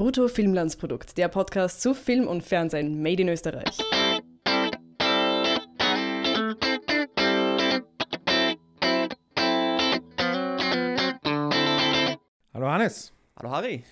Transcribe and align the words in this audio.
Brutto 0.00 0.28
Filmlandsprodukt, 0.28 1.18
der 1.18 1.28
Podcast 1.28 1.82
zu 1.82 1.92
Film 1.92 2.26
und 2.26 2.42
Fernsehen 2.42 3.02
made 3.02 3.20
in 3.20 3.28
Österreich. 3.28 3.76
Hallo 12.54 12.66
Hannes. 12.66 13.12
Hallo 13.36 13.50
Harry. 13.50 13.84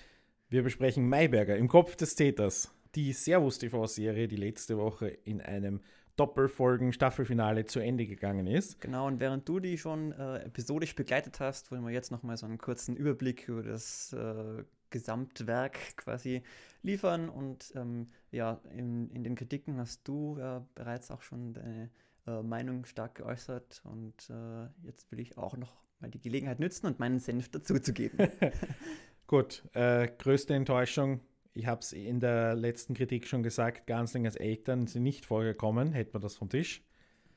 Wir 0.49 0.63
besprechen 0.63 1.07
Mayberger 1.07 1.55
im 1.55 1.67
Kopf 1.67 1.95
des 1.95 2.15
Täters, 2.15 2.73
die 2.95 3.13
Servus 3.13 3.59
TV-Serie, 3.59 4.27
die 4.27 4.37
letzte 4.37 4.79
Woche 4.79 5.09
in 5.09 5.41
einem 5.41 5.79
Doppelfolgen-Staffelfinale 6.15 7.65
zu 7.65 7.81
Ende 7.81 8.07
gegangen 8.07 8.47
ist. 8.47 8.81
Genau, 8.81 9.05
und 9.05 9.19
während 9.19 9.47
du 9.47 9.59
die 9.59 9.77
schon 9.77 10.11
äh, 10.13 10.39
episodisch 10.39 10.95
begleitet 10.95 11.39
hast, 11.39 11.71
wollen 11.71 11.85
wir 11.85 11.91
jetzt 11.91 12.09
nochmal 12.09 12.35
so 12.35 12.47
einen 12.47 12.57
kurzen 12.57 12.95
Überblick 12.95 13.47
über 13.47 13.61
das 13.61 14.11
äh, 14.13 14.63
Gesamtwerk 14.89 15.97
quasi 15.97 16.43
liefern. 16.81 17.29
Und 17.29 17.71
ähm, 17.75 18.09
ja, 18.31 18.61
in, 18.75 19.09
in 19.11 19.23
den 19.23 19.35
Kritiken 19.35 19.77
hast 19.77 20.07
du 20.07 20.37
ja 20.39 20.65
bereits 20.75 21.11
auch 21.11 21.21
schon 21.21 21.53
deine 21.53 21.89
äh, 22.27 22.41
Meinung 22.41 22.85
stark 22.85 23.15
geäußert. 23.15 23.81
Und 23.83 24.29
äh, 24.29 24.67
jetzt 24.85 25.11
will 25.11 25.19
ich 25.19 25.37
auch 25.37 25.57
noch 25.57 25.73
mal 25.99 26.09
die 26.09 26.21
Gelegenheit 26.21 26.59
nützen 26.59 26.87
und 26.87 26.99
meinen 26.99 27.19
Senf 27.19 27.49
dazuzugeben. 27.49 28.29
Gut, 29.27 29.63
äh, 29.73 30.07
größte 30.17 30.53
Enttäuschung 30.53 31.21
ich 31.59 31.65
habe 31.65 31.81
es 31.81 31.93
in 31.93 32.19
der 32.19 32.55
letzten 32.55 32.93
Kritik 32.93 33.27
schon 33.27 33.43
gesagt, 33.43 33.87
Ganslingers 33.87 34.35
Eltern 34.35 34.87
sind 34.87 35.03
nicht 35.03 35.25
vorgekommen, 35.25 35.91
hätten 35.91 36.13
wir 36.13 36.19
das 36.19 36.35
vom 36.35 36.49
Tisch. 36.49 36.83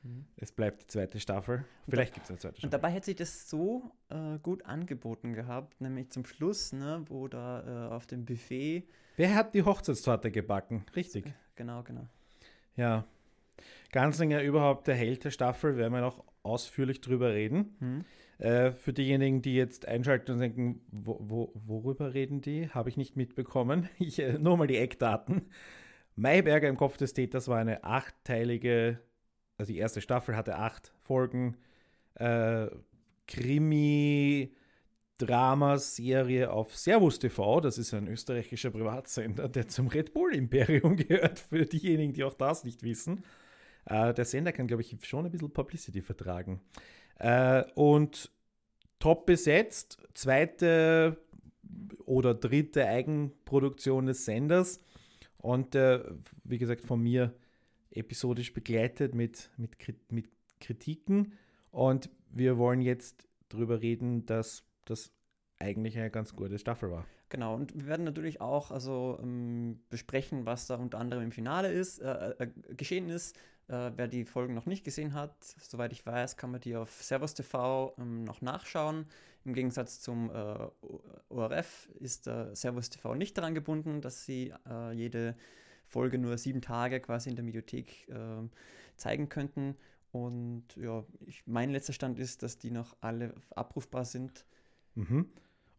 Mhm. 0.03 0.25
Es 0.37 0.51
bleibt 0.51 0.83
die 0.83 0.87
zweite 0.87 1.19
Staffel. 1.19 1.65
Vielleicht 1.87 2.13
gibt 2.13 2.25
es 2.25 2.29
eine 2.29 2.39
zweite 2.39 2.55
Staffel. 2.55 2.67
Und 2.67 2.73
dabei 2.73 2.91
hätte 2.91 3.05
sich 3.05 3.15
das 3.15 3.49
so 3.49 3.91
äh, 4.09 4.37
gut 4.39 4.65
angeboten 4.65 5.33
gehabt, 5.33 5.81
nämlich 5.81 6.09
zum 6.09 6.25
Schluss, 6.25 6.73
ne, 6.73 7.03
wo 7.07 7.27
da 7.27 7.87
äh, 7.87 7.93
auf 7.93 8.05
dem 8.05 8.25
Buffet. 8.25 8.87
Wer 9.15 9.35
hat 9.35 9.53
die 9.53 9.63
Hochzeitstorte 9.63 10.31
gebacken? 10.31 10.85
Richtig. 10.95 11.33
Genau, 11.55 11.83
genau. 11.83 12.07
Ja. 12.75 13.05
Ganslinger 13.91 14.41
überhaupt 14.41 14.87
der 14.87 14.95
Held 14.95 15.23
der 15.23 15.31
Staffel, 15.31 15.77
werden 15.77 15.93
wir 15.93 16.01
noch 16.01 16.23
ausführlich 16.41 17.01
drüber 17.01 17.33
reden. 17.33 17.75
Mhm. 17.79 18.05
Äh, 18.39 18.71
für 18.71 18.93
diejenigen, 18.93 19.41
die 19.41 19.55
jetzt 19.55 19.87
einschalten 19.87 20.33
und 20.33 20.39
denken, 20.39 20.81
wo, 20.91 21.17
wo, 21.21 21.51
worüber 21.53 22.13
reden 22.13 22.41
die? 22.41 22.69
Habe 22.69 22.89
ich 22.89 22.97
nicht 22.97 23.15
mitbekommen. 23.15 23.87
Ich, 23.99 24.19
äh, 24.19 24.37
nur 24.39 24.57
mal 24.57 24.67
die 24.67 24.77
Eckdaten. 24.77 25.43
Mayberger 26.15 26.67
im 26.67 26.77
Kopf 26.77 26.97
des 26.97 27.13
Täters 27.13 27.47
war 27.47 27.57
eine 27.57 27.83
achtteilige, 27.83 28.99
also 29.63 29.71
die 29.71 29.79
erste 29.79 30.01
Staffel 30.01 30.35
hatte 30.35 30.57
acht 30.57 30.91
Folgen. 31.03 31.55
Äh, 32.15 32.67
Krimi, 33.27 34.53
Dramaserie 35.17 36.51
auf 36.51 36.75
Servus 36.75 37.17
TV. 37.17 37.61
Das 37.61 37.77
ist 37.77 37.93
ein 37.93 38.09
österreichischer 38.09 38.71
Privatsender, 38.71 39.47
der 39.47 39.69
zum 39.69 39.87
Red 39.87 40.13
Bull 40.13 40.35
Imperium 40.35 40.97
gehört, 40.97 41.39
für 41.39 41.65
diejenigen, 41.65 42.11
die 42.11 42.25
auch 42.25 42.33
das 42.33 42.65
nicht 42.65 42.83
wissen. 42.83 43.23
Äh, 43.85 44.13
der 44.13 44.25
Sender 44.25 44.51
kann, 44.51 44.67
glaube 44.67 44.81
ich, 44.81 44.97
schon 45.03 45.25
ein 45.25 45.31
bisschen 45.31 45.53
Publicity 45.53 46.01
vertragen. 46.01 46.59
Äh, 47.19 47.63
und 47.75 48.31
top 48.99 49.25
besetzt, 49.25 49.97
zweite 50.13 51.15
oder 52.03 52.33
dritte 52.33 52.85
Eigenproduktion 52.85 54.07
des 54.07 54.25
Senders. 54.25 54.81
Und 55.37 55.73
äh, 55.75 56.03
wie 56.43 56.57
gesagt, 56.57 56.83
von 56.83 57.01
mir 57.01 57.33
episodisch 57.95 58.53
begleitet 58.53 59.15
mit, 59.15 59.49
mit, 59.57 59.77
mit 60.11 60.29
Kritiken. 60.59 61.33
Und 61.71 62.09
wir 62.29 62.57
wollen 62.57 62.81
jetzt 62.81 63.27
darüber 63.49 63.81
reden, 63.81 64.25
dass 64.25 64.63
das 64.85 65.11
eigentlich 65.59 65.97
eine 65.97 66.11
ganz 66.11 66.35
gute 66.35 66.57
Staffel 66.59 66.91
war. 66.91 67.05
Genau, 67.29 67.55
und 67.55 67.73
wir 67.75 67.87
werden 67.87 68.05
natürlich 68.05 68.41
auch 68.41 68.69
also 68.69 69.17
ähm, 69.21 69.79
besprechen, 69.89 70.45
was 70.45 70.67
da 70.67 70.75
unter 70.75 70.99
anderem 70.99 71.23
im 71.23 71.31
Finale 71.31 71.71
ist, 71.71 71.99
äh, 71.99 72.29
äh, 72.37 72.47
geschehen 72.75 73.09
ist, 73.09 73.35
äh, 73.69 73.91
wer 73.95 74.07
die 74.07 74.25
Folgen 74.25 74.53
noch 74.53 74.67
nicht 74.67 74.83
gesehen 74.83 75.13
hat, 75.13 75.33
soweit 75.41 75.93
ich 75.93 76.05
weiß, 76.05 76.37
kann 76.37 76.51
man 76.51 76.61
die 76.61 76.75
auf 76.75 77.01
Servus 77.01 77.33
TV 77.33 77.95
ähm, 77.97 78.23
noch 78.23 78.41
nachschauen. 78.41 79.07
Im 79.45 79.53
Gegensatz 79.53 79.99
zum 79.99 80.29
äh, 80.29 80.67
ORF 81.29 81.89
ist 81.99 82.27
äh, 82.27 82.55
Servus 82.55 82.91
TV 82.91 83.15
nicht 83.15 83.37
daran 83.37 83.55
gebunden, 83.55 84.01
dass 84.01 84.25
sie 84.25 84.53
äh, 84.69 84.91
jede 84.93 85.35
Folge 85.93 86.17
nur 86.17 86.37
sieben 86.37 86.61
Tage 86.61 86.99
quasi 86.99 87.29
in 87.29 87.35
der 87.35 87.45
Mediathek 87.45 88.07
ähm, 88.09 88.49
zeigen 88.97 89.29
könnten. 89.29 89.75
Und 90.11 90.65
ja, 90.75 91.03
ich, 91.25 91.43
mein 91.45 91.69
letzter 91.69 91.93
Stand 91.93 92.19
ist, 92.19 92.43
dass 92.43 92.57
die 92.57 92.71
noch 92.71 92.97
alle 93.01 93.33
abrufbar 93.55 94.05
sind. 94.05 94.45
Mhm. 94.95 95.29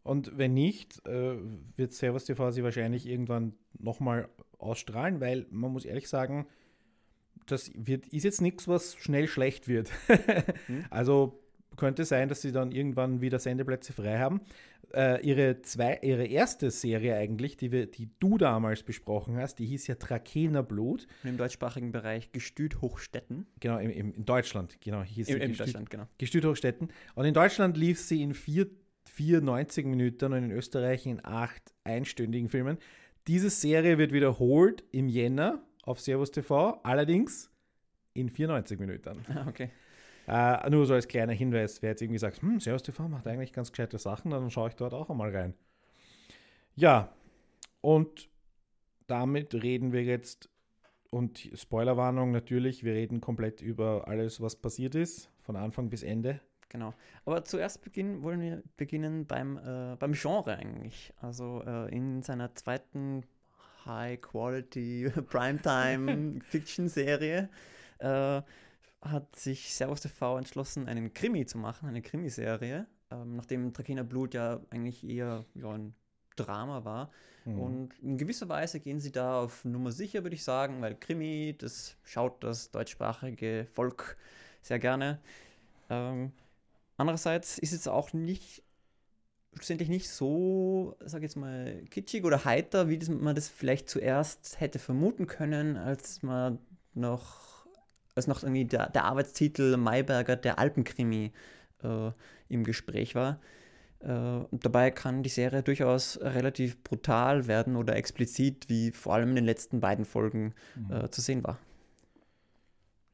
Und 0.03 0.37
wenn 0.37 0.53
nicht, 0.53 1.05
äh, 1.07 1.35
wird 1.75 1.93
Servus 1.93 2.25
TV 2.25 2.51
sie 2.51 2.63
wahrscheinlich 2.63 3.07
irgendwann 3.07 3.53
nochmal 3.77 4.29
ausstrahlen, 4.57 5.19
weil 5.19 5.47
man 5.49 5.71
muss 5.71 5.85
ehrlich 5.85 6.07
sagen, 6.07 6.47
das 7.47 7.71
wird, 7.75 8.07
ist 8.07 8.23
jetzt 8.23 8.41
nichts, 8.41 8.67
was 8.67 8.95
schnell 8.95 9.27
schlecht 9.27 9.67
wird. 9.67 9.91
hm. 10.67 10.85
Also 10.89 11.41
könnte 11.75 12.05
sein, 12.05 12.29
dass 12.29 12.41
sie 12.41 12.51
dann 12.51 12.71
irgendwann 12.71 13.21
wieder 13.21 13.39
Sendeplätze 13.39 13.93
frei 13.93 14.19
haben. 14.19 14.41
Äh, 14.93 15.25
ihre, 15.25 15.61
zwei, 15.61 15.99
ihre 16.01 16.25
erste 16.25 16.71
Serie 16.71 17.15
eigentlich, 17.15 17.57
die, 17.57 17.71
wir, 17.71 17.87
die 17.87 18.09
du 18.19 18.37
damals 18.37 18.83
besprochen 18.83 19.37
hast, 19.37 19.59
die 19.59 19.65
hieß 19.65 19.87
ja 19.87 19.95
Trakehner 19.95 20.63
Blut. 20.63 21.07
Im 21.23 21.37
deutschsprachigen 21.37 21.91
Bereich 21.91 22.31
Gestüt 22.31 22.81
Hochstetten. 22.81 23.47
Genau, 23.59 23.77
im, 23.77 23.89
im, 23.89 24.13
in 24.13 24.25
Deutschland, 24.25 24.79
genau. 24.81 25.03
Hieß 25.03 25.29
Im, 25.29 25.39
Gestüt, 25.39 25.59
Deutschland, 25.59 25.89
genau. 25.89 26.07
Gestüt 26.17 26.45
Hochstetten. 26.45 26.89
Und 27.15 27.25
in 27.25 27.33
Deutschland 27.33 27.77
lief 27.77 27.99
sie 27.99 28.21
in 28.21 28.33
vier, 28.33 28.67
94 29.05 29.85
Minuten 29.85 30.33
und 30.33 30.43
in 30.45 30.51
Österreich 30.51 31.05
in 31.05 31.23
acht 31.23 31.73
einstündigen 31.83 32.49
Filmen. 32.49 32.77
Diese 33.27 33.49
Serie 33.49 33.97
wird 33.97 34.11
wiederholt 34.11 34.83
im 34.91 35.09
Jänner 35.09 35.63
auf 35.83 35.99
Servus 35.99 36.31
TV, 36.31 36.79
allerdings 36.83 37.49
in 38.13 38.29
94 38.29 38.79
Minuten. 38.79 39.25
Ah, 39.29 39.45
okay. 39.47 39.69
Äh, 40.27 40.69
nur 40.69 40.85
so 40.85 40.93
als 40.93 41.07
kleiner 41.07 41.33
Hinweis, 41.33 41.81
wer 41.81 41.91
jetzt 41.91 42.01
irgendwie 42.01 42.19
sagt, 42.19 42.41
hm, 42.41 42.59
Servus 42.59 42.83
TV 42.83 43.07
macht 43.07 43.27
eigentlich 43.27 43.53
ganz 43.53 43.71
gescheite 43.71 43.97
Sachen, 43.97 44.31
dann 44.31 44.49
schaue 44.49 44.69
ich 44.69 44.75
dort 44.75 44.93
auch 44.93 45.09
einmal 45.09 45.35
rein. 45.35 45.53
Ja, 46.75 47.13
und 47.81 48.29
damit 49.07 49.53
reden 49.53 49.93
wir 49.93 50.03
jetzt, 50.03 50.49
und 51.11 51.49
Spoilerwarnung 51.53 52.31
natürlich, 52.31 52.83
wir 52.83 52.93
reden 52.93 53.21
komplett 53.21 53.61
über 53.61 54.07
alles, 54.07 54.41
was 54.41 54.55
passiert 54.55 54.95
ist, 54.95 55.29
von 55.41 55.55
Anfang 55.55 55.89
bis 55.89 56.03
Ende. 56.03 56.41
Genau. 56.69 56.93
Aber 57.23 57.45
zuerst 57.45 57.83
beginnen, 57.83 58.23
wollen 58.23 58.41
wir 58.41 58.63
beginnen 58.75 59.27
beim, 59.27 59.57
äh, 59.57 59.95
beim 59.97 60.13
Genre 60.13 60.57
eigentlich. 60.57 61.13
Also 61.21 61.61
äh, 61.65 61.95
in 61.95 62.23
seiner 62.23 62.55
zweiten 62.55 63.23
High-Quality 63.85 65.11
Primetime-Fiction-Serie 65.29 67.49
äh, 67.99 68.41
hat 69.05 69.35
sich 69.35 69.73
Servus 69.73 70.01
TV 70.01 70.37
entschlossen, 70.37 70.87
einen 70.87 71.13
Krimi 71.13 71.45
zu 71.45 71.57
machen, 71.57 71.87
eine 71.87 72.01
Krimiserie, 72.01 72.87
ähm, 73.11 73.35
nachdem 73.35 73.73
Trakehner 73.73 74.03
Blut 74.03 74.33
ja 74.33 74.59
eigentlich 74.69 75.07
eher 75.07 75.45
ja, 75.53 75.71
ein 75.71 75.95
Drama 76.35 76.83
war. 76.83 77.11
Mhm. 77.45 77.59
Und 77.59 77.99
in 77.99 78.17
gewisser 78.17 78.49
Weise 78.49 78.79
gehen 78.79 78.99
sie 78.99 79.11
da 79.11 79.41
auf 79.41 79.63
Nummer 79.63 79.91
sicher, 79.91 80.23
würde 80.23 80.35
ich 80.35 80.43
sagen, 80.43 80.81
weil 80.81 80.95
Krimi, 80.95 81.55
das 81.57 81.95
schaut 82.03 82.43
das 82.43 82.71
deutschsprachige 82.71 83.67
Volk 83.73 84.17
sehr 84.61 84.79
gerne. 84.79 85.19
Ähm, 85.89 86.31
andererseits 86.97 87.57
ist 87.57 87.73
es 87.73 87.87
auch 87.87 88.13
nicht 88.13 88.63
schlussendlich 89.55 89.89
nicht 89.89 90.09
so, 90.09 90.95
sag 90.99 91.19
ich 91.19 91.23
jetzt 91.23 91.37
mal, 91.37 91.81
kitschig 91.89 92.25
oder 92.25 92.45
heiter, 92.45 92.89
wie 92.89 92.97
das, 92.97 93.09
man 93.09 93.35
das 93.35 93.47
vielleicht 93.47 93.89
zuerst 93.89 94.59
hätte 94.59 94.79
vermuten 94.79 95.27
können, 95.27 95.77
als 95.77 96.21
man 96.23 96.59
noch, 96.93 97.54
als 98.15 98.27
noch 98.27 98.43
irgendwie 98.43 98.65
der, 98.65 98.89
der 98.89 99.03
Arbeitstitel 99.03 99.77
Mayberger, 99.77 100.37
der 100.37 100.57
Alpenkrimi 100.57 101.31
äh, 101.83 102.11
im 102.47 102.63
Gespräch 102.63 103.13
war. 103.13 103.39
Äh, 103.99 104.45
dabei 104.51 104.91
kann 104.91 105.21
die 105.21 105.29
Serie 105.29 105.63
durchaus 105.63 106.19
relativ 106.21 106.81
brutal 106.83 107.47
werden 107.47 107.75
oder 107.75 107.95
explizit, 107.95 108.69
wie 108.69 108.91
vor 108.91 109.15
allem 109.15 109.29
in 109.29 109.35
den 109.35 109.45
letzten 109.45 109.81
beiden 109.81 110.05
Folgen 110.05 110.53
mhm. 110.75 110.91
äh, 110.91 111.11
zu 111.11 111.21
sehen 111.21 111.43
war. 111.43 111.59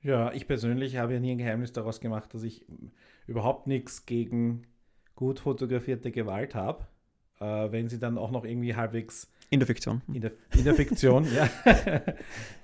Ja, 0.03 0.31
ich 0.33 0.47
persönlich 0.47 0.97
habe 0.97 1.13
ja 1.13 1.19
nie 1.19 1.31
ein 1.31 1.37
Geheimnis 1.37 1.73
daraus 1.73 1.99
gemacht, 1.99 2.33
dass 2.33 2.43
ich 2.43 2.65
überhaupt 3.27 3.67
nichts 3.67 4.05
gegen 4.05 4.63
gut 5.15 5.39
fotografierte 5.39 6.11
Gewalt 6.11 6.55
habe, 6.55 6.87
äh, 7.39 7.71
wenn 7.71 7.89
sie 7.89 7.99
dann 7.99 8.17
auch 8.17 8.31
noch 8.31 8.45
irgendwie 8.45 8.75
halbwegs 8.75 9.31
in 9.51 9.59
der 9.59 9.67
Fiktion. 9.67 10.01
In 10.07 10.21
der, 10.21 10.31
in 10.55 10.63
der 10.63 10.73
Fiktion, 10.73 11.27
ja. 11.35 11.49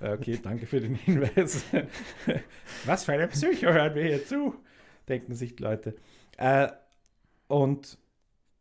okay, 0.00 0.40
danke 0.42 0.66
für 0.66 0.80
den 0.80 0.94
Hinweis. 0.94 1.62
Was 2.86 3.04
für 3.04 3.12
eine 3.12 3.28
Psycho 3.28 3.66
hören 3.66 3.94
wir 3.94 4.04
hier 4.04 4.24
zu, 4.24 4.54
denken 5.06 5.34
sich 5.34 5.54
die 5.54 5.62
Leute. 5.62 5.94
Äh, 6.38 6.68
und 7.46 7.98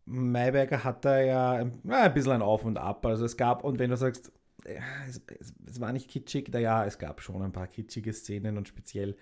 Mayberger 0.04 0.84
hat 0.84 1.06
da 1.06 1.22
ja 1.22 1.54
ein, 1.54 2.14
bisschen 2.14 2.34
ein 2.34 2.42
Auf 2.42 2.66
und 2.66 2.78
Ab. 2.78 3.06
Also 3.06 3.24
es 3.24 3.38
gab, 3.38 3.64
und 3.64 3.80
wenn 3.80 3.92
du 3.92 3.96
sagst, 3.96 4.30
es, 4.66 5.22
es, 5.40 5.54
es 5.66 5.80
war 5.80 5.94
nicht 5.94 6.10
kitschig, 6.10 6.52
da 6.52 6.60
ja, 6.60 6.86
es 6.86 7.00
gab 7.00 7.22
schon 7.22 7.42
ein 7.42 7.54
paar 7.54 7.68
kitschige 7.68 8.12
Szenen 8.12 8.58
und 8.58 8.68
speziell, 8.68 9.16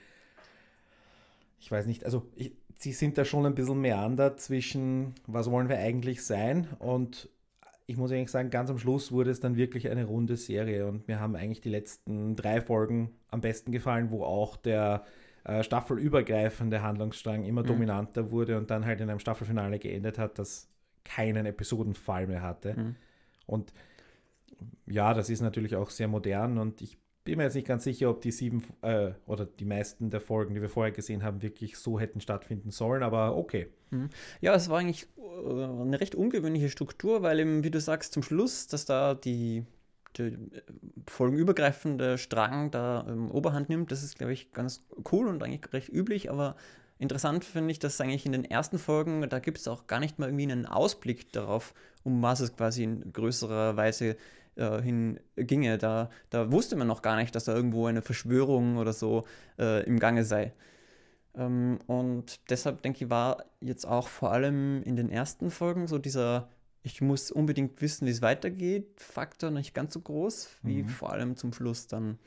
ich 1.60 1.70
weiß 1.70 1.86
nicht, 1.86 2.06
also 2.06 2.28
ich, 2.36 2.54
sie 2.78 2.92
sind 2.92 3.20
da 3.20 3.24
schon 3.24 3.46
ein 3.46 3.54
bisschen 3.54 3.82
meander 3.82 4.36
zwischen, 4.36 5.14
was 5.28 5.52
wollen 5.52 5.70
wir 5.70 5.78
eigentlich 5.78 6.26
sein 6.26 6.68
und 6.80 7.30
ich 7.88 7.98
muss 7.98 8.12
eigentlich 8.12 8.32
sagen, 8.32 8.50
ganz 8.50 8.70
am 8.70 8.80
Schluss 8.80 9.12
wurde 9.12 9.32
es 9.32 9.40
dann 9.40 9.58
wirklich 9.58 9.90
eine 9.90 10.06
runde 10.06 10.38
Serie 10.38 10.88
und 10.88 11.08
mir 11.08 11.20
haben 11.20 11.36
eigentlich 11.36 11.62
die 11.62 11.70
letzten 11.70 12.36
drei 12.36 12.62
Folgen 12.62 13.12
am 13.30 13.42
besten 13.42 13.72
gefallen, 13.72 14.10
wo 14.10 14.24
auch 14.24 14.58
der 14.58 15.04
äh, 15.44 15.64
staffelübergreifende 15.64 16.82
Handlungsstrang 16.82 17.44
immer 17.44 17.62
mhm. 17.62 17.68
dominanter 17.68 18.32
wurde 18.32 18.58
und 18.58 18.72
dann 18.72 18.86
halt 18.86 19.02
in 19.02 19.10
einem 19.10 19.20
Staffelfinale 19.20 19.78
geendet 19.78 20.18
hat, 20.18 20.40
das 20.40 20.68
keinen 21.04 21.46
Episodenfall 21.46 22.26
mehr 22.26 22.42
hatte. 22.42 22.74
Mhm. 22.74 22.96
Und 23.46 23.74
ja, 24.88 25.14
das 25.14 25.30
ist 25.30 25.42
natürlich 25.42 25.76
auch 25.76 25.92
sehr 25.92 26.08
modern 26.08 26.58
und 26.58 26.82
ich 26.82 26.98
bin 27.26 27.38
mir 27.38 27.44
jetzt 27.44 27.56
nicht 27.56 27.68
ganz 27.68 27.84
sicher, 27.84 28.10
ob 28.10 28.22
die 28.22 28.32
sieben 28.32 28.64
äh, 28.82 29.12
oder 29.26 29.46
die 29.46 29.66
meisten 29.66 30.12
der 30.12 30.22
Folgen, 30.22 30.54
die 30.54 30.62
wir 30.62 30.70
vorher 30.70 30.94
gesehen 30.94 31.24
haben, 31.24 31.42
wirklich 31.42 31.78
so 31.78 32.00
hätten 32.00 32.22
stattfinden 32.22 32.70
sollen, 32.72 33.04
aber 33.04 33.36
okay. 33.36 33.68
Mhm. 33.90 34.10
Ja, 34.42 34.54
es 34.54 34.70
war 34.70 34.80
eigentlich 34.80 35.08
äh, 35.18 35.64
eine 35.64 36.00
recht 36.00 36.16
ungewöhnliche 36.16 36.70
Struktur, 36.70 37.24
weil 37.24 37.40
eben, 37.40 37.64
wie 37.64 37.72
du 37.72 37.82
sagst, 37.82 38.14
zum 38.14 38.22
Schluss, 38.22 38.68
dass 38.68 38.86
da 38.86 39.16
die, 39.16 39.66
die 40.18 40.24
äh, 40.24 40.38
folgenübergreifende 41.08 42.20
Strang 42.20 42.70
da 42.70 43.06
ähm, 43.10 43.32
Oberhand 43.32 43.70
nimmt, 43.70 43.92
das 43.92 44.04
ist, 44.04 44.20
glaube 44.20 44.34
ich, 44.34 44.54
ganz 44.54 44.86
cool 45.12 45.28
und 45.28 45.42
eigentlich 45.42 45.74
recht 45.74 45.90
üblich, 45.90 46.30
aber 46.30 46.56
interessant 47.00 47.44
finde 47.44 47.72
ich, 47.72 47.80
dass 47.80 48.00
eigentlich 48.00 48.28
in 48.28 48.34
den 48.34 48.46
ersten 48.46 48.78
Folgen, 48.78 49.28
da 49.28 49.40
gibt 49.40 49.58
es 49.58 49.68
auch 49.68 49.88
gar 49.88 50.00
nicht 50.00 50.20
mal 50.20 50.28
irgendwie 50.28 50.52
einen 50.52 50.68
Ausblick 50.68 51.34
darauf, 51.34 51.74
um 52.04 52.22
was 52.22 52.40
es 52.40 52.56
quasi 52.56 52.84
in 52.84 53.12
größerer 53.12 53.76
Weise 53.76 54.16
äh, 54.56 54.82
hin 54.82 55.20
ginge. 55.36 55.78
Da, 55.78 56.10
da 56.30 56.52
wusste 56.52 56.76
man 56.76 56.88
noch 56.88 57.02
gar 57.02 57.16
nicht, 57.16 57.36
dass 57.36 57.46
da 57.46 57.54
irgendwo 57.54 57.88
eine 57.88 58.02
Verschwörung 58.02 58.78
oder 58.78 58.94
so 58.94 59.26
äh, 59.60 59.84
im 59.86 60.00
Gange 60.00 60.24
sei. 60.24 60.54
Ähm, 61.36 61.80
und 61.88 62.40
deshalb 62.50 62.82
denke 62.82 63.06
ich, 63.06 63.10
war 63.10 63.46
jetzt 63.62 63.86
auch 63.86 64.08
vor 64.08 64.32
allem 64.32 64.84
in 64.84 64.96
den 64.96 65.10
ersten 65.10 65.52
Folgen 65.52 65.88
so 65.88 65.98
dieser 65.98 66.50
ich 66.86 67.02
muss 67.02 67.32
unbedingt 67.32 67.82
wissen, 67.82 68.06
wie 68.06 68.12
es 68.12 68.22
weitergeht, 68.22 69.02
Faktor 69.02 69.50
nicht 69.50 69.74
ganz 69.74 69.96
so 69.96 70.02
groß, 70.02 70.50
wie 70.62 70.84
mhm. 70.84 70.88
vor 70.88 71.12
allem 71.12 71.36
zum 71.36 71.52
Schluss 71.52 71.88
dann, 71.88 72.20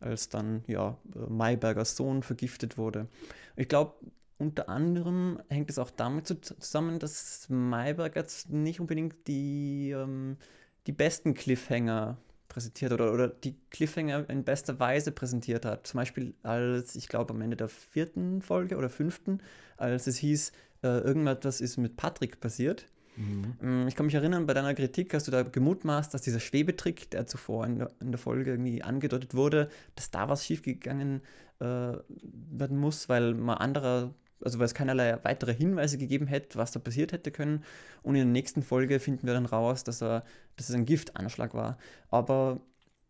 als 0.00 0.30
dann 0.30 0.64
ja 0.66 0.96
Maybergers 1.28 1.96
Sohn 1.96 2.22
vergiftet 2.22 2.78
wurde. 2.78 3.08
Ich 3.56 3.68
glaube, 3.68 3.92
unter 4.38 4.70
anderem 4.70 5.38
hängt 5.48 5.68
es 5.68 5.78
auch 5.78 5.90
damit 5.90 6.26
zusammen, 6.26 6.98
dass 6.98 7.46
Mayberg 7.50 8.16
jetzt 8.16 8.48
nicht 8.48 8.80
unbedingt 8.80 9.28
die 9.28 9.90
ähm, 9.90 10.38
die 10.86 10.92
besten 10.92 11.34
Cliffhanger 11.34 12.18
präsentiert 12.48 12.92
oder, 12.92 13.12
oder 13.12 13.28
die 13.28 13.54
Cliffhanger 13.70 14.30
in 14.30 14.44
bester 14.44 14.78
Weise 14.78 15.12
präsentiert 15.12 15.66
hat. 15.66 15.86
Zum 15.86 15.98
Beispiel 15.98 16.34
als, 16.42 16.96
ich 16.96 17.08
glaube, 17.08 17.34
am 17.34 17.40
Ende 17.42 17.56
der 17.56 17.68
vierten 17.68 18.40
Folge 18.40 18.76
oder 18.76 18.88
fünften, 18.88 19.40
als 19.76 20.06
es 20.06 20.16
hieß, 20.16 20.52
äh, 20.82 20.86
irgendetwas 20.86 21.60
ist 21.60 21.76
mit 21.76 21.96
Patrick 21.96 22.40
passiert. 22.40 22.86
Mhm. 23.16 23.56
Mm, 23.60 23.88
ich 23.88 23.94
kann 23.96 24.06
mich 24.06 24.14
erinnern, 24.14 24.46
bei 24.46 24.54
deiner 24.54 24.74
Kritik 24.74 25.12
hast 25.14 25.26
du 25.26 25.30
da 25.32 25.42
gemutmaßt, 25.42 26.12
dass 26.14 26.22
dieser 26.22 26.40
Schwebetrick, 26.40 27.10
der 27.10 27.26
zuvor 27.26 27.66
in 27.66 27.78
der, 27.78 27.90
in 28.00 28.12
der 28.12 28.18
Folge 28.18 28.52
irgendwie 28.52 28.82
angedeutet 28.82 29.34
wurde, 29.34 29.68
dass 29.94 30.10
da 30.10 30.28
was 30.28 30.44
schiefgegangen 30.44 31.22
äh, 31.60 31.64
werden 31.64 32.78
muss, 32.78 33.08
weil 33.08 33.34
mal 33.34 33.54
anderer 33.54 34.14
also 34.46 34.60
weil 34.60 34.66
es 34.66 34.74
keinerlei 34.74 35.18
weitere 35.24 35.52
Hinweise 35.52 35.98
gegeben 35.98 36.28
hätte, 36.28 36.56
was 36.56 36.70
da 36.70 36.78
passiert 36.78 37.10
hätte 37.10 37.32
können. 37.32 37.64
Und 38.04 38.14
in 38.14 38.20
der 38.20 38.32
nächsten 38.32 38.62
Folge 38.62 39.00
finden 39.00 39.26
wir 39.26 39.34
dann 39.34 39.44
raus, 39.44 39.82
dass, 39.82 40.00
er, 40.00 40.24
dass 40.54 40.68
es 40.68 40.74
ein 40.76 40.86
Giftanschlag 40.86 41.52
war. 41.52 41.78
Aber 42.10 42.60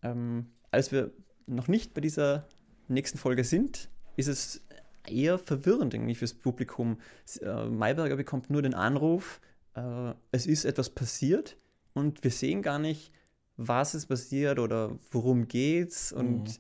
ähm, 0.02 0.46
als 0.70 0.92
wir 0.92 1.10
noch 1.46 1.68
nicht 1.68 1.92
bei 1.92 2.00
dieser 2.00 2.48
nächsten 2.88 3.18
Folge 3.18 3.44
sind, 3.44 3.90
ist 4.16 4.28
es 4.28 4.62
eher 5.06 5.38
verwirrend 5.38 5.92
irgendwie 5.92 6.14
fürs 6.14 6.32
Publikum. 6.32 6.96
Äh, 7.42 7.66
Mayberger 7.66 8.16
bekommt 8.16 8.48
nur 8.48 8.62
den 8.62 8.72
Anruf, 8.74 9.42
äh, 9.74 10.14
es 10.32 10.46
ist 10.46 10.64
etwas 10.64 10.88
passiert 10.88 11.58
und 11.92 12.24
wir 12.24 12.30
sehen 12.30 12.62
gar 12.62 12.78
nicht, 12.78 13.12
was 13.58 13.94
ist 13.94 14.06
passiert 14.06 14.58
oder 14.58 14.98
worum 15.10 15.48
geht's 15.48 16.12
und 16.12 16.44
mhm. 16.44 16.54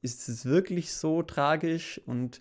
ist 0.00 0.26
es 0.30 0.46
wirklich 0.46 0.94
so 0.94 1.22
tragisch 1.22 2.00
und 2.06 2.40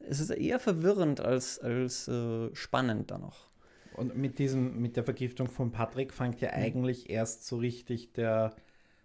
es 0.00 0.20
ist 0.20 0.30
eher 0.30 0.60
verwirrend 0.60 1.20
als, 1.20 1.58
als 1.58 2.08
äh, 2.08 2.54
spannend 2.54 3.10
da 3.10 3.18
noch. 3.18 3.48
Und 3.94 4.16
mit 4.16 4.38
diesem, 4.38 4.80
mit 4.80 4.96
der 4.96 5.04
Vergiftung 5.04 5.48
von 5.48 5.72
Patrick 5.72 6.12
fängt 6.12 6.40
ja 6.40 6.48
mhm. 6.48 6.62
eigentlich 6.62 7.10
erst 7.10 7.46
so 7.46 7.56
richtig 7.56 8.12
der 8.12 8.54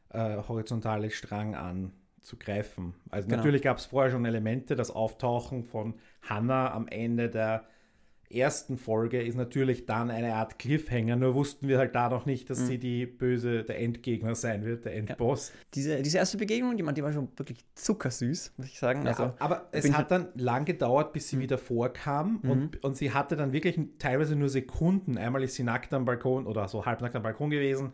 äh, 0.09 0.37
horizontale 0.47 1.09
Strang 1.09 1.55
an 1.55 1.93
zu 2.21 2.37
greifen. 2.37 2.93
Also 3.09 3.27
genau. 3.27 3.37
natürlich 3.37 3.61
gab 3.63 3.77
es 3.77 3.85
vorher 3.85 4.11
schon 4.11 4.25
Elemente, 4.25 4.75
das 4.75 4.91
Auftauchen 4.91 5.63
von 5.63 5.95
Hannah 6.21 6.71
am 6.71 6.87
Ende 6.87 7.29
der 7.29 7.65
ersten 8.35 8.77
Folge 8.77 9.21
ist 9.21 9.35
natürlich 9.35 9.85
dann 9.85 10.11
eine 10.11 10.35
Art 10.35 10.59
Cliffhanger, 10.59 11.15
nur 11.15 11.35
wussten 11.35 11.67
wir 11.67 11.77
halt 11.77 11.95
da 11.95 12.09
noch 12.09 12.25
nicht, 12.25 12.49
dass 12.49 12.59
mhm. 12.61 12.65
sie 12.65 12.77
die 12.77 13.05
böse, 13.05 13.63
der 13.63 13.79
Endgegner 13.79 14.35
sein 14.35 14.65
wird, 14.65 14.85
der 14.85 14.95
Endboss. 14.95 15.49
Ja. 15.49 15.55
Diese, 15.73 16.01
diese 16.01 16.17
erste 16.17 16.37
Begegnung, 16.37 16.77
die, 16.77 16.83
die 16.93 17.03
war 17.03 17.11
schon 17.11 17.29
wirklich 17.35 17.65
zuckersüß, 17.75 18.53
muss 18.57 18.67
ich 18.67 18.79
sagen. 18.79 19.07
Also, 19.07 19.23
ja, 19.23 19.35
aber 19.39 19.67
es 19.71 19.91
hat 19.93 20.11
dann 20.11 20.27
lang 20.35 20.65
gedauert, 20.65 21.13
bis 21.13 21.29
sie 21.29 21.37
mhm. 21.37 21.41
wieder 21.41 21.57
vorkam 21.57 22.39
mhm. 22.41 22.49
und, 22.49 22.83
und 22.83 22.97
sie 22.97 23.11
hatte 23.11 23.35
dann 23.35 23.53
wirklich 23.53 23.79
teilweise 23.99 24.35
nur 24.35 24.49
Sekunden. 24.49 25.17
Einmal 25.17 25.43
ist 25.43 25.55
sie 25.55 25.63
nackt 25.63 25.93
am 25.93 26.05
Balkon 26.05 26.47
oder 26.47 26.67
so 26.67 26.85
halbnackt 26.85 27.15
am 27.15 27.23
Balkon 27.23 27.49
gewesen 27.49 27.93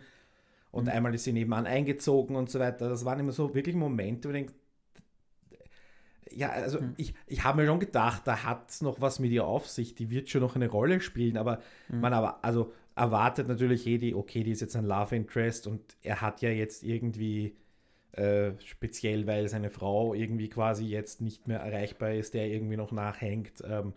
und 0.72 0.86
mhm. 0.86 0.92
einmal 0.92 1.16
ist 1.16 1.24
sie 1.24 1.34
nebenan 1.34 1.66
eingezogen 1.66 2.36
und 2.36 2.50
so 2.50 2.60
weiter. 2.60 2.90
Das 2.90 3.06
waren 3.06 3.20
immer 3.20 3.32
so 3.32 3.56
wirklich 3.56 3.76
Momente, 3.76 4.28
wo 4.28 4.32
ich 4.32 4.38
denke, 4.38 4.54
ja, 6.36 6.50
also 6.50 6.80
hm. 6.80 6.94
ich, 6.98 7.14
ich 7.28 7.44
habe 7.44 7.62
mir 7.62 7.68
schon 7.68 7.80
gedacht, 7.80 8.24
da 8.26 8.44
hat 8.44 8.70
es 8.70 8.82
noch 8.82 9.02
was 9.02 9.20
mit 9.20 9.32
ihr 9.32 9.46
auf 9.46 9.68
sich, 9.68 9.96
die 9.96 10.10
wird 10.10 10.30
schon 10.30 10.42
noch 10.42 10.56
eine 10.56 10.68
Rolle 10.68 11.02
spielen, 11.02 11.38
aber 11.38 11.60
hm. 11.88 12.02
man 12.02 12.14
aber, 12.14 12.44
also 12.44 12.74
erwartet 12.96 13.48
natürlich 13.48 13.86
jede, 13.86 14.16
okay, 14.18 14.44
die 14.44 14.52
ist 14.52 14.62
jetzt 14.62 14.76
ein 14.76 14.86
Love 14.86 15.16
Interest 15.16 15.68
und 15.68 15.82
er 16.02 16.22
hat 16.22 16.42
ja 16.42 16.50
jetzt 16.50 16.84
irgendwie 16.84 17.56
äh, 18.12 18.52
speziell, 18.66 19.28
weil 19.28 19.48
seine 19.48 19.70
Frau 19.70 20.14
irgendwie 20.14 20.50
quasi 20.50 20.86
jetzt 20.86 21.22
nicht 21.22 21.48
mehr 21.48 21.60
erreichbar 21.60 22.14
ist, 22.14 22.34
der 22.34 22.48
irgendwie 22.48 22.78
noch 22.78 22.92
nachhängt. 22.92 23.64
Ähm, 23.64 23.94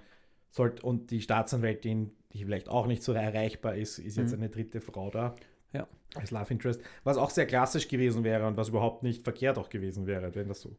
sollt, 0.51 0.85
und 0.85 1.11
die 1.11 1.21
Staatsanwältin, 1.23 2.13
die 2.33 2.45
vielleicht 2.45 2.69
auch 2.69 2.87
nicht 2.87 3.03
so 3.03 3.13
erreichbar 3.13 3.75
ist, 3.75 3.99
ist 3.99 4.17
jetzt 4.17 4.33
mhm. 4.33 4.43
eine 4.43 4.51
dritte 4.51 4.81
Frau 4.81 5.11
da. 5.11 5.35
Ja. 5.73 5.89
Als 6.15 6.31
Love 6.31 6.53
Interest. 6.53 6.81
Was 7.05 7.17
auch 7.17 7.31
sehr 7.31 7.47
klassisch 7.47 7.89
gewesen 7.89 8.23
wäre 8.23 8.47
und 8.47 8.59
was 8.59 8.69
überhaupt 8.69 9.03
nicht 9.03 9.23
verkehrt 9.23 9.57
auch 9.57 9.71
gewesen 9.71 10.07
wäre, 10.07 10.35
wenn 10.35 10.49
das 10.49 10.61
so 10.61 10.77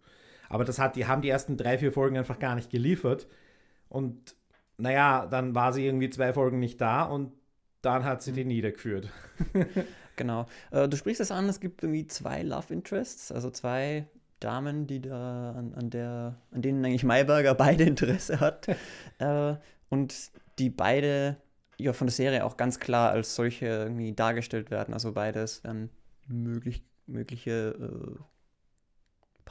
aber 0.54 0.66
das 0.66 0.78
hat, 0.78 0.96
die 0.96 1.08
haben 1.08 1.24
die 1.24 1.30
ersten 1.30 1.58
drei, 1.58 1.80
vier 1.80 1.92
Folgen 1.92 2.16
einfach 2.16 2.38
gar 2.38 2.54
nicht 2.54 2.70
geliefert. 2.70 3.28
Und 3.90 4.36
naja, 4.78 5.26
dann 5.26 5.56
war 5.56 5.74
sie 5.74 5.86
irgendwie 5.86 6.12
zwei 6.12 6.32
Folgen 6.32 6.60
nicht 6.60 6.80
da 6.80 7.04
und 7.04 7.32
dann 7.82 8.04
hat 8.04 8.22
sie 8.22 8.32
mhm. 8.32 8.36
die 8.36 8.46
niedergeführt. 8.46 9.10
genau. 10.16 10.46
Äh, 10.70 10.88
du 10.88 10.96
sprichst 10.96 11.22
es 11.22 11.32
an, 11.32 11.50
es 11.50 11.60
gibt 11.60 11.82
irgendwie 11.82 12.06
zwei 12.06 12.44
Love 12.44 12.72
Interests, 12.72 13.32
also 13.32 13.50
zwei 13.50 14.06
Damen, 14.40 14.86
die 14.86 15.02
da 15.02 15.54
an, 15.54 15.74
an 15.74 15.90
der, 15.90 16.38
an 16.52 16.62
denen 16.62 16.86
eigentlich 16.86 17.04
Mayberger 17.04 17.56
beide 17.56 17.84
Interesse 17.86 18.40
hat. 18.40 18.68
äh, 19.18 19.56
und 19.90 20.32
die 20.60 20.70
beide 20.70 21.38
ja 21.80 21.94
von 21.94 22.06
der 22.06 22.14
Serie 22.14 22.46
auch 22.46 22.58
ganz 22.58 22.80
klar 22.80 23.10
als 23.10 23.34
solche 23.34 23.66
irgendwie 23.66 24.14
dargestellt 24.14 24.70
werden. 24.70 24.94
Also 24.94 25.14
beides 25.14 25.64
werden 25.64 25.90
möglich, 26.28 26.84
mögliche 27.08 27.76
äh, 27.80 28.24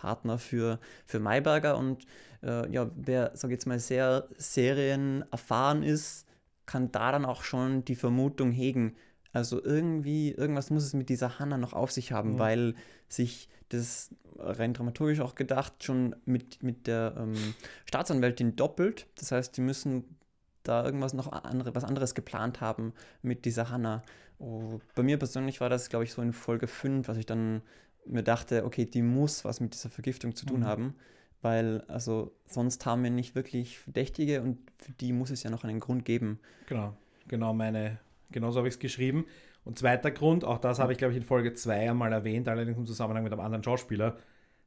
Partner 0.02 0.38
für, 0.38 0.80
für 1.06 1.20
Mayberger. 1.20 1.78
Und 1.78 2.04
äh, 2.42 2.68
ja, 2.70 2.90
wer, 2.96 3.30
sag 3.34 3.50
ich 3.50 3.54
jetzt 3.54 3.66
mal, 3.66 3.78
sehr 3.78 4.26
serienerfahren 4.36 5.84
ist, 5.84 6.26
kann 6.66 6.90
da 6.90 7.12
dann 7.12 7.24
auch 7.24 7.44
schon 7.44 7.84
die 7.84 7.94
Vermutung 7.94 8.50
hegen, 8.50 8.96
also 9.32 9.64
irgendwie, 9.64 10.32
irgendwas 10.32 10.70
muss 10.70 10.84
es 10.84 10.92
mit 10.92 11.08
dieser 11.08 11.38
Hanna 11.38 11.56
noch 11.56 11.72
auf 11.72 11.90
sich 11.90 12.12
haben, 12.12 12.34
mhm. 12.34 12.38
weil 12.38 12.74
sich 13.08 13.48
das 13.70 14.10
rein 14.38 14.74
dramaturgisch 14.74 15.20
auch 15.20 15.34
gedacht 15.34 15.84
schon 15.84 16.16
mit, 16.26 16.62
mit 16.62 16.86
der 16.86 17.14
ähm, 17.16 17.54
Staatsanwältin 17.86 18.56
doppelt. 18.56 19.06
Das 19.14 19.32
heißt, 19.32 19.56
die 19.56 19.62
müssen 19.62 20.16
da 20.64 20.84
irgendwas 20.84 21.14
noch 21.14 21.32
andere, 21.32 21.74
was 21.74 21.84
anderes 21.84 22.14
geplant 22.14 22.60
haben 22.60 22.92
mit 23.22 23.44
dieser 23.44 23.70
Hanna. 23.70 24.02
Oh, 24.38 24.80
bei 24.94 25.02
mir 25.02 25.18
persönlich 25.18 25.60
war 25.60 25.70
das, 25.70 25.88
glaube 25.88 26.04
ich, 26.04 26.12
so 26.12 26.20
in 26.20 26.32
Folge 26.32 26.66
5, 26.66 27.08
was 27.08 27.16
ich 27.16 27.26
dann 27.26 27.62
mir 28.06 28.22
dachte, 28.22 28.64
okay, 28.64 28.84
die 28.84 29.02
muss 29.02 29.44
was 29.44 29.60
mit 29.60 29.74
dieser 29.74 29.90
Vergiftung 29.90 30.34
zu 30.34 30.46
tun 30.46 30.60
mhm. 30.60 30.66
haben, 30.66 30.94
weil 31.40 31.82
also 31.88 32.32
sonst 32.46 32.84
haben 32.86 33.02
wir 33.02 33.10
nicht 33.10 33.34
wirklich 33.34 33.78
Verdächtige 33.78 34.42
und 34.42 34.58
für 34.78 34.92
die 34.92 35.12
muss 35.12 35.30
es 35.30 35.42
ja 35.42 35.50
noch 35.50 35.64
einen 35.64 35.80
Grund 35.80 36.04
geben. 36.04 36.38
Genau, 36.66 36.94
genau 37.28 37.52
meine, 37.52 37.98
genauso 38.30 38.58
habe 38.58 38.68
ich 38.68 38.74
es 38.74 38.80
geschrieben. 38.80 39.26
Und 39.64 39.78
zweiter 39.78 40.10
Grund, 40.10 40.44
auch 40.44 40.58
das 40.58 40.78
habe 40.78 40.92
ich 40.92 40.98
glaube 40.98 41.12
ich 41.12 41.18
in 41.18 41.24
Folge 41.24 41.54
2 41.54 41.90
einmal 41.90 42.12
erwähnt, 42.12 42.48
allerdings 42.48 42.78
im 42.78 42.86
Zusammenhang 42.86 43.22
mit 43.22 43.32
einem 43.32 43.42
anderen 43.42 43.62
Schauspieler. 43.62 44.16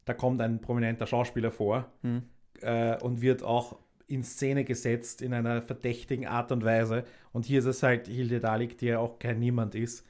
Da 0.05 0.13
kommt 0.13 0.41
ein 0.41 0.61
prominenter 0.61 1.07
Schauspieler 1.07 1.51
vor 1.51 1.91
mhm. 2.01 2.23
äh, 2.61 2.97
und 3.01 3.21
wird 3.21 3.43
auch 3.43 3.77
in 4.07 4.23
Szene 4.23 4.63
gesetzt 4.63 5.21
in 5.21 5.33
einer 5.33 5.61
verdächtigen 5.61 6.27
Art 6.27 6.51
und 6.51 6.63
Weise. 6.63 7.05
Und 7.33 7.45
hier 7.45 7.59
ist 7.59 7.65
es 7.65 7.81
halt 7.81 8.07
Hilde 8.07 8.39
Dalik, 8.39 8.77
die 8.77 8.85
ja 8.87 8.99
auch 8.99 9.17
kein 9.17 9.39
Niemand 9.39 9.73
ist 9.73 10.05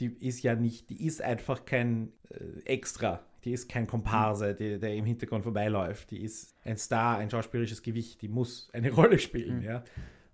die 0.00 0.14
ist 0.20 0.42
ja 0.42 0.54
nicht, 0.54 0.90
die 0.90 1.04
ist 1.06 1.22
einfach 1.22 1.64
kein 1.64 2.12
äh, 2.30 2.60
Extra. 2.64 3.20
Die 3.44 3.52
ist 3.52 3.68
kein 3.68 3.86
Komparse, 3.86 4.54
die, 4.54 4.78
der 4.80 4.94
im 4.94 5.04
Hintergrund 5.04 5.42
vorbeiläuft. 5.44 6.10
Die 6.10 6.22
ist 6.22 6.54
ein 6.64 6.78
Star, 6.78 7.18
ein 7.18 7.28
schauspielerisches 7.30 7.82
Gewicht. 7.82 8.22
Die 8.22 8.28
muss 8.28 8.70
eine 8.72 8.90
Rolle 8.92 9.18
spielen, 9.18 9.58
mhm. 9.58 9.62
ja. 9.64 9.84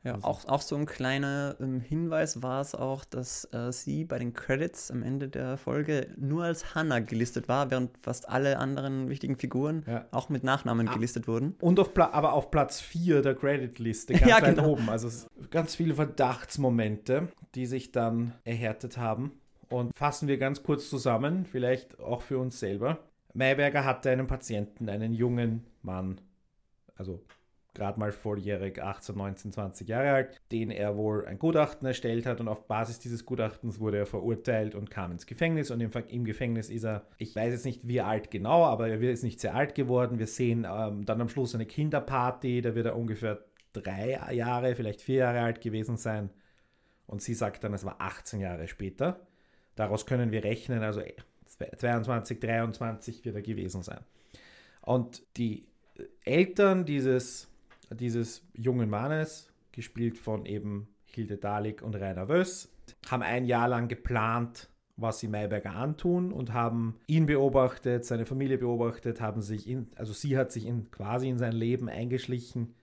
Ja, 0.02 0.14
Also- 0.14 0.26
auch, 0.28 0.44
auch 0.46 0.62
so 0.62 0.76
ein 0.76 0.86
kleiner 0.86 1.56
ähm, 1.60 1.80
Hinweis 1.80 2.40
war 2.42 2.62
es 2.62 2.74
auch, 2.74 3.04
dass 3.04 3.44
äh, 3.52 3.70
sie 3.70 4.04
bei 4.06 4.18
den 4.18 4.32
Credits 4.32 4.90
am 4.90 5.02
Ende 5.02 5.28
der 5.28 5.58
Folge 5.58 6.06
nur 6.16 6.44
als 6.44 6.74
Hannah 6.74 7.00
gelistet 7.00 7.48
war, 7.48 7.70
während 7.70 7.90
fast 8.00 8.26
alle 8.26 8.56
anderen 8.58 9.10
wichtigen 9.10 9.36
Figuren 9.36 9.84
Ja. 9.86 10.06
auch 10.10 10.30
mit 10.30 10.42
Nachnamen 10.42 10.88
Ah. 10.88 10.94
gelistet 10.94 11.28
wurden. 11.28 11.54
Und 11.60 11.78
auf 11.80 11.92
Pla 11.92 12.12
aber 12.12 12.32
auf 12.32 12.50
Platz 12.50 12.80
4 12.80 13.20
der 13.20 13.34
Credit-Liste, 13.34 14.12
ganz 14.14 14.26
Ja, 14.26 14.40
weit 14.40 14.56
genau. 14.56 14.70
oben. 14.70 14.88
Also 14.88 15.10
ganz 15.50 15.74
viele 15.74 15.94
Verdachtsmomente, 15.94 17.28
die 17.54 17.66
sich 17.66 17.92
dann 17.92 18.32
erhärtet 18.44 18.96
haben. 18.96 19.32
Und 19.70 19.96
fassen 19.96 20.28
wir 20.28 20.36
ganz 20.36 20.62
kurz 20.62 20.90
zusammen, 20.90 21.46
vielleicht 21.46 21.98
auch 22.00 22.22
für 22.22 22.38
uns 22.38 22.58
selber. 22.58 22.98
Mayberger 23.34 23.84
hatte 23.84 24.10
einen 24.10 24.26
Patienten, 24.26 24.88
einen 24.88 25.12
jungen 25.14 25.64
Mann, 25.82 26.20
also 26.96 27.24
gerade 27.74 27.98
mal 28.00 28.10
volljährig, 28.10 28.82
18, 28.82 29.16
19, 29.16 29.52
20 29.52 29.88
Jahre 29.88 30.10
alt, 30.10 30.40
den 30.50 30.70
er 30.70 30.96
wohl 30.96 31.24
ein 31.26 31.38
Gutachten 31.38 31.86
erstellt 31.86 32.26
hat 32.26 32.40
und 32.40 32.48
auf 32.48 32.66
Basis 32.66 32.98
dieses 32.98 33.24
Gutachtens 33.24 33.78
wurde 33.78 33.98
er 33.98 34.06
verurteilt 34.06 34.74
und 34.74 34.90
kam 34.90 35.12
ins 35.12 35.26
Gefängnis 35.26 35.70
und 35.70 35.80
im, 35.80 36.24
Gefängnis 36.24 36.68
ist 36.68 36.84
er, 36.84 37.06
ich 37.18 37.34
weiß 37.34 37.52
jetzt 37.52 37.64
nicht 37.64 37.86
wie 37.86 38.00
alt 38.00 38.30
genau, 38.30 38.64
aber 38.64 38.88
er 38.88 39.00
ist 39.00 39.22
nicht 39.22 39.40
sehr 39.40 39.54
alt 39.54 39.74
geworden. 39.74 40.18
Wir 40.18 40.26
sehen 40.26 40.66
ähm, 40.68 41.04
dann 41.04 41.20
am 41.20 41.28
Schluss 41.28 41.54
eine 41.54 41.66
Kinderparty, 41.66 42.60
da 42.60 42.74
wird 42.74 42.86
er 42.86 42.96
ungefähr 42.96 43.44
drei 43.72 44.18
Jahre, 44.32 44.74
vielleicht 44.74 45.00
vier 45.00 45.18
Jahre 45.18 45.40
alt 45.40 45.60
gewesen 45.60 45.96
sein 45.96 46.30
und 47.06 47.22
sie 47.22 47.34
sagt 47.34 47.62
dann, 47.62 47.72
es 47.72 47.84
war 47.84 48.00
18 48.00 48.40
Jahre 48.40 48.66
später. 48.66 49.26
Daraus 49.80 50.04
können 50.04 50.30
wir 50.30 50.44
rechnen, 50.44 50.82
also 50.82 51.00
22, 51.78 52.38
23 52.38 53.24
wird 53.24 53.34
er 53.34 53.40
gewesen 53.40 53.82
sein. 53.82 54.00
Und 54.82 55.22
die 55.38 55.64
Eltern 56.22 56.84
dieses, 56.84 57.48
dieses 57.88 58.42
jungen 58.52 58.90
Mannes, 58.90 59.50
gespielt 59.72 60.18
von 60.18 60.44
eben 60.44 60.86
Hilde 61.06 61.38
Dalik 61.38 61.80
und 61.80 61.94
Rainer 61.94 62.28
Wöss, 62.28 62.70
haben 63.10 63.22
ein 63.22 63.46
Jahr 63.46 63.68
lang 63.68 63.88
geplant, 63.88 64.68
was 64.98 65.20
sie 65.20 65.28
Mayberger 65.28 65.74
antun 65.74 66.30
und 66.30 66.52
haben 66.52 66.96
ihn 67.06 67.24
beobachtet, 67.24 68.04
seine 68.04 68.26
Familie 68.26 68.58
beobachtet, 68.58 69.22
haben 69.22 69.40
sich 69.40 69.66
in, 69.66 69.88
also 69.96 70.12
sie 70.12 70.36
hat 70.36 70.52
sich 70.52 70.66
in, 70.66 70.90
quasi 70.90 71.30
in 71.30 71.38
sein 71.38 71.52
Leben 71.52 71.88
eingeschlichen, 71.88 72.74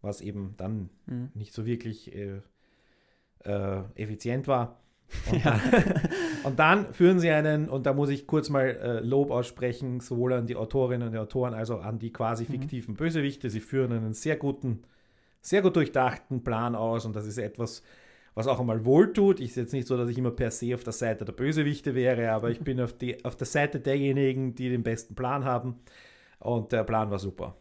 was 0.00 0.22
eben 0.22 0.54
dann 0.56 0.88
Mhm. 1.04 1.28
nicht 1.34 1.52
so 1.52 1.66
wirklich 1.66 2.14
äh, 2.14 2.40
äh, 3.44 3.82
effizient 3.96 4.48
war. 4.48 4.80
Und, 5.30 5.44
dann, 5.44 5.60
und 6.44 6.58
dann 6.58 6.92
führen 6.92 7.20
sie 7.20 7.30
einen, 7.30 7.68
und 7.68 7.86
da 7.86 7.92
muss 7.92 8.08
ich 8.08 8.26
kurz 8.26 8.48
mal 8.48 8.66
äh, 8.66 9.00
Lob 9.00 9.30
aussprechen, 9.30 10.00
sowohl 10.00 10.32
an 10.32 10.46
die 10.46 10.56
Autorinnen 10.56 11.08
und 11.08 11.12
die 11.12 11.18
Autoren 11.18 11.54
als 11.54 11.70
auch 11.70 11.82
an 11.82 11.98
die 11.98 12.12
quasi 12.12 12.44
fiktiven 12.44 12.94
Bösewichte. 12.94 13.50
Sie 13.50 13.60
führen 13.60 13.92
einen 13.92 14.12
sehr 14.12 14.36
guten, 14.36 14.82
sehr 15.40 15.62
gut 15.62 15.76
durchdachten 15.76 16.42
Plan 16.42 16.74
aus 16.74 17.04
und 17.04 17.16
das 17.16 17.26
ist 17.26 17.38
etwas, 17.38 17.82
was 18.34 18.46
auch 18.46 18.60
einmal 18.60 18.84
wohltut. 18.84 19.40
Ich 19.40 19.50
ist 19.50 19.56
jetzt 19.56 19.72
nicht 19.72 19.88
so, 19.88 19.96
dass 19.96 20.08
ich 20.08 20.18
immer 20.18 20.30
per 20.30 20.50
se 20.50 20.74
auf 20.74 20.84
der 20.84 20.92
Seite 20.92 21.24
der 21.24 21.32
Bösewichte 21.32 21.94
wäre, 21.94 22.30
aber 22.30 22.50
ich 22.50 22.60
bin 22.64 22.80
auf, 22.80 22.92
die, 22.92 23.24
auf 23.24 23.36
der 23.36 23.46
Seite 23.46 23.80
derjenigen, 23.80 24.54
die 24.54 24.68
den 24.70 24.82
besten 24.82 25.14
Plan 25.14 25.44
haben. 25.44 25.76
Und 26.38 26.72
der 26.72 26.84
Plan 26.84 27.10
war 27.10 27.18
super. 27.18 27.56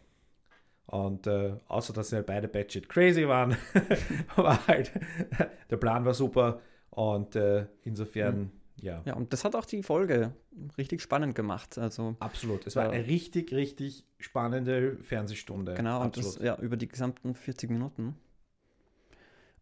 Und 0.88 1.28
äh, 1.28 1.56
außer 1.68 1.94
dass 1.94 2.10
sie 2.10 2.16
halt 2.16 2.28
beide 2.28 2.48
batshit 2.48 2.88
crazy 2.88 3.28
waren, 3.28 3.58
war 4.36 4.66
halt, 4.68 4.92
der 5.70 5.78
Plan 5.78 6.06
war 6.06 6.14
super. 6.14 6.62
Und 6.92 7.36
äh, 7.36 7.66
insofern, 7.84 8.52
ja, 8.82 9.02
Ja, 9.06 9.16
und 9.16 9.34
das 9.34 9.44
hat 9.44 9.56
auch 9.56 9.66
die 9.66 9.84
Folge 9.84 10.34
richtig 10.78 11.02
spannend 11.02 11.36
gemacht. 11.36 11.78
Also 11.78 12.16
absolut. 12.20 12.66
Es 12.68 12.76
war 12.76 12.86
Ja. 12.86 12.90
eine 12.92 13.08
richtig, 13.08 13.52
richtig 13.54 14.06
spannende 14.20 14.98
Fernsehstunde. 15.02 15.74
Genau, 15.76 16.00
und 16.02 16.08
absolut. 16.08 16.36
das 16.36 16.44
ja 16.44 16.58
über 16.60 16.78
die 16.78 16.88
gesamten 16.88 17.36
40 17.36 17.70
Minuten. 17.70 18.16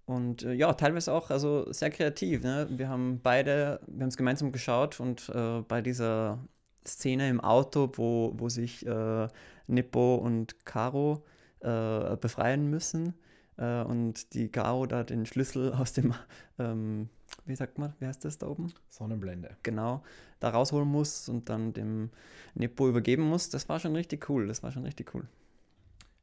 Und 0.06 0.44
äh, 0.44 0.54
ja, 0.54 0.72
teilweise 0.74 1.12
auch 1.14 1.32
also 1.32 1.72
sehr 1.72 1.90
kreativ. 1.90 2.44
Ne? 2.44 2.68
Wir 2.70 2.90
haben 2.90 3.20
beide, 3.24 3.80
wir 3.88 4.02
haben 4.04 4.10
es 4.10 4.18
gemeinsam 4.18 4.52
geschaut 4.52 5.00
und 5.00 5.30
äh, 5.30 5.62
bei 5.62 5.82
dieser 5.82 6.40
Szene 6.86 7.28
im 7.30 7.42
Auto, 7.42 7.92
wo, 7.96 8.34
wo 8.38 8.48
sich 8.50 8.86
äh, 8.86 9.28
Nippo 9.68 10.16
und 10.16 10.64
Caro 10.66 11.24
äh, 11.62 12.16
befreien 12.18 12.70
müssen 12.70 13.16
äh, 13.58 13.82
und 13.82 14.34
die 14.36 14.50
Caro 14.50 14.86
da 14.86 15.04
den 15.04 15.26
Schlüssel 15.26 15.74
aus 15.74 15.94
dem, 15.94 16.14
ähm, 16.60 17.10
wie 17.46 17.56
sagt 17.56 17.78
man, 17.78 17.94
wie 18.00 18.06
heißt 18.06 18.26
das 18.26 18.38
da 18.38 18.48
oben? 18.48 18.74
Sonnenblende. 18.90 19.56
Genau, 19.64 20.04
da 20.40 20.50
rausholen 20.50 20.88
muss 20.88 21.30
und 21.30 21.50
dann 21.50 21.74
dem 21.74 22.10
Nippo 22.56 22.90
übergeben 22.90 23.24
muss. 23.24 23.50
Das 23.50 23.70
war 23.70 23.80
schon 23.80 23.96
richtig 23.96 24.30
cool. 24.30 24.48
Das 24.48 24.64
war 24.64 24.72
schon 24.72 24.84
richtig 24.84 25.14
cool. 25.14 25.28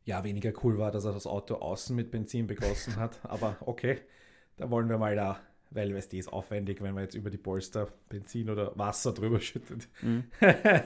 Ja, 0.05 0.25
weniger 0.25 0.53
cool 0.65 0.79
war, 0.79 0.91
dass 0.91 1.05
er 1.05 1.13
das 1.13 1.27
Auto 1.27 1.55
außen 1.55 1.95
mit 1.95 2.11
Benzin 2.11 2.47
begossen 2.47 2.97
hat. 2.97 3.21
Aber 3.29 3.57
okay, 3.61 4.01
da 4.57 4.71
wollen 4.71 4.89
wir 4.89 4.99
mal 4.99 5.15
da, 5.15 5.41
weil 5.71 5.93
es 5.97 6.07
ist 6.07 6.33
aufwendig, 6.33 6.83
wenn 6.83 6.95
man 6.95 7.05
jetzt 7.05 7.15
über 7.15 7.31
die 7.31 7.39
Polster 7.39 7.89
Benzin 8.09 8.51
oder 8.51 8.77
Wasser 8.77 9.13
drüber 9.13 9.41
schüttet. 9.41 9.89
Mhm. 10.03 10.25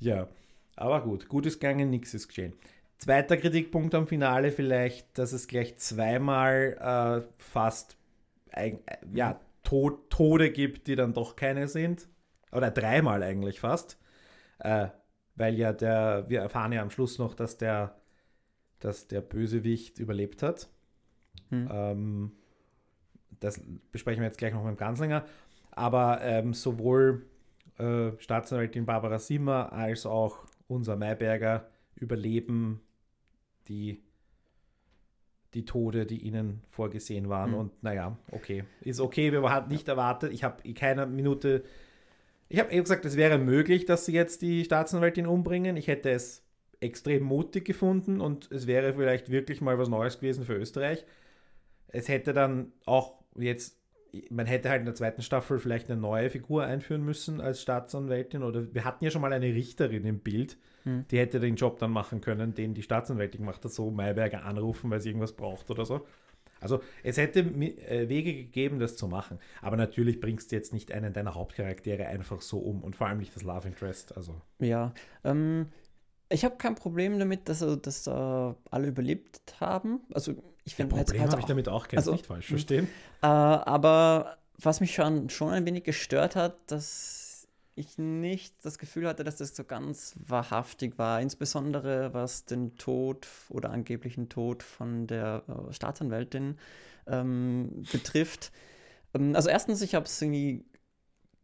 ja, 0.00 0.28
aber 0.76 1.02
gut, 1.02 1.28
gut 1.28 1.44
ist 1.44 1.60
gegangen, 1.60 1.90
nichts 1.90 2.14
ist 2.14 2.28
geschehen. 2.28 2.52
Zweiter 2.98 3.36
Kritikpunkt 3.36 3.94
am 3.94 4.06
Finale 4.06 4.52
vielleicht, 4.52 5.18
dass 5.18 5.32
es 5.32 5.48
gleich 5.48 5.76
zweimal 5.78 7.24
äh, 7.26 7.28
fast 7.38 7.96
ein, 8.52 8.78
äh, 8.86 8.96
ja, 9.12 9.40
Tod, 9.68 10.08
Tode 10.08 10.50
gibt, 10.50 10.86
die 10.86 10.96
dann 10.96 11.12
doch 11.12 11.36
keine 11.36 11.68
sind. 11.68 12.08
Oder 12.52 12.70
dreimal 12.70 13.22
eigentlich 13.22 13.60
fast. 13.60 14.00
Äh, 14.60 14.88
weil 15.34 15.58
ja 15.58 15.74
der, 15.74 16.24
wir 16.28 16.40
erfahren 16.40 16.72
ja 16.72 16.80
am 16.80 16.90
Schluss 16.90 17.18
noch, 17.18 17.34
dass 17.34 17.58
der, 17.58 18.00
dass 18.78 19.08
der 19.08 19.20
Bösewicht 19.20 19.98
überlebt 19.98 20.42
hat. 20.42 20.70
Hm. 21.50 21.68
Ähm, 21.70 22.32
das 23.40 23.60
besprechen 23.92 24.22
wir 24.22 24.28
jetzt 24.28 24.38
gleich 24.38 24.54
noch 24.54 24.64
mit 24.64 24.70
dem 24.70 24.78
Ganzlinger. 24.78 25.26
Aber 25.70 26.22
ähm, 26.22 26.54
sowohl 26.54 27.26
äh, 27.76 28.12
Staatsanwältin 28.20 28.86
Barbara 28.86 29.18
Simmer 29.18 29.70
als 29.74 30.06
auch 30.06 30.46
unser 30.66 30.96
Mayberger 30.96 31.68
überleben 31.94 32.80
die, 33.68 34.02
die 35.54 35.64
Tode, 35.64 36.06
die 36.06 36.18
ihnen 36.18 36.62
vorgesehen 36.70 37.28
waren. 37.28 37.52
Hm. 37.52 37.58
Und 37.58 37.82
naja, 37.82 38.16
okay. 38.32 38.64
Ist 38.80 39.00
okay, 39.00 39.32
wir 39.32 39.42
hatten 39.50 39.70
nicht 39.70 39.88
erwartet. 39.88 40.32
Ich 40.32 40.44
habe 40.44 40.56
in 40.62 40.74
keiner 40.74 41.06
Minute. 41.06 41.64
Ich 42.48 42.58
habe 42.58 42.72
eben 42.72 42.82
gesagt, 42.82 43.04
es 43.04 43.16
wäre 43.16 43.38
möglich, 43.38 43.84
dass 43.84 44.06
sie 44.06 44.12
jetzt 44.12 44.42
die 44.42 44.64
Staatsanwältin 44.64 45.26
umbringen. 45.26 45.76
Ich 45.76 45.88
hätte 45.88 46.10
es 46.10 46.42
extrem 46.80 47.24
mutig 47.24 47.64
gefunden 47.64 48.20
und 48.20 48.50
es 48.52 48.66
wäre 48.66 48.94
vielleicht 48.94 49.30
wirklich 49.30 49.60
mal 49.60 49.78
was 49.78 49.88
Neues 49.88 50.20
gewesen 50.20 50.44
für 50.44 50.54
Österreich. 50.54 51.04
Es 51.88 52.08
hätte 52.08 52.32
dann 52.32 52.72
auch 52.84 53.18
jetzt, 53.36 53.78
man 54.30 54.46
hätte 54.46 54.68
halt 54.70 54.80
in 54.80 54.86
der 54.86 54.94
zweiten 54.94 55.22
Staffel 55.22 55.58
vielleicht 55.58 55.90
eine 55.90 56.00
neue 56.00 56.30
Figur 56.30 56.64
einführen 56.64 57.04
müssen 57.04 57.40
als 57.40 57.60
Staatsanwältin 57.62 58.42
oder 58.42 58.72
wir 58.74 58.84
hatten 58.84 59.04
ja 59.04 59.10
schon 59.10 59.22
mal 59.22 59.32
eine 59.32 59.46
Richterin 59.54 60.04
im 60.04 60.20
Bild, 60.20 60.56
Hm. 60.84 61.04
die 61.10 61.18
hätte 61.18 61.40
den 61.40 61.56
Job 61.56 61.78
dann 61.80 61.90
machen 61.90 62.20
können, 62.20 62.54
den 62.54 62.72
die 62.74 62.82
Staatsanwältin 62.82 63.40
gemacht 63.40 63.64
hat, 63.64 63.72
so 63.72 63.90
Mayberger 63.90 64.44
anrufen, 64.44 64.90
weil 64.90 65.00
sie 65.00 65.08
irgendwas 65.10 65.32
braucht 65.32 65.70
oder 65.70 65.84
so. 65.84 66.06
Also 66.60 66.80
es 67.04 67.16
hätte 67.16 67.40
äh, 67.40 68.08
Wege 68.08 68.34
gegeben, 68.34 68.78
das 68.78 68.96
zu 68.96 69.06
machen. 69.08 69.38
Aber 69.62 69.76
natürlich 69.76 70.20
bringst 70.20 70.50
du 70.50 70.56
jetzt 70.56 70.72
nicht 70.72 70.90
einen 70.92 71.12
deiner 71.12 71.34
Hauptcharaktere 71.34 72.06
einfach 72.06 72.40
so 72.40 72.58
um 72.58 72.82
und 72.82 72.96
vor 72.96 73.06
allem 73.06 73.18
nicht 73.18 73.34
das 73.36 73.42
Love 73.42 73.68
Interest. 73.68 74.16
Also 74.16 74.40
Ja, 74.60 74.92
ähm, 75.24 75.66
ich 76.30 76.44
habe 76.44 76.56
kein 76.56 76.74
Problem 76.74 77.18
damit, 77.18 77.48
dass, 77.48 77.64
dass 77.82 78.06
äh, 78.06 78.10
alle 78.10 78.86
überlebt 78.88 79.40
haben. 79.60 80.00
Also 80.12 80.34
ich 80.68 80.74
finde 80.74 80.96
jetzt 80.96 81.06
Problem 81.06 81.22
halt 81.22 81.32
habe 81.32 81.40
ich 81.40 81.46
damit 81.46 81.68
auch, 81.68 81.88
kannst 81.88 81.96
also, 81.96 82.12
nicht 82.12 82.26
falsch 82.26 82.46
verstehen. 82.46 82.88
Äh, 83.22 83.26
aber 83.26 84.36
was 84.60 84.80
mich 84.80 84.94
schon, 84.94 85.30
schon 85.30 85.50
ein 85.50 85.64
wenig 85.64 85.84
gestört 85.84 86.36
hat, 86.36 86.56
dass 86.66 87.48
ich 87.74 87.96
nicht 87.96 88.54
das 88.64 88.78
Gefühl 88.78 89.06
hatte, 89.08 89.24
dass 89.24 89.36
das 89.36 89.56
so 89.56 89.64
ganz 89.64 90.14
wahrhaftig 90.26 90.98
war. 90.98 91.20
Insbesondere 91.20 92.12
was 92.12 92.44
den 92.44 92.76
Tod 92.76 93.26
oder 93.48 93.70
angeblichen 93.70 94.28
Tod 94.28 94.62
von 94.62 95.06
der 95.06 95.44
äh, 95.48 95.72
Staatsanwältin 95.72 96.58
ähm, 97.06 97.84
betrifft. 97.90 98.52
Ähm, 99.14 99.34
also 99.34 99.48
erstens, 99.48 99.80
ich 99.80 99.94
habe 99.94 100.04
es 100.04 100.20
irgendwie 100.20 100.64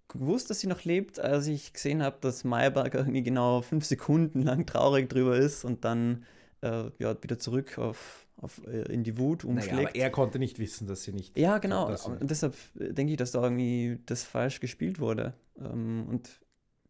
gewusst, 0.08 0.50
dass 0.50 0.60
sie 0.60 0.66
noch 0.66 0.84
lebt, 0.84 1.18
als 1.18 1.46
ich 1.46 1.72
gesehen 1.72 2.02
habe, 2.02 2.18
dass 2.20 2.44
Mayberg 2.44 2.94
irgendwie 2.94 3.22
genau 3.22 3.62
fünf 3.62 3.84
Sekunden 3.84 4.42
lang 4.42 4.66
traurig 4.66 5.08
drüber 5.08 5.36
ist 5.36 5.64
und 5.64 5.84
dann 5.84 6.26
äh, 6.64 6.90
ja, 6.98 7.22
wieder 7.22 7.38
zurück 7.38 7.78
auf, 7.78 8.23
auf, 8.36 8.60
äh, 8.66 8.92
in 8.92 9.04
die 9.04 9.16
Wut 9.18 9.44
Naja, 9.44 9.50
umschlägt. 9.54 9.78
aber 9.90 9.94
er 9.96 10.10
konnte 10.10 10.38
nicht 10.38 10.58
wissen, 10.58 10.86
dass 10.86 11.02
sie 11.04 11.12
nicht. 11.12 11.36
Ja, 11.38 11.58
genau. 11.58 11.88
Und 11.88 12.30
deshalb 12.30 12.56
denke 12.74 13.12
ich, 13.12 13.16
dass 13.18 13.30
da 13.32 13.42
irgendwie 13.42 13.98
das 14.06 14.24
falsch 14.24 14.60
gespielt 14.60 14.98
wurde. 15.00 15.34
Ähm, 15.58 16.06
und 16.08 16.40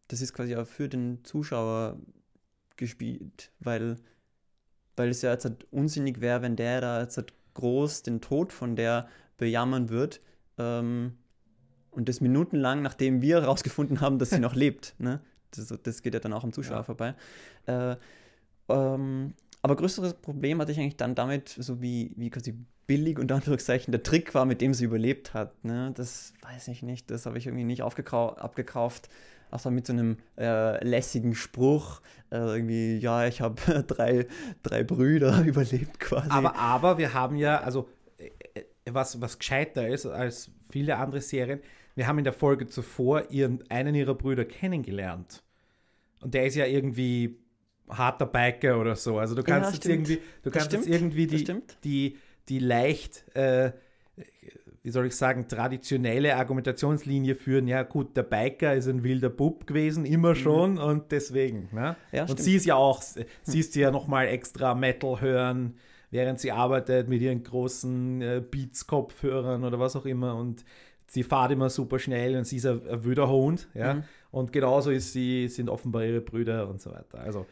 das 0.07 0.21
ist 0.21 0.33
quasi 0.33 0.55
auch 0.55 0.67
für 0.67 0.89
den 0.89 1.23
Zuschauer 1.23 1.97
gespielt, 2.77 3.51
weil, 3.59 3.95
weil 4.95 5.09
es 5.09 5.21
ja 5.21 5.31
jetzt 5.31 5.45
halt 5.45 5.65
unsinnig 5.71 6.21
wäre, 6.21 6.41
wenn 6.41 6.55
der 6.55 6.81
da 6.81 7.01
jetzt 7.01 7.17
halt 7.17 7.33
groß 7.53 8.03
den 8.03 8.21
Tod 8.21 8.51
von 8.51 8.75
der 8.75 9.07
bejammern 9.37 9.89
wird. 9.89 10.21
Ähm, 10.57 11.17
und 11.91 12.09
das 12.09 12.19
minutenlang, 12.21 12.81
nachdem 12.81 13.21
wir 13.21 13.41
herausgefunden 13.41 14.01
haben, 14.01 14.19
dass 14.19 14.31
sie 14.31 14.39
noch 14.39 14.55
lebt. 14.55 14.95
Ne? 14.99 15.21
Das, 15.51 15.73
das 15.83 16.01
geht 16.01 16.13
ja 16.13 16.19
dann 16.19 16.33
auch 16.33 16.43
am 16.43 16.51
Zuschauer 16.51 16.77
Ja. 16.77 16.83
vorbei. 16.83 17.15
Äh, 17.67 17.95
ähm, 18.67 19.33
aber 19.65 19.77
größeres 19.77 20.13
Problem 20.13 20.61
hatte 20.61 20.71
ich 20.71 20.79
eigentlich 20.79 20.95
dann 20.95 21.15
damit, 21.15 21.49
so 21.49 21.81
wie, 21.81 22.11
wie 22.17 22.29
quasi 22.29 22.53
billig 22.85 23.17
unter 23.17 23.33
Anführungszeichen 23.33 23.91
der 23.91 24.03
Trick 24.03 24.35
war, 24.35 24.45
mit 24.45 24.61
dem 24.61 24.75
sie 24.75 24.85
überlebt 24.85 25.33
hat. 25.33 25.65
Ne? 25.65 25.91
Das 25.95 26.35
weiß 26.43 26.67
ich 26.67 26.83
nicht, 26.83 27.09
das 27.09 27.25
habe 27.25 27.39
ich 27.39 27.47
irgendwie 27.47 27.63
nicht 27.63 27.81
abgekauft. 27.81 29.09
Außer 29.49 29.71
mit 29.71 29.87
so 29.87 29.93
einem 29.93 30.17
äh, 30.37 30.87
lässigen 30.87 31.33
Spruch, 31.33 32.01
äh, 32.29 32.35
irgendwie, 32.35 32.97
ja, 32.97 33.25
ich 33.25 33.41
habe 33.41 33.83
drei, 33.87 34.27
drei 34.61 34.83
Brüder 34.83 35.41
überlebt 35.45 35.99
quasi. 35.99 36.29
Aber, 36.29 36.55
aber 36.57 36.99
wir 36.99 37.15
haben 37.15 37.35
ja, 37.35 37.59
also 37.61 37.89
äh, 38.19 38.29
äh, 38.53 38.65
was, 38.91 39.19
was 39.19 39.39
gescheiter 39.39 39.87
ist 39.87 40.05
als 40.05 40.51
viele 40.69 40.97
andere 40.97 41.21
Serien, 41.21 41.59
wir 41.95 42.05
haben 42.05 42.19
in 42.19 42.23
der 42.23 42.33
Folge 42.33 42.67
zuvor 42.67 43.31
ihren, 43.31 43.63
einen 43.71 43.95
ihrer 43.95 44.13
Brüder 44.13 44.45
kennengelernt. 44.45 45.41
Und 46.21 46.35
der 46.35 46.45
ist 46.45 46.53
ja 46.53 46.67
irgendwie 46.67 47.39
harter 47.89 48.25
Biker 48.25 48.79
oder 48.79 48.95
so. 48.95 49.19
Also 49.19 49.35
du 49.35 49.43
kannst 49.43 49.69
ja, 49.69 49.75
jetzt 49.75 49.85
irgendwie, 49.85 50.21
du 50.43 50.51
kannst 50.51 50.73
jetzt 50.73 50.87
irgendwie 50.87 51.27
die, 51.27 51.61
die, 51.83 52.17
die 52.49 52.59
leicht, 52.59 53.23
äh, 53.35 53.71
wie 54.83 54.89
soll 54.91 55.07
ich 55.07 55.15
sagen, 55.15 55.47
traditionelle 55.47 56.35
Argumentationslinie 56.35 57.35
führen. 57.35 57.67
Ja, 57.67 57.83
gut, 57.83 58.15
der 58.15 58.23
Biker 58.23 58.75
ist 58.75 58.87
ein 58.87 59.03
wilder 59.03 59.29
Bub 59.29 59.67
gewesen, 59.67 60.05
immer 60.05 60.31
mhm. 60.31 60.35
schon 60.35 60.71
mhm. 60.73 60.79
und 60.79 61.11
deswegen. 61.11 61.69
Ne? 61.71 61.95
Ja, 62.11 62.21
und 62.21 62.29
stimmt. 62.29 62.41
sie 62.41 62.55
ist 62.55 62.65
ja 62.65 62.75
auch, 62.75 63.01
sie 63.01 63.25
ist 63.59 63.75
ja 63.75 63.91
nochmal 63.91 64.27
extra 64.27 64.75
Metal 64.75 65.21
hören, 65.21 65.75
während 66.11 66.39
sie 66.39 66.51
arbeitet 66.51 67.07
mit 67.07 67.21
ihren 67.21 67.43
großen 67.43 68.21
äh, 68.21 68.43
Beats-Kopfhörern 68.49 69.63
oder 69.63 69.79
was 69.79 69.95
auch 69.95 70.05
immer 70.05 70.35
und 70.35 70.63
sie 71.07 71.23
fährt 71.23 71.51
immer 71.51 71.69
super 71.69 71.99
schnell 71.99 72.35
und 72.35 72.45
sie 72.45 72.57
ist 72.57 72.65
ein, 72.65 72.87
ein 72.87 73.03
wüder 73.03 73.29
Hund. 73.29 73.67
Ja? 73.73 73.95
Mhm. 73.95 74.03
Und 74.31 74.51
genauso 74.51 74.91
ist 74.91 75.13
sie, 75.13 75.47
sind 75.47 75.69
offenbar 75.69 76.03
ihre 76.03 76.21
Brüder 76.21 76.67
und 76.67 76.81
so 76.81 76.91
weiter. 76.91 77.19
Also 77.19 77.45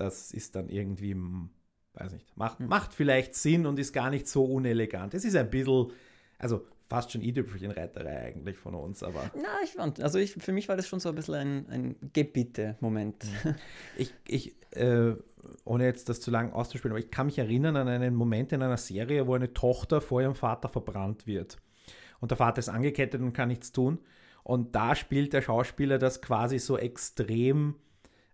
das 0.00 0.32
ist 0.32 0.56
dann 0.56 0.68
irgendwie, 0.68 1.14
weiß 1.94 2.12
nicht, 2.12 2.36
macht, 2.36 2.58
hm. 2.58 2.68
macht 2.68 2.94
vielleicht 2.94 3.34
Sinn 3.34 3.66
und 3.66 3.78
ist 3.78 3.92
gar 3.92 4.10
nicht 4.10 4.26
so 4.26 4.44
unelegant. 4.44 5.14
Es 5.14 5.24
ist 5.24 5.36
ein 5.36 5.50
bisschen, 5.50 5.92
also 6.38 6.66
fast 6.88 7.12
schon 7.12 7.22
i-Tüpfelchen-Reiterei 7.22 8.18
eigentlich 8.22 8.56
von 8.56 8.74
uns, 8.74 9.02
aber. 9.02 9.30
Na, 9.36 9.62
ich 9.62 9.72
fand, 9.72 10.00
also 10.00 10.18
ich, 10.18 10.32
für 10.32 10.52
mich 10.52 10.68
war 10.68 10.76
das 10.76 10.88
schon 10.88 11.00
so 11.00 11.10
ein 11.10 11.14
bisschen 11.14 11.34
ein, 11.34 11.68
ein 11.68 11.96
Gebiete-Moment. 12.12 13.24
Hm. 13.42 13.54
Ich, 13.96 14.14
ich 14.26 14.56
äh, 14.72 15.14
ohne 15.64 15.84
jetzt 15.84 16.08
das 16.08 16.20
zu 16.20 16.30
lang 16.30 16.52
auszuspielen, 16.52 16.92
aber 16.92 17.04
ich 17.04 17.10
kann 17.10 17.26
mich 17.26 17.38
erinnern 17.38 17.76
an 17.76 17.88
einen 17.88 18.14
Moment 18.14 18.52
in 18.52 18.62
einer 18.62 18.76
Serie, 18.76 19.26
wo 19.26 19.34
eine 19.34 19.52
Tochter 19.52 20.00
vor 20.00 20.22
ihrem 20.22 20.34
Vater 20.34 20.68
verbrannt 20.68 21.26
wird. 21.26 21.58
Und 22.20 22.30
der 22.30 22.38
Vater 22.38 22.58
ist 22.58 22.68
angekettet 22.68 23.20
und 23.20 23.32
kann 23.32 23.48
nichts 23.48 23.72
tun. 23.72 23.98
Und 24.42 24.74
da 24.74 24.94
spielt 24.94 25.32
der 25.32 25.42
Schauspieler 25.42 25.98
das 25.98 26.22
quasi 26.22 26.58
so 26.58 26.78
extrem 26.78 27.76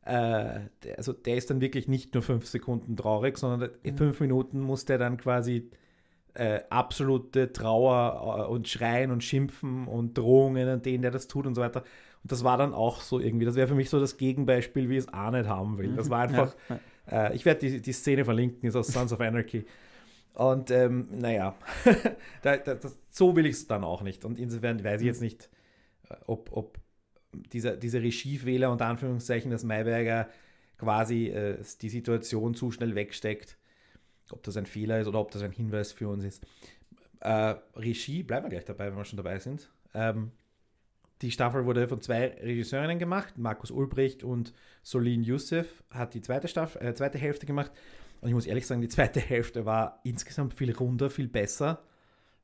also 0.08 1.12
der 1.12 1.36
ist 1.36 1.50
dann 1.50 1.60
wirklich 1.60 1.88
nicht 1.88 2.14
nur 2.14 2.22
fünf 2.22 2.46
Sekunden 2.46 2.96
traurig, 2.96 3.38
sondern 3.38 3.70
in 3.82 3.94
mhm. 3.94 3.98
fünf 3.98 4.20
Minuten 4.20 4.60
muss 4.60 4.84
der 4.84 4.98
dann 4.98 5.16
quasi 5.16 5.70
äh, 6.34 6.60
absolute 6.70 7.52
Trauer 7.52 8.46
äh, 8.46 8.50
und 8.50 8.68
Schreien 8.68 9.10
und 9.10 9.24
Schimpfen 9.24 9.86
und 9.86 10.16
Drohungen 10.16 10.68
an 10.68 10.82
den, 10.82 11.02
der 11.02 11.10
das 11.10 11.28
tut 11.28 11.46
und 11.46 11.54
so 11.54 11.62
weiter. 11.62 11.82
Und 12.22 12.32
das 12.32 12.44
war 12.44 12.58
dann 12.58 12.74
auch 12.74 13.00
so 13.00 13.20
irgendwie, 13.20 13.46
das 13.46 13.54
wäre 13.54 13.68
für 13.68 13.74
mich 13.74 13.90
so 13.90 13.98
das 13.98 14.16
Gegenbeispiel, 14.16 14.88
wie 14.90 14.96
es 14.96 15.12
auch 15.12 15.30
nicht 15.30 15.46
haben 15.46 15.78
will. 15.78 15.94
Das 15.96 16.10
war 16.10 16.20
einfach, 16.22 16.54
ja. 17.08 17.28
äh, 17.28 17.34
ich 17.34 17.44
werde 17.44 17.60
die, 17.60 17.80
die 17.80 17.92
Szene 17.92 18.24
verlinken, 18.24 18.68
ist 18.68 18.76
aus 18.76 18.88
Sons 18.88 19.12
of 19.12 19.20
Anarchy. 19.20 19.64
Und 20.34 20.70
ähm, 20.70 21.08
naja, 21.12 21.54
da, 22.42 22.58
da, 22.58 22.74
das, 22.74 22.98
so 23.08 23.34
will 23.34 23.46
ich 23.46 23.52
es 23.52 23.66
dann 23.66 23.84
auch 23.84 24.02
nicht. 24.02 24.24
Und 24.24 24.38
insofern 24.38 24.84
weiß 24.84 25.00
ich 25.00 25.06
jetzt 25.06 25.22
nicht, 25.22 25.48
äh, 26.10 26.16
ob, 26.26 26.50
ob 26.52 26.78
dieser, 27.52 27.76
dieser 27.76 28.02
Regiefehler 28.02 28.70
unter 28.70 28.86
Anführungszeichen, 28.86 29.50
dass 29.50 29.64
Mayberger 29.64 30.28
quasi 30.78 31.28
äh, 31.28 31.62
die 31.80 31.88
Situation 31.88 32.54
zu 32.54 32.70
schnell 32.70 32.94
wegsteckt. 32.94 33.56
Ob 34.30 34.42
das 34.42 34.56
ein 34.56 34.66
Fehler 34.66 35.00
ist 35.00 35.06
oder 35.06 35.20
ob 35.20 35.30
das 35.30 35.42
ein 35.42 35.52
Hinweis 35.52 35.92
für 35.92 36.08
uns 36.08 36.24
ist. 36.24 36.44
Äh, 37.20 37.54
Regie, 37.76 38.22
bleiben 38.22 38.46
wir 38.46 38.50
gleich 38.50 38.64
dabei, 38.64 38.88
wenn 38.88 38.96
wir 38.96 39.04
schon 39.04 39.16
dabei 39.16 39.38
sind. 39.38 39.70
Ähm, 39.94 40.32
die 41.22 41.30
Staffel 41.30 41.64
wurde 41.64 41.88
von 41.88 42.00
zwei 42.02 42.36
Regisseurinnen 42.42 42.98
gemacht, 42.98 43.38
Markus 43.38 43.70
Ulbricht 43.70 44.22
und 44.22 44.52
Solin 44.82 45.22
Youssef 45.22 45.82
hat 45.90 46.12
die 46.12 46.20
zweite, 46.20 46.46
Staffel, 46.48 46.82
äh, 46.82 46.94
zweite 46.94 47.18
Hälfte 47.18 47.46
gemacht. 47.46 47.72
Und 48.20 48.28
ich 48.28 48.34
muss 48.34 48.46
ehrlich 48.46 48.66
sagen, 48.66 48.80
die 48.80 48.88
zweite 48.88 49.20
Hälfte 49.20 49.64
war 49.64 50.00
insgesamt 50.04 50.54
viel 50.54 50.72
runder, 50.74 51.08
viel 51.08 51.28
besser 51.28 51.82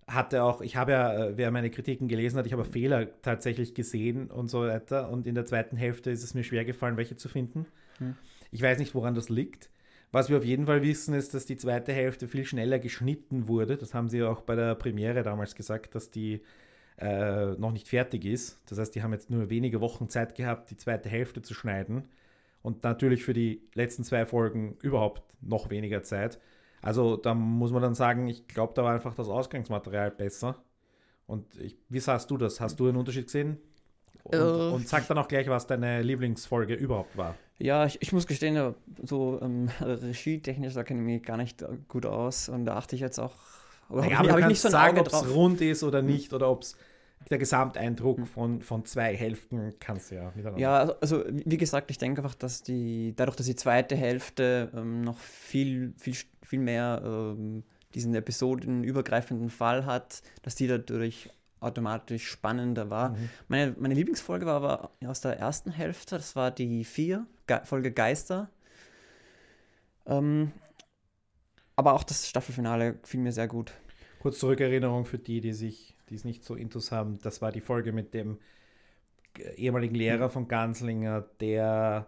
hatte 0.07 0.43
auch, 0.43 0.61
ich 0.61 0.77
habe 0.77 0.93
ja, 0.93 1.27
äh, 1.27 1.37
wer 1.37 1.51
meine 1.51 1.71
Kritiken 1.71 2.09
gelesen 2.09 2.39
hat, 2.39 2.47
ich 2.47 2.53
habe 2.53 2.65
Fehler 2.65 3.09
tatsächlich 3.23 3.75
gesehen 3.75 4.31
und 4.31 4.49
so 4.49 4.63
weiter. 4.63 5.11
Und 5.11 5.27
in 5.27 5.35
der 5.35 5.47
zweiten 5.47 5.77
Hälfte 5.77 6.11
ist 6.11 6.23
es 6.23 6.35
mir 6.35 6.45
schwer 6.45 6.65
gefallen, 6.65 6.97
welche 6.97 7.17
zu 7.17 7.29
finden. 7.29 7.67
Hm. 7.99 8.17
Ich 8.51 8.63
weiß 8.63 8.79
nicht, 8.79 8.95
woran 8.95 9.15
das 9.15 9.29
liegt. 9.29 9.71
Was 10.11 10.29
wir 10.29 10.37
auf 10.37 10.45
jeden 10.45 10.67
Fall 10.67 10.83
wissen, 10.83 11.15
ist, 11.15 11.33
dass 11.33 11.47
die 11.47 11.57
zweite 11.57 11.93
Hälfte 11.93 12.29
viel 12.29 12.45
schneller 12.45 12.79
geschnitten 12.79 13.49
wurde. 13.49 13.79
Das 13.79 13.95
haben 13.95 14.11
sie 14.11 14.23
auch 14.23 14.43
bei 14.43 14.55
der 14.55 14.75
Premiere 14.75 15.23
damals 15.23 15.55
gesagt, 15.55 15.95
dass 15.95 16.11
die 16.11 16.43
äh, 16.99 17.53
noch 17.53 17.73
nicht 17.73 17.89
fertig 17.89 18.27
ist. 18.27 18.61
Das 18.67 18.79
heißt, 18.79 18.95
die 18.95 19.03
haben 19.03 19.13
jetzt 19.13 19.31
nur 19.31 19.49
wenige 19.49 19.81
Wochen 19.81 20.11
Zeit 20.11 20.35
gehabt, 20.35 20.71
die 20.71 20.77
zweite 20.77 21.09
Hälfte 21.09 21.41
zu 21.41 21.55
schneiden. 21.55 22.09
Und 22.61 22.85
natürlich 22.85 23.25
für 23.25 23.33
die 23.33 23.63
letzten 23.75 24.05
zwei 24.05 24.27
Folgen 24.27 24.77
überhaupt 24.83 25.23
noch 25.41 25.71
weniger 25.71 26.03
Zeit. 26.03 26.39
Also 26.83 27.17
da 27.17 27.33
muss 27.33 27.71
man 27.71 27.81
dann 27.81 27.95
sagen, 27.95 28.27
ich 28.27 28.47
glaube, 28.49 28.73
da 28.75 28.83
war 28.83 28.93
einfach 28.93 29.15
das 29.15 29.29
Ausgangsmaterial 29.29 30.11
besser. 30.11 30.57
Und 31.27 31.59
ich, 31.61 31.77
wie 31.89 32.01
sahst 32.01 32.31
du 32.31 32.37
das? 32.37 32.61
Hast 32.61 32.79
du 32.81 32.89
einen 32.89 32.97
Unterschied 32.97 33.27
gesehen? 33.27 33.59
Und, 34.25 34.35
uh, 34.39 34.75
und 34.75 34.89
sag 34.89 35.07
dann 35.09 35.19
auch 35.19 35.29
gleich, 35.29 35.49
was 35.49 35.67
deine 35.67 36.03
Lieblingsfolge 36.03 36.75
überhaupt 36.75 37.17
war. 37.17 37.37
Ja, 37.59 37.87
ich, 37.87 38.03
ich 38.03 38.13
muss 38.13 38.27
gestehen, 38.27 38.75
so 39.03 39.41
ähm, 39.41 39.71
regietechnisch, 39.81 40.75
da 40.75 40.83
kenne 40.83 41.01
ich 41.01 41.07
mich 41.07 41.23
gar 41.23 41.37
nicht 41.37 41.65
gut 41.89 42.07
aus. 42.07 42.49
Und 42.49 42.67
da 42.67 42.77
achte 42.77 42.97
ich 42.97 43.01
jetzt 43.01 43.19
auch. 43.19 43.35
Aber 43.89 44.03
naja, 44.03 44.19
habe 44.19 44.41
ich 44.41 44.47
nicht 44.47 44.61
so 44.61 44.69
ein 44.69 44.73
sagen, 44.73 44.99
ob 44.99 45.07
es 45.07 45.29
rund 45.35 45.61
ist 45.61 45.83
oder 45.83 46.03
nicht 46.03 46.33
oder 46.33 46.51
ob 46.51 46.63
es 46.63 46.77
der 47.31 47.39
Gesamteindruck 47.39 48.19
hm. 48.19 48.27
von, 48.27 48.63
von 48.63 48.85
zwei 48.85 49.17
Hälften 49.17 49.75
kannst 49.79 50.11
du 50.11 50.17
ja 50.17 50.33
miteinander. 50.35 50.61
Ja, 50.61 50.79
also, 50.79 50.95
also 51.01 51.25
wie 51.29 51.57
gesagt, 51.57 51.91
ich 51.91 51.99
denke 51.99 52.23
einfach, 52.23 52.35
dass 52.35 52.63
die, 52.63 53.15
dadurch, 53.15 53.37
dass 53.37 53.47
die 53.47 53.57
zweite 53.57 53.97
Hälfte 53.97 54.71
ähm, 54.75 55.03
noch 55.03 55.19
viel, 55.19 55.95
viel, 55.99 56.17
viel 56.53 56.61
mehr 56.61 57.01
ähm, 57.03 57.65
diesen 57.95 58.15
episodenübergreifenden 58.15 59.49
Fall 59.49 59.87
hat, 59.87 60.23
dass 60.43 60.55
die 60.55 60.67
dadurch 60.67 61.31
automatisch 61.61 62.29
spannender 62.29 62.91
war. 62.91 63.11
Mhm. 63.11 63.31
Meine, 63.49 63.75
meine 63.79 63.95
Lieblingsfolge 63.95 64.45
war 64.45 64.57
aber 64.57 64.91
aus 65.07 65.23
der 65.23 65.39
ersten 65.39 65.71
Hälfte, 65.71 66.17
das 66.17 66.37
war 66.37 66.51
die 66.51 66.85
vier, 66.85 67.27
Ge 67.47 67.61
Folge 67.65 67.91
Geister. 67.91 68.51
Ähm, 70.05 70.53
aber 71.75 71.95
auch 71.95 72.03
das 72.03 72.29
Staffelfinale 72.29 72.99
fiel 73.05 73.21
mir 73.21 73.33
sehr 73.33 73.49
gut. 73.49 73.73
Kurz 74.21 74.39
Zurückerinnerung 74.39 75.07
für 75.07 75.19
die, 75.19 75.41
die 75.41 75.55
sich 75.55 75.97
die 76.11 76.17
es 76.17 76.25
nicht 76.25 76.45
so 76.45 76.55
intus 76.55 76.93
haben. 76.93 77.19
Das 77.23 77.41
war 77.41 77.51
die 77.51 77.63
Folge 77.63 77.93
mit 77.93 78.13
dem 78.13 78.39
ehemaligen 79.57 79.95
Lehrer 79.95 80.29
von 80.29 80.47
Ganslinger, 80.47 81.23
der, 81.41 82.07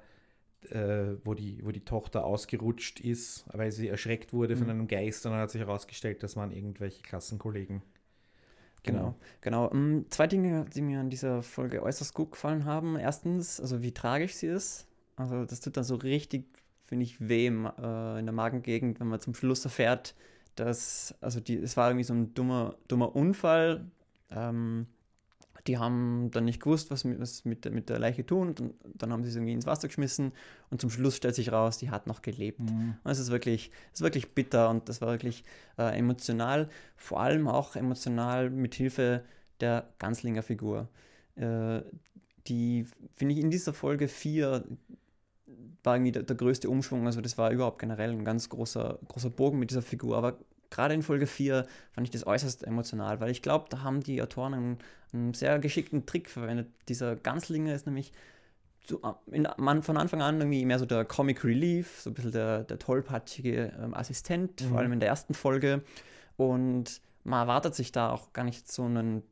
äh, 0.70 1.16
wo, 1.24 1.34
die, 1.34 1.64
wo 1.64 1.70
die 1.70 1.84
Tochter 1.84 2.24
ausgerutscht 2.24 3.00
ist, 3.00 3.44
weil 3.52 3.72
sie 3.72 3.88
erschreckt 3.88 4.32
wurde 4.32 4.56
von 4.56 4.66
mhm. 4.66 4.70
einem 4.70 4.88
Geist 4.88 5.24
und 5.26 5.32
dann 5.32 5.40
hat 5.40 5.50
sich 5.50 5.60
herausgestellt, 5.60 6.22
das 6.22 6.36
waren 6.36 6.50
irgendwelche 6.50 7.02
Klassenkollegen. 7.02 7.82
Genau, 8.84 9.14
genau. 9.40 9.68
Um, 9.68 9.78
ähm, 9.78 10.06
zwei 10.10 10.26
Dinge, 10.26 10.66
die 10.74 10.82
mir 10.82 11.00
an 11.00 11.10
dieser 11.10 11.42
Folge 11.42 11.82
äußerst 11.82 12.14
gut 12.14 12.32
gefallen 12.32 12.66
haben. 12.66 12.96
Erstens, 12.96 13.58
also 13.58 13.82
wie 13.82 13.92
tragisch 13.92 14.34
sie 14.34 14.46
ist. 14.46 14.86
Also 15.16 15.44
das 15.44 15.60
tut 15.60 15.76
dann 15.76 15.84
so 15.84 15.94
richtig, 15.94 16.44
finde 16.84 17.04
ich, 17.04 17.28
weh 17.28 17.46
im, 17.46 17.66
äh, 17.66 18.18
in 18.18 18.26
der 18.26 18.32
Magengegend, 18.32 19.00
wenn 19.00 19.08
man 19.08 19.20
zum 19.20 19.34
Schluss 19.34 19.64
erfährt, 19.64 20.14
dass, 20.54 21.14
also 21.20 21.40
die, 21.40 21.56
es 21.56 21.76
war 21.76 21.88
irgendwie 21.88 22.04
so 22.04 22.14
ein 22.14 22.34
dummer, 22.34 22.76
dummer 22.86 23.16
Unfall. 23.16 23.90
Ähm, 24.30 24.86
die 25.66 25.78
haben 25.78 26.30
dann 26.30 26.44
nicht 26.44 26.60
gewusst, 26.60 26.90
was, 26.90 27.04
was 27.18 27.44
mit, 27.44 27.70
mit 27.72 27.88
der 27.88 27.98
Leiche 27.98 28.26
tun. 28.26 28.48
Und 28.48 28.74
dann 28.84 29.12
haben 29.12 29.22
sie 29.22 29.30
es 29.30 29.36
irgendwie 29.36 29.54
ins 29.54 29.66
Wasser 29.66 29.88
geschmissen. 29.88 30.32
Und 30.70 30.80
zum 30.80 30.90
Schluss 30.90 31.16
stellt 31.16 31.34
sich 31.34 31.52
raus, 31.52 31.78
die 31.78 31.90
hat 31.90 32.06
noch 32.06 32.20
gelebt. 32.20 32.60
Mhm. 32.60 32.96
Und 33.02 33.10
es 33.10 33.18
ist 33.18 33.30
wirklich, 33.30 33.70
es 33.92 34.00
ist 34.00 34.04
wirklich 34.04 34.34
bitter 34.34 34.68
und 34.68 34.88
das 34.88 35.00
war 35.00 35.08
wirklich 35.08 35.44
äh, 35.78 35.98
emotional. 35.98 36.68
Vor 36.96 37.20
allem 37.20 37.48
auch 37.48 37.76
emotional 37.76 38.50
mit 38.50 38.74
Hilfe 38.74 39.24
der 39.60 39.88
Ganzlinger 39.98 40.42
Figur. 40.42 40.88
Äh, 41.36 41.80
die 42.46 42.86
finde 43.14 43.34
ich 43.34 43.40
in 43.40 43.50
dieser 43.50 43.72
Folge 43.72 44.08
4 44.08 44.64
war 45.82 45.96
irgendwie 45.96 46.12
der, 46.12 46.22
der, 46.22 46.36
größte 46.36 46.68
Umschwung. 46.68 47.06
Also 47.06 47.20
das 47.20 47.38
war 47.38 47.50
überhaupt 47.50 47.78
generell 47.78 48.10
ein 48.10 48.24
ganz 48.24 48.48
großer, 48.48 48.98
großer 49.08 49.30
Bogen 49.30 49.58
mit 49.58 49.70
dieser 49.70 49.82
Figur. 49.82 50.16
Aber 50.16 50.38
gerade 50.74 50.94
in 50.94 51.02
Folge 51.02 51.26
4 51.26 51.66
fand 51.92 52.06
ich 52.06 52.10
das 52.10 52.26
äußerst 52.26 52.64
emotional, 52.64 53.20
weil 53.20 53.30
ich 53.30 53.42
glaube, 53.42 53.66
da 53.70 53.82
haben 53.82 54.02
die 54.02 54.20
Autoren 54.20 54.54
einen, 54.54 54.78
einen, 55.12 55.34
sehr 55.34 55.58
geschickten 55.58 56.04
Trick 56.04 56.28
verwendet. 56.28 56.68
Dieser 56.88 57.14
Ganzlinger 57.16 57.74
ist 57.74 57.86
nämlich 57.86 58.12
zu, 58.84 59.00
in, 59.30 59.48
man, 59.56 59.82
von 59.82 59.96
Anfang 59.96 60.20
an 60.20 60.38
irgendwie 60.38 60.64
mehr 60.64 60.78
so 60.78 60.84
der 60.84 61.04
Comic 61.04 61.44
Relief, 61.44 62.00
so 62.00 62.10
ein 62.10 62.14
bisschen 62.14 62.32
der, 62.32 62.64
der 62.64 62.78
tollpatschige 62.78 63.72
ähm, 63.80 63.94
Assistent, 63.94 64.60
mhm. 64.60 64.68
vor 64.68 64.78
allem 64.78 64.92
in 64.92 65.00
der 65.00 65.08
ersten 65.08 65.34
Folge. 65.34 65.82
Und 66.36 67.00
man 67.22 67.40
erwartet 67.42 67.74
sich 67.74 67.92
da 67.92 68.10
auch 68.10 68.32
gar 68.32 68.44
nicht 68.44 68.70
so 68.70 68.84
einen 68.84 69.22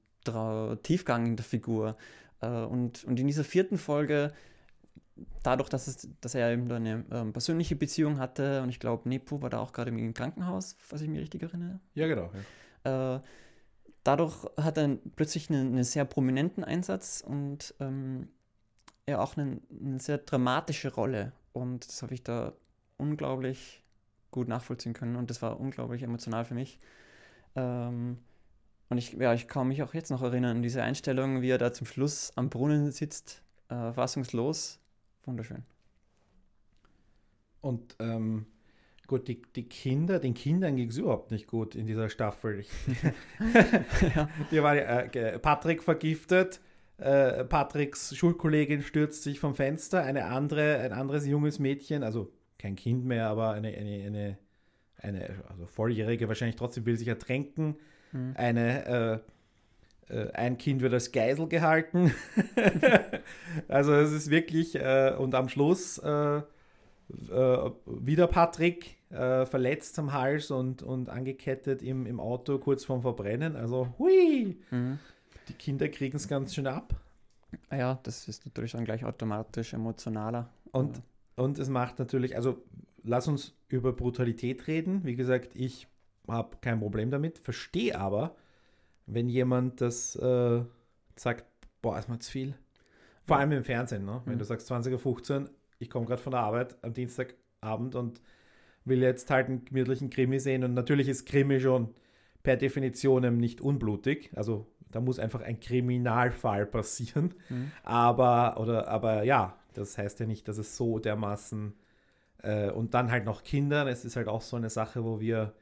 Tiefgang 0.83 1.27
in 1.27 1.37
der 1.37 1.45
Figur. 1.45 1.97
Äh, 2.41 2.47
und, 2.47 3.05
und 3.05 3.19
in 3.19 3.27
dieser 3.27 3.45
vierten 3.45 3.79
Folge 3.79 4.33
dadurch, 5.43 5.69
dass, 5.69 5.87
es, 5.87 6.09
dass 6.21 6.35
er 6.35 6.51
eben 6.53 6.71
eine 6.71 7.05
ähm, 7.11 7.33
persönliche 7.33 7.77
Beziehung 7.77 8.19
hatte 8.19 8.63
und 8.63 8.69
ich 8.69 8.81
glaube, 8.81 9.09
Nepo 9.09 9.43
war 9.43 9.51
da 9.51 9.59
auch 9.59 9.73
gerade 9.73 9.91
im 9.91 10.15
Krankenhaus, 10.15 10.77
was 10.91 11.03
ich 11.03 11.09
mich 11.09 11.21
richtig 11.21 11.43
erinnere. 11.43 11.81
Ja, 11.95 12.07
genau. 12.07 12.31
Ja. 12.85 13.17
Äh, 13.17 13.21
dadurch 14.05 14.35
hat 14.57 14.79
er 14.79 14.97
plötzlich 15.17 15.51
einen, 15.51 15.69
einen 15.69 15.85
sehr 15.85 16.05
prominenten 16.05 16.65
Einsatz 16.65 17.23
und 17.27 17.75
ähm, 17.81 18.29
ja 19.09 19.21
auch 19.21 19.37
eine, 19.37 19.61
eine, 19.71 20.01
sehr 20.01 20.19
dramatische 20.19 20.93
Rolle. 20.95 21.33
Und 21.53 21.87
das 21.87 22.03
habe 22.03 22.15
ich 22.15 22.23
da 22.23 22.55
unglaublich 22.97 23.83
gut 24.31 24.49
nachvollziehen 24.49 24.95
können 24.95 25.17
und 25.17 25.29
das 25.29 25.43
war 25.43 25.61
unglaublich 25.61 26.03
emotional 26.03 26.45
für 26.45 26.55
mich. 26.55 26.79
Ähm, 27.55 28.19
und 28.89 28.99
ich, 28.99 29.13
ja, 29.13 29.33
ich 29.35 29.49
kann 29.49 29.69
mich 29.69 29.83
auch 29.83 29.95
jetzt 29.95 30.11
noch 30.11 30.23
erinnern 30.23 30.59
an 30.59 30.63
diese 30.63 30.83
Einstellung, 30.83 31.43
wie 31.43 31.51
er 31.51 31.59
da 31.59 31.73
zum 31.73 31.87
Schluss 31.87 32.33
am 32.37 32.51
Brunnen 32.51 32.91
sitzt, 32.91 33.43
äh, 33.69 33.93
fassungslos. 33.93 34.82
Wunderschön. 35.25 35.63
Und 37.61 37.97
ähm, 38.01 38.47
gut, 39.07 39.29
die, 39.29 39.43
die 39.55 39.69
Kinder, 39.69 40.19
den 40.19 40.35
Kindern 40.35 40.77
ging 40.77 40.89
es 40.89 40.99
überhaupt 40.99 41.31
nicht 41.31 41.47
gut 41.47 41.75
in 41.75 41.87
dieser 41.87 42.09
Staffel. 42.09 42.65
ja. 44.15 44.29
Die 44.51 44.63
war 44.63 44.77
äh, 44.77 45.39
Patrick 45.39 45.83
vergiftet, 45.83 46.61
äh, 46.99 47.45
Patricks 47.45 48.15
Schulkollegin 48.17 48.83
stürzt 48.83 49.23
sich 49.23 49.41
vom 49.41 49.55
Fenster, 49.55 50.03
eine 50.03 50.27
andere, 50.27 50.79
ein 50.79 50.93
anderes 50.93 51.27
junges 51.27 51.59
Mädchen, 51.59 52.03
also 52.03 52.33
kein 52.59 52.77
Kind 52.77 53.05
mehr, 53.05 53.29
aber 53.29 53.53
eine, 53.53 53.69
eine, 53.69 54.07
eine, 54.07 54.39
eine 54.97 55.45
also 55.49 55.67
Volljährige 55.67 56.29
wahrscheinlich 56.29 56.57
trotzdem 56.57 56.87
will 56.87 56.97
sich 56.97 57.09
ertränken. 57.09 57.77
Mhm. 58.13 58.35
Eine 58.37 58.87
äh, 58.87 59.15
äh, 59.15 59.19
ein 60.35 60.59
Kind 60.59 60.83
wird 60.83 60.93
als 60.93 61.13
Geisel 61.13 61.49
gehalten. 61.49 62.13
also 63.69 63.95
es 63.95 64.13
ist 64.13 64.31
wirklich, 64.31 64.75
äh, 64.75 65.15
und 65.19 65.35
am 65.35 65.49
Schluss 65.49 65.99
äh, 65.99 66.43
äh, 67.31 67.71
wieder 67.87 68.27
Patrick 68.27 68.97
äh, 69.11 69.45
verletzt 69.47 69.99
am 69.99 70.13
Hals 70.13 70.51
und, 70.51 70.83
und 70.83 71.09
angekettet 71.09 71.83
im, 71.83 72.07
im 72.07 72.21
Auto 72.21 72.59
kurz 72.59 72.85
vorm 72.85 73.03
Verbrennen. 73.03 73.57
Also 73.57 73.95
hui, 73.99 74.59
mhm. 74.71 74.99
die 75.49 75.55
Kinder 75.55 75.89
kriegen 75.89 76.17
es 76.17 76.29
ganz 76.29 76.55
schön 76.55 76.67
ab. 76.67 76.95
Ja, 77.71 77.99
das 78.03 78.29
ist 78.29 78.47
natürlich 78.47 78.73
dann 78.73 78.85
gleich 78.85 79.05
automatisch 79.05 79.75
emotionaler. 79.75 80.49
Und, 80.71 81.03
und 81.37 81.59
es 81.59 81.69
macht 81.69 81.99
natürlich, 81.99 82.35
also 82.37 82.63
lass 83.03 83.29
uns 83.29 83.55
über 83.69 83.93
Brutalität 83.93 84.67
reden. 84.67 85.05
Wie 85.05 85.17
gesagt, 85.17 85.55
ich 85.55 85.87
habe 86.27 86.57
kein 86.61 86.81
Problem 86.81 87.11
damit, 87.11 87.39
verstehe 87.39 87.99
aber, 87.99 88.35
wenn 89.07 89.29
jemand 89.29 89.81
das 89.81 90.17
äh, 90.17 90.63
sagt, 91.17 91.45
boah, 91.81 91.99
ist 91.99 92.09
mal 92.09 92.19
zu 92.19 92.31
viel. 92.31 92.55
Vor 93.25 93.37
allem 93.37 93.53
im 93.53 93.65
Fernsehen, 93.65 94.05
ne? 94.05 94.21
wenn 94.25 94.35
mhm. 94.35 94.39
du 94.39 94.45
sagst 94.45 94.71
20.15 94.71 95.43
Uhr, 95.43 95.51
ich 95.79 95.91
komme 95.91 96.07
gerade 96.07 96.23
von 96.23 96.33
der 96.33 96.41
Arbeit 96.41 96.77
am 96.83 96.93
Dienstagabend 96.93 97.95
und 97.95 98.21
will 98.85 99.03
jetzt 99.03 99.31
halt 99.31 99.47
einen 99.47 99.65
gemütlichen 99.65 100.11
Krimi 100.11 100.41
sehen 100.41 100.65
und 100.65 100.75
natürlich 100.75 101.09
ist 101.09 101.27
Krimi 101.27 101.61
schon 101.61 101.95
per 102.43 102.57
Definition 102.57 103.37
nicht 103.37 103.61
unblutig, 103.61 104.31
also 104.35 104.67
da 104.91 105.01
muss 105.01 105.19
einfach 105.19 105.41
ein 105.41 105.61
Kriminalfall 105.61 106.67
passieren, 106.67 107.35
mhm. 107.49 107.71
aber, 107.85 108.61
oder, 108.61 108.89
aber 108.89 109.23
ja, 109.23 109.57
das 109.75 109.97
heißt 109.97 110.21
ja 110.21 110.27
nicht, 110.27 110.49
dass 110.49 110.59
es 110.59 110.77
so 110.77 110.99
dermaßen 110.99 111.75
äh, 112.43 112.71
und 112.71 112.95
dann 112.95 113.11
halt 113.11 113.25
noch 113.25 113.43
Kinder, 113.45 113.87
es 113.87 114.05
ist 114.05 114.17
halt 114.17 114.29
auch 114.29 114.43
so 114.43 114.57
eine 114.57 114.71
Sache, 114.71 115.05
wo 115.05 115.21
wir 115.21 115.55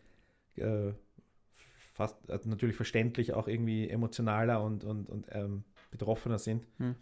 äh, 0.57 0.92
fast 1.92 2.31
also 2.31 2.48
natürlich 2.48 2.76
verständlich 2.76 3.35
auch 3.35 3.48
irgendwie 3.48 3.88
emotionaler 3.88 4.62
und, 4.62 4.85
und, 4.85 5.09
und 5.09 5.26
ähm, 5.33 5.64
betroffener 5.90 6.38
sind. 6.38 6.66
Hm. 6.79 6.94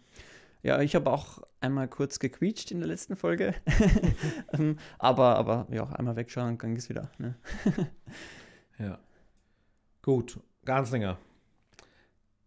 Ja, 0.61 0.81
ich 0.81 0.93
habe 0.93 1.09
auch 1.09 1.41
einmal 1.61 1.87
kurz 1.87 2.19
gequietscht 2.19 2.71
in 2.71 2.79
der 2.79 2.87
letzten 2.87 3.15
Folge. 3.15 3.55
Ähm, 4.51 4.77
aber, 4.97 5.35
aber 5.35 5.67
ja, 5.69 5.87
einmal 5.89 6.15
wegschauen, 6.15 6.57
dann 6.57 6.71
geht 6.71 6.79
es 6.79 6.89
wieder. 6.89 7.11
Ne? 7.19 7.35
ja. 8.79 8.97
Gut, 10.01 10.39
Ganslinger. 10.65 11.19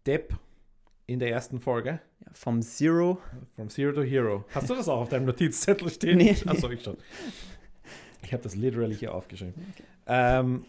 Depp 0.05 0.35
in 1.07 1.21
der 1.21 1.31
ersten 1.31 1.61
Folge. 1.61 2.01
Ja, 2.25 2.31
vom 2.33 2.61
Zero. 2.61 3.19
From 3.55 3.69
Zero 3.69 3.93
to 3.93 4.03
Hero. 4.03 4.45
Hast 4.53 4.69
du 4.69 4.75
das 4.75 4.89
auch 4.89 5.03
auf 5.03 5.09
deinem 5.11 5.27
Notizzettel 5.27 5.91
stehen? 5.91 6.19
Nee. 6.23 6.37
Achso, 6.47 6.69
ich 6.71 6.83
schon. 6.83 6.97
Ich 8.25 8.33
habe 8.33 8.43
das 8.43 8.57
literally 8.57 8.97
hier 8.97 9.15
aufgeschrieben. 9.15 9.55
Okay. 9.75 9.85
Ähm, 10.07 10.65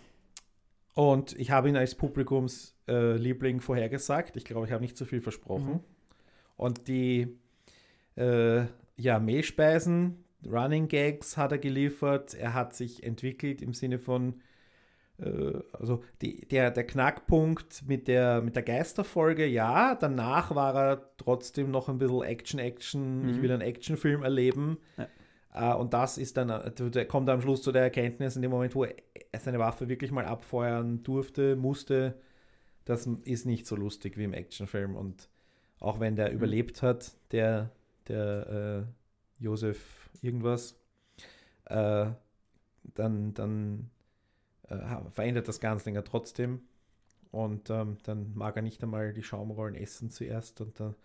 und 0.96 1.38
ich 1.40 1.52
habe 1.52 1.70
ihn 1.70 1.76
als 1.76 1.96
Publikumsliebling 1.96 3.58
äh, 3.58 3.62
vorhergesagt. 3.62 4.36
Ich 4.36 4.46
glaube, 4.46 4.66
ich 4.68 4.72
habe 4.72 4.84
nicht 4.84 4.98
zu 4.98 5.06
viel 5.06 5.22
versprochen. 5.22 5.74
Mhm. 5.74 5.80
Und 6.56 6.88
die 6.88 7.40
äh, 8.16 8.66
ja, 8.96 9.20
Mehlspeisen, 9.20 10.24
Running 10.46 10.88
Gags 10.88 11.38
hat 11.38 11.52
er 11.52 11.58
geliefert. 11.58 12.34
Er 12.36 12.54
hat 12.54 12.76
sich 12.76 13.04
entwickelt 13.04 13.62
im 13.62 13.74
Sinne 13.74 13.98
von, 13.98 14.42
äh, 15.18 15.60
also 15.74 16.04
die, 16.22 16.42
der, 16.48 16.70
der 16.70 16.86
Knackpunkt 16.86 17.88
mit 17.88 18.08
der, 18.08 18.42
mit 18.42 18.56
der 18.56 18.64
Geisterfolge, 18.64 19.48
ja. 19.48 19.96
Danach 19.96 20.54
war 20.54 20.76
er 20.76 21.10
trotzdem 21.18 21.72
noch 21.72 21.90
ein 21.90 21.98
bisschen 21.98 22.22
Action, 22.22 22.60
Action. 22.60 23.24
Mhm. 23.24 23.30
Ich 23.30 23.42
will 23.42 23.52
einen 23.52 23.62
Actionfilm 23.62 24.22
erleben. 24.22 24.78
Ja. 24.98 25.08
Uh, 25.56 25.76
und 25.76 25.94
das 25.94 26.18
ist 26.18 26.38
dann, 26.38 26.50
äh, 26.50 26.72
der 26.72 27.08
kommt 27.08 27.30
am 27.30 27.40
Schluss 27.40 27.62
zu 27.62 27.72
der 27.72 27.84
Erkenntnis, 27.84 28.36
in 28.36 28.42
dem 28.42 28.50
Moment, 28.50 28.74
wo 28.74 28.86
er 28.86 28.96
seine 29.40 29.60
Waffe 29.60 29.88
wirklich 29.88 30.12
mal 30.12 30.26
abfeuern 30.26 31.04
durfte, 31.04 31.56
musste, 31.56 32.16
das 32.86 33.06
ist 33.06 33.46
nicht 33.46 33.68
so 33.68 33.76
lustig 33.76 34.18
wie 34.18 34.24
im 34.24 34.34
Actionfilm. 34.34 34.96
Und 34.96 35.30
auch 35.80 36.00
wenn 36.00 36.16
der 36.16 36.30
mhm. 36.30 36.36
überlebt 36.36 36.82
hat, 36.82 37.16
der, 37.32 37.70
der 38.08 38.88
äh, 39.40 39.44
Josef 39.44 40.10
irgendwas, 40.22 40.80
äh, 41.66 42.08
dann, 42.96 43.34
dann 43.34 43.90
äh, 44.70 44.78
verändert 45.12 45.48
das 45.48 45.60
Ganzlinger 45.60 46.04
trotzdem. 46.04 46.62
Und 47.32 47.70
ähm, 47.70 47.98
dann 48.04 48.34
mag 48.36 48.56
er 48.56 48.62
nicht 48.62 48.84
einmal 48.84 49.14
die 49.14 49.24
Schaumrollen 49.24 49.76
essen 49.76 50.10
zuerst. 50.10 50.62
Und 50.62 50.80
dann, 50.80 50.96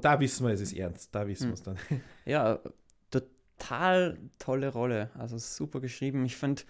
da 0.00 0.20
wissen 0.20 0.46
wir, 0.46 0.54
es 0.54 0.60
ist 0.60 0.72
ernst. 0.72 1.14
Da 1.14 1.26
wissen 1.26 1.46
mhm. 1.46 1.50
wir 1.50 1.54
es 1.54 1.62
dann. 1.62 1.78
Ja, 2.24 2.60
total 3.58 4.18
tolle 4.38 4.68
Rolle. 4.68 5.10
Also 5.18 5.38
super 5.38 5.80
geschrieben. 5.80 6.24
Ich 6.24 6.36
finde, 6.36 6.62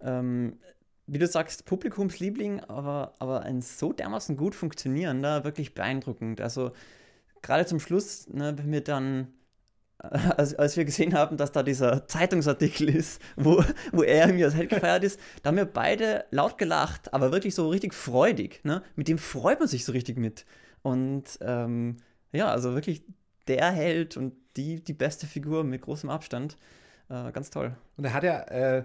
ähm, 0.00 0.58
wie 1.06 1.18
du 1.18 1.26
sagst, 1.26 1.64
Publikumsliebling, 1.64 2.60
aber, 2.60 3.14
aber 3.18 3.42
ein 3.42 3.60
so 3.60 3.92
dermaßen 3.92 4.36
gut 4.36 4.54
funktionierender, 4.54 5.44
wirklich 5.44 5.74
beeindruckend. 5.74 6.40
Also 6.40 6.72
gerade 7.42 7.66
zum 7.66 7.80
Schluss, 7.80 8.28
ne, 8.28 8.56
wenn 8.56 8.70
wir 8.70 8.82
dann, 8.82 9.28
äh, 10.02 10.18
als, 10.36 10.54
als 10.54 10.76
wir 10.76 10.84
gesehen 10.84 11.14
haben, 11.14 11.36
dass 11.36 11.52
da 11.52 11.62
dieser 11.62 12.06
Zeitungsartikel 12.06 12.88
ist, 12.88 13.20
wo, 13.36 13.64
wo 13.92 14.02
er 14.02 14.26
irgendwie 14.26 14.44
als 14.44 14.54
Held 14.54 14.70
gefeiert 14.70 15.04
ist, 15.04 15.20
da 15.42 15.48
haben 15.48 15.56
wir 15.56 15.64
beide 15.66 16.24
laut 16.30 16.58
gelacht, 16.58 17.12
aber 17.12 17.32
wirklich 17.32 17.54
so 17.54 17.68
richtig 17.68 17.94
freudig. 17.94 18.60
Ne? 18.64 18.82
Mit 18.96 19.08
dem 19.08 19.18
freut 19.18 19.58
man 19.58 19.68
sich 19.68 19.84
so 19.84 19.92
richtig 19.92 20.18
mit. 20.18 20.46
Und 20.82 21.38
ähm, 21.40 21.98
ja, 22.32 22.48
also 22.50 22.74
wirklich 22.74 23.04
der 23.48 23.70
Held 23.70 24.16
und 24.16 24.34
die, 24.56 24.82
die 24.82 24.92
beste 24.92 25.26
Figur 25.26 25.64
mit 25.64 25.82
großem 25.82 26.10
Abstand. 26.10 26.56
Äh, 27.08 27.32
ganz 27.32 27.50
toll. 27.50 27.76
Und 27.96 28.04
er 28.04 28.14
hat 28.14 28.22
ja, 28.22 28.40
äh, 28.42 28.84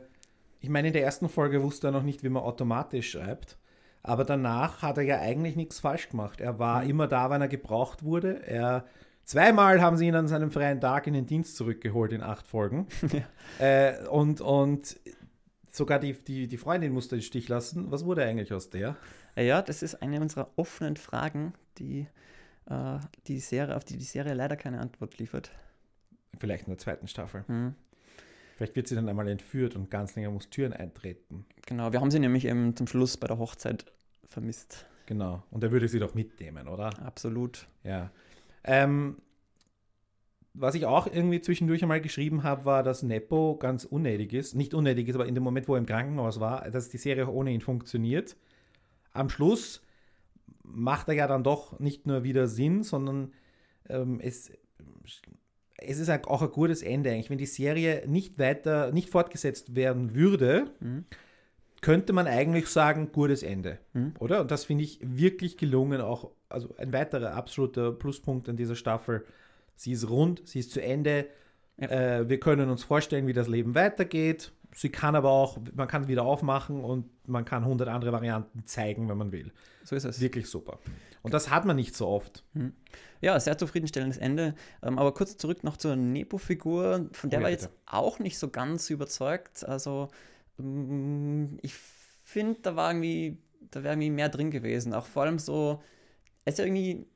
ich 0.60 0.70
meine, 0.70 0.88
in 0.88 0.94
der 0.94 1.04
ersten 1.04 1.30
Folge 1.30 1.62
wusste 1.64 1.88
er 1.88 1.92
noch 1.92 2.04
nicht, 2.04 2.24
wie 2.24 2.30
man 2.30 2.44
automatisch 2.44 3.12
schreibt. 3.12 3.58
Aber 4.04 4.24
danach 4.24 4.82
hat 4.82 4.98
er 4.98 5.04
ja 5.04 5.20
eigentlich 5.20 5.56
nichts 5.56 5.80
falsch 5.80 6.10
gemacht. 6.10 6.40
Er 6.40 6.60
war 6.60 6.84
mhm. 6.84 6.90
immer 6.90 7.08
da, 7.08 7.30
wenn 7.30 7.42
er 7.42 7.48
gebraucht 7.48 8.04
wurde. 8.04 8.46
Er 8.46 8.86
Zweimal 9.28 9.82
haben 9.82 9.98
sie 9.98 10.08
ihn 10.08 10.16
an 10.16 10.30
seinem 10.30 10.52
freien 10.52 10.80
Tag 10.80 11.06
in 11.06 11.14
den 11.14 11.26
Dienst 11.26 11.58
zurückgeholt 11.58 12.14
in 12.14 12.22
acht 12.24 12.48
Folgen. 12.48 12.88
ja. 13.60 13.66
äh, 13.66 14.08
und, 14.08 14.40
und 14.40 14.98
sogar 15.70 16.00
die, 16.00 16.14
die, 16.14 16.48
die 16.48 16.56
Freundin 16.56 16.94
musste 16.94 17.18
den 17.18 17.22
Stich 17.22 17.50
lassen. 17.50 17.92
Was 17.92 18.06
wurde 18.06 18.24
eigentlich 18.24 18.54
aus 18.54 18.70
der? 18.70 18.96
Ja, 19.36 19.62
das 19.62 19.84
ist 19.84 20.02
eine 20.02 20.22
unserer 20.22 20.50
offenen 20.56 20.96
Fragen, 20.96 21.54
die 21.78 22.08
äh, 22.70 23.00
die 23.28 23.40
Serie, 23.40 23.76
auf 23.76 23.84
die 23.84 23.98
die 23.98 24.06
Serie 24.06 24.34
leider 24.34 24.56
keine 24.56 24.80
Antwort 24.80 25.18
liefert. 25.18 25.52
Vielleicht 26.40 26.66
in 26.66 26.72
der 26.72 26.78
zweiten 26.78 27.08
Staffel. 27.08 27.44
Mhm. 27.48 27.76
Vielleicht 28.58 28.76
wird 28.76 28.88
sie 28.88 28.96
dann 28.96 29.08
einmal 29.08 29.28
entführt 29.28 29.76
und 29.76 29.92
Ganslinger 29.92 30.32
muss 30.32 30.50
Türen 30.50 30.74
eintreten. 30.74 31.46
Genau, 31.68 31.92
wir 31.92 32.02
haben 32.02 32.10
sie 32.10 32.20
nämlich 32.20 32.46
eben 32.46 32.76
zum 32.76 32.88
Schluss 32.88 33.18
bei 33.18 33.28
der 33.28 33.38
Hochzeit 33.38 33.86
vermisst. 34.30 34.86
Genau, 35.06 35.44
und 35.52 35.64
er 35.64 35.72
würde 35.72 35.88
sie 35.88 36.00
doch 36.00 36.16
mitnehmen, 36.16 36.68
oder? 36.68 36.88
Absolut. 37.06 37.68
Ja. 37.84 38.12
Ähm, 38.64 39.18
was 40.54 40.74
ich 40.74 40.88
auch 40.88 41.06
irgendwie 41.06 41.40
zwischendurch 41.40 41.84
einmal 41.84 42.02
geschrieben 42.02 42.42
habe, 42.42 42.66
war, 42.66 42.82
dass 42.82 43.04
Nepo 43.04 43.58
ganz 43.58 43.86
unnötig 43.86 44.34
ist. 44.34 44.56
Nicht 44.56 44.74
unnötig 44.74 45.08
ist, 45.08 45.16
aber 45.16 45.28
in 45.28 45.36
dem 45.36 45.44
Moment, 45.44 45.68
wo 45.68 45.76
er 45.76 45.80
im 45.80 45.86
Krankenhaus 45.86 46.40
war, 46.40 46.70
dass 46.72 46.90
die 46.90 46.98
Serie 46.98 47.28
ohne 47.28 47.52
ihn 47.52 47.62
funktioniert. 47.62 48.36
Am 49.14 49.30
Schluss 49.30 49.84
macht 50.68 51.08
er 51.08 51.16
ja 51.16 51.28
dann 51.28 51.44
doch 51.44 51.80
nicht 51.80 52.06
nur 52.06 52.24
wieder 52.24 52.48
Sinn, 52.48 52.84
sondern 52.84 53.34
ähm, 53.90 54.20
es, 54.22 54.52
es 55.78 56.00
ist 56.00 56.10
auch 56.10 56.42
ein 56.42 56.50
gutes 56.50 56.82
Ende 56.82 57.12
eigentlich. 57.12 57.30
Wenn 57.30 57.38
die 57.38 57.46
Serie 57.46 58.04
nicht 58.08 58.38
weiter, 58.40 58.92
nicht 58.92 59.10
fortgesetzt 59.10 59.76
werden 59.76 60.14
würde, 60.16 60.72
mhm. 60.80 61.06
könnte 61.82 62.14
man 62.14 62.28
eigentlich 62.28 62.68
sagen, 62.68 63.12
gutes 63.12 63.44
Ende. 63.44 63.80
Mhm. 63.94 64.14
Oder? 64.20 64.42
Und 64.42 64.52
das 64.52 64.66
finde 64.66 64.84
ich 64.84 65.00
wirklich 65.02 65.58
gelungen, 65.58 66.02
auch, 66.02 66.32
also 66.50 66.76
ein 66.78 66.94
weiterer 66.94 67.34
absoluter 67.34 67.92
Pluspunkt 67.92 68.50
an 68.50 68.58
dieser 68.58 68.76
Staffel. 68.76 69.26
Sie 69.76 69.92
ist 69.92 70.10
rund, 70.10 70.48
sie 70.48 70.60
ist 70.60 70.72
zu 70.72 70.82
Ende. 70.82 71.28
Ja. 71.78 71.90
Äh, 71.90 72.30
wir 72.30 72.40
können 72.40 72.70
uns 72.70 72.84
vorstellen, 72.84 73.28
wie 73.28 73.34
das 73.34 73.48
Leben 73.48 73.76
weitergeht. 73.76 74.52
Sie 74.78 74.90
kann 74.90 75.16
aber 75.16 75.32
auch, 75.32 75.58
man 75.74 75.88
kann 75.88 76.08
wieder 76.08 76.22
aufmachen 76.22 76.84
und 76.84 77.10
man 77.28 77.46
kann 77.46 77.64
100 77.64 77.88
andere 77.90 78.12
Varianten 78.12 78.64
zeigen, 78.68 79.10
wenn 79.10 79.18
man 79.18 79.32
will. 79.32 79.52
So 79.84 79.96
ist 79.96 80.04
es. 80.04 80.22
Wirklich 80.22 80.48
super. 80.48 80.78
Und 81.24 81.34
das 81.34 81.50
hat 81.50 81.66
man 81.66 81.76
nicht 81.76 81.96
so 81.96 82.08
oft. 82.08 82.44
Ja, 83.20 83.40
sehr 83.40 83.58
zufriedenstellendes 83.58 84.20
Ende. 84.20 84.54
Ähm, 84.84 85.00
aber 85.00 85.16
kurz 85.16 85.36
zurück 85.36 85.64
noch 85.64 85.78
zur 85.78 85.96
Nepo-Figur. 85.96 87.10
Von 87.12 87.32
der 87.32 87.40
Oh 87.40 87.42
ja, 87.42 87.44
war 87.46 87.50
ich 87.50 87.54
jetzt 87.56 87.72
bitte. 87.72 87.82
auch 87.88 88.20
nicht 88.20 88.38
so 88.38 88.50
ganz 88.50 88.92
überzeugt. 88.92 89.66
Also, 89.66 90.10
ähm, 90.60 91.58
ich 91.64 91.74
finde, 92.24 92.60
da 92.62 92.76
war 92.76 92.92
irgendwie, 92.92 93.40
da 93.72 93.82
wäre 93.82 93.94
irgendwie 93.96 94.12
mehr 94.12 94.30
drin 94.30 94.52
gewesen. 94.52 94.94
Auch 94.94 95.08
vor 95.08 95.24
allem 95.24 95.40
so, 95.40 95.82
er 96.46 96.54
ist 96.54 96.60
ja 96.60 96.66
irgendwie 96.66 97.08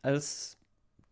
als 0.00 0.56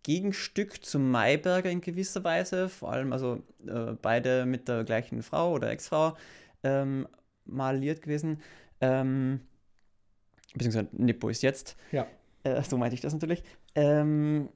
Gegenstück 0.08 0.86
zum 0.86 1.10
Mayberger 1.10 1.68
in 1.68 1.82
gewisser 1.82 2.24
Weise, 2.24 2.70
vor 2.70 2.90
allem 2.90 3.12
also 3.12 3.42
äh, 3.66 3.92
beide 4.00 4.46
mit 4.46 4.66
der 4.66 4.84
gleichen 4.84 5.22
Frau 5.22 5.52
oder 5.52 5.70
Ex-Frau 5.70 6.16
ähm, 6.62 7.06
mal 7.44 7.76
liiert 7.76 8.00
gewesen. 8.00 8.40
Ähm, 8.80 9.40
beziehungsweise 10.54 10.88
Nippo 10.92 11.28
ist 11.28 11.42
jetzt. 11.42 11.76
Ja. 11.92 12.06
Äh, 12.42 12.62
so 12.62 12.78
meinte 12.78 12.94
ich 12.94 13.02
das 13.02 13.12
natürlich. 13.12 13.42
Ähm, 13.74 14.48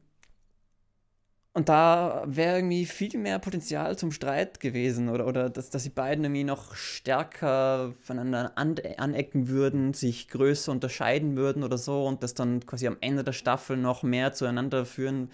und 1.54 1.68
da 1.68 2.24
wäre 2.26 2.56
irgendwie 2.56 2.86
viel 2.86 3.18
mehr 3.18 3.38
Potenzial 3.38 3.98
zum 3.98 4.10
Streit 4.10 4.58
gewesen 4.58 5.10
oder, 5.10 5.26
oder 5.26 5.50
dass, 5.50 5.68
dass 5.68 5.82
die 5.82 5.90
beiden 5.90 6.24
irgendwie 6.24 6.44
noch 6.44 6.74
stärker 6.74 7.94
voneinander 8.00 8.52
an, 8.56 8.76
anecken 8.96 9.48
würden, 9.48 9.92
sich 9.92 10.28
größer 10.28 10.72
unterscheiden 10.72 11.36
würden 11.36 11.62
oder 11.62 11.76
so 11.76 12.06
und 12.06 12.22
das 12.22 12.32
dann 12.32 12.64
quasi 12.64 12.86
am 12.86 12.96
Ende 13.02 13.22
der 13.22 13.34
Staffel 13.34 13.76
noch 13.76 14.02
mehr 14.02 14.32
zueinander 14.32 14.86
führen, 14.86 15.30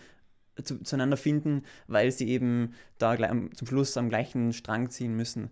zu, 0.62 0.82
zueinander 0.82 1.16
finden, 1.16 1.62
weil 1.86 2.10
sie 2.10 2.28
eben 2.28 2.74
da 2.98 3.16
zum 3.16 3.66
Schluss 3.68 3.96
am 3.96 4.08
gleichen 4.08 4.52
Strang 4.52 4.90
ziehen 4.90 5.14
müssen. 5.16 5.50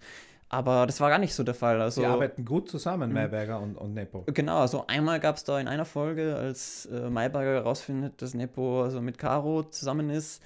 Aber 0.49 0.87
das 0.87 1.01
war 1.01 1.11
gar 1.11 1.19
nicht 1.19 1.35
so 1.35 1.43
der 1.43 1.55
Fall. 1.55 1.81
Also, 1.81 2.03
Sie 2.03 2.07
arbeiten 2.07 2.45
gut 2.45 2.69
zusammen, 2.71 3.09
Mhm. 3.11 3.15
Mayberger 3.15 3.61
und, 3.61 3.77
und 3.77 3.95
Nepo. 3.95 4.23
Genau, 4.27 4.59
also 4.59 4.87
einmal 4.87 5.19
gab 5.19 5.37
es 5.37 5.45
da 5.45 5.59
in 5.59 5.67
einer 5.67 5.85
Folge, 5.85 6.37
als 6.37 6.87
äh, 6.87 7.11
Mayberger 7.11 7.55
herausfindet, 7.55 8.23
dass 8.23 8.33
Nepo 8.35 8.83
also 8.85 9.01
mit 9.01 9.19
Caro 9.19 9.65
zusammen 9.65 10.09
ist, 10.09 10.41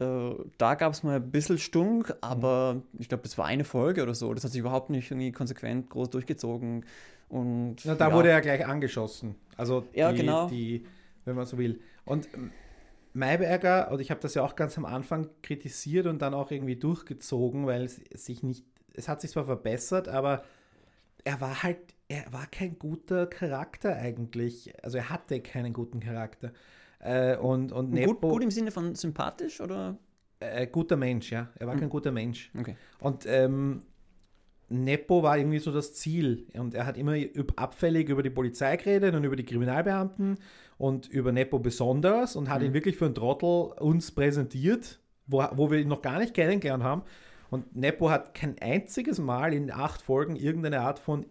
äh, 0.00 0.30
da 0.58 0.74
gab 0.74 0.92
es 0.92 1.02
mal 1.02 1.16
ein 1.16 1.30
bisschen 1.30 1.58
Stunk, 1.58 2.14
aber 2.20 2.82
ich 2.98 3.08
glaube, 3.08 3.22
das 3.22 3.36
war 3.36 3.44
eine 3.44 3.64
Folge 3.64 4.02
oder 4.02 4.14
so. 4.14 4.32
Das 4.32 4.44
hat 4.44 4.50
sich 4.52 4.60
überhaupt 4.60 4.90
nicht 4.90 5.10
irgendwie 5.10 5.30
konsequent 5.32 5.90
groß 5.90 6.10
durchgezogen. 6.10 6.84
Und 7.28 7.76
Na, 7.84 7.94
da 7.94 8.08
ja, 8.08 8.14
wurde 8.14 8.30
er 8.30 8.40
gleich 8.40 8.66
angeschossen. 8.66 9.34
Also 9.56 9.84
Ja, 9.92 10.10
die, 10.10 10.18
genau. 10.18 10.48
die, 10.48 10.86
wenn 11.26 11.36
man 11.36 11.46
so 11.46 11.58
will. 11.58 11.80
Und 12.04 12.28
ähm, 12.34 12.50
Mayberger, 13.12 13.90
und 13.92 14.00
ich 14.00 14.10
habe 14.10 14.20
das 14.20 14.34
ja 14.34 14.42
auch 14.42 14.56
ganz 14.56 14.76
am 14.76 14.84
Anfang 14.84 15.28
kritisiert 15.42 16.06
und 16.06 16.20
dann 16.22 16.34
auch 16.34 16.50
irgendwie 16.50 16.76
durchgezogen, 16.76 17.66
weil 17.66 17.84
es 17.84 17.96
sich 18.14 18.42
nicht, 18.42 18.64
es 18.94 19.08
hat 19.08 19.20
sich 19.20 19.30
zwar 19.30 19.44
verbessert, 19.44 20.08
aber 20.08 20.44
er 21.24 21.40
war 21.40 21.62
halt, 21.62 21.78
er 22.08 22.24
war 22.32 22.46
kein 22.46 22.78
guter 22.78 23.26
Charakter 23.26 23.96
eigentlich. 23.96 24.72
Also 24.84 24.98
er 24.98 25.10
hatte 25.10 25.40
keinen 25.40 25.72
guten 25.72 26.00
Charakter. 26.00 26.52
Äh, 27.00 27.36
und 27.36 27.72
und 27.72 27.86
gut, 27.90 27.94
Nepo, 27.94 28.28
gut 28.30 28.42
im 28.42 28.50
Sinne 28.50 28.70
von 28.70 28.94
sympathisch 28.94 29.60
oder? 29.60 29.98
äh, 30.40 30.66
guter 30.66 30.96
Mensch, 30.96 31.32
ja. 31.32 31.48
Er 31.56 31.66
war 31.66 31.74
Hm. 31.74 31.80
kein 31.80 31.88
guter 31.90 32.12
Mensch. 32.12 32.50
Okay. 32.58 32.76
Und 33.00 33.24
ähm, 33.26 33.82
Nepo 34.68 35.22
war 35.22 35.38
irgendwie 35.38 35.58
so 35.58 35.72
das 35.72 35.94
Ziel. 35.94 36.46
Und 36.54 36.74
er 36.74 36.86
hat 36.86 36.96
immer 36.96 37.14
abfällig 37.56 38.08
über 38.08 38.22
die 38.22 38.30
Polizei 38.30 38.76
geredet 38.76 39.14
und 39.14 39.24
über 39.24 39.36
die 39.36 39.44
Kriminalbeamten 39.44 40.38
und 40.78 41.08
über 41.08 41.32
Nepo 41.32 41.58
besonders 41.58 42.36
und 42.36 42.48
hat 42.50 42.62
ihn 42.62 42.74
wirklich 42.74 42.96
für 42.96 43.04
einen 43.06 43.14
Trottel 43.14 43.72
uns 43.78 44.10
präsentiert, 44.10 44.98
wo, 45.26 45.44
wo 45.52 45.70
wir 45.70 45.78
ihn 45.78 45.88
noch 45.88 46.02
gar 46.02 46.18
nicht 46.18 46.34
kennengelernt 46.34 46.82
haben. 46.82 47.02
Und 47.50 47.76
Nepo 47.76 48.10
hat 48.10 48.34
kein 48.34 48.56
einziges 48.60 49.18
Mal 49.18 49.52
in 49.54 49.70
acht 49.70 50.02
Folgen 50.02 50.36
irgendeine 50.36 50.80
Art 50.80 50.98
von, 50.98 51.26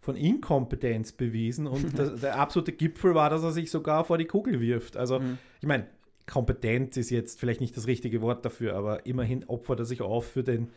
von 0.00 0.16
Inkompetenz 0.16 1.12
bewiesen. 1.12 1.66
Und 1.66 1.98
das, 1.98 2.20
der 2.20 2.38
absolute 2.38 2.72
Gipfel 2.72 3.14
war, 3.14 3.30
dass 3.30 3.42
er 3.42 3.52
sich 3.52 3.70
sogar 3.70 4.04
vor 4.04 4.18
die 4.18 4.26
Kugel 4.26 4.60
wirft. 4.60 4.96
Also, 4.96 5.18
Mhm. 5.18 5.38
ich 5.60 5.66
meine, 5.66 5.86
kompetent 6.28 6.96
ist 6.96 7.10
jetzt 7.10 7.38
vielleicht 7.38 7.60
nicht 7.60 7.76
das 7.76 7.86
richtige 7.86 8.20
Wort 8.20 8.44
dafür, 8.44 8.74
aber 8.74 9.06
immerhin 9.06 9.44
opfert 9.48 9.78
er 9.80 9.84
sich 9.84 10.02
auf 10.02 10.26
für 10.26 10.42
den 10.42 10.68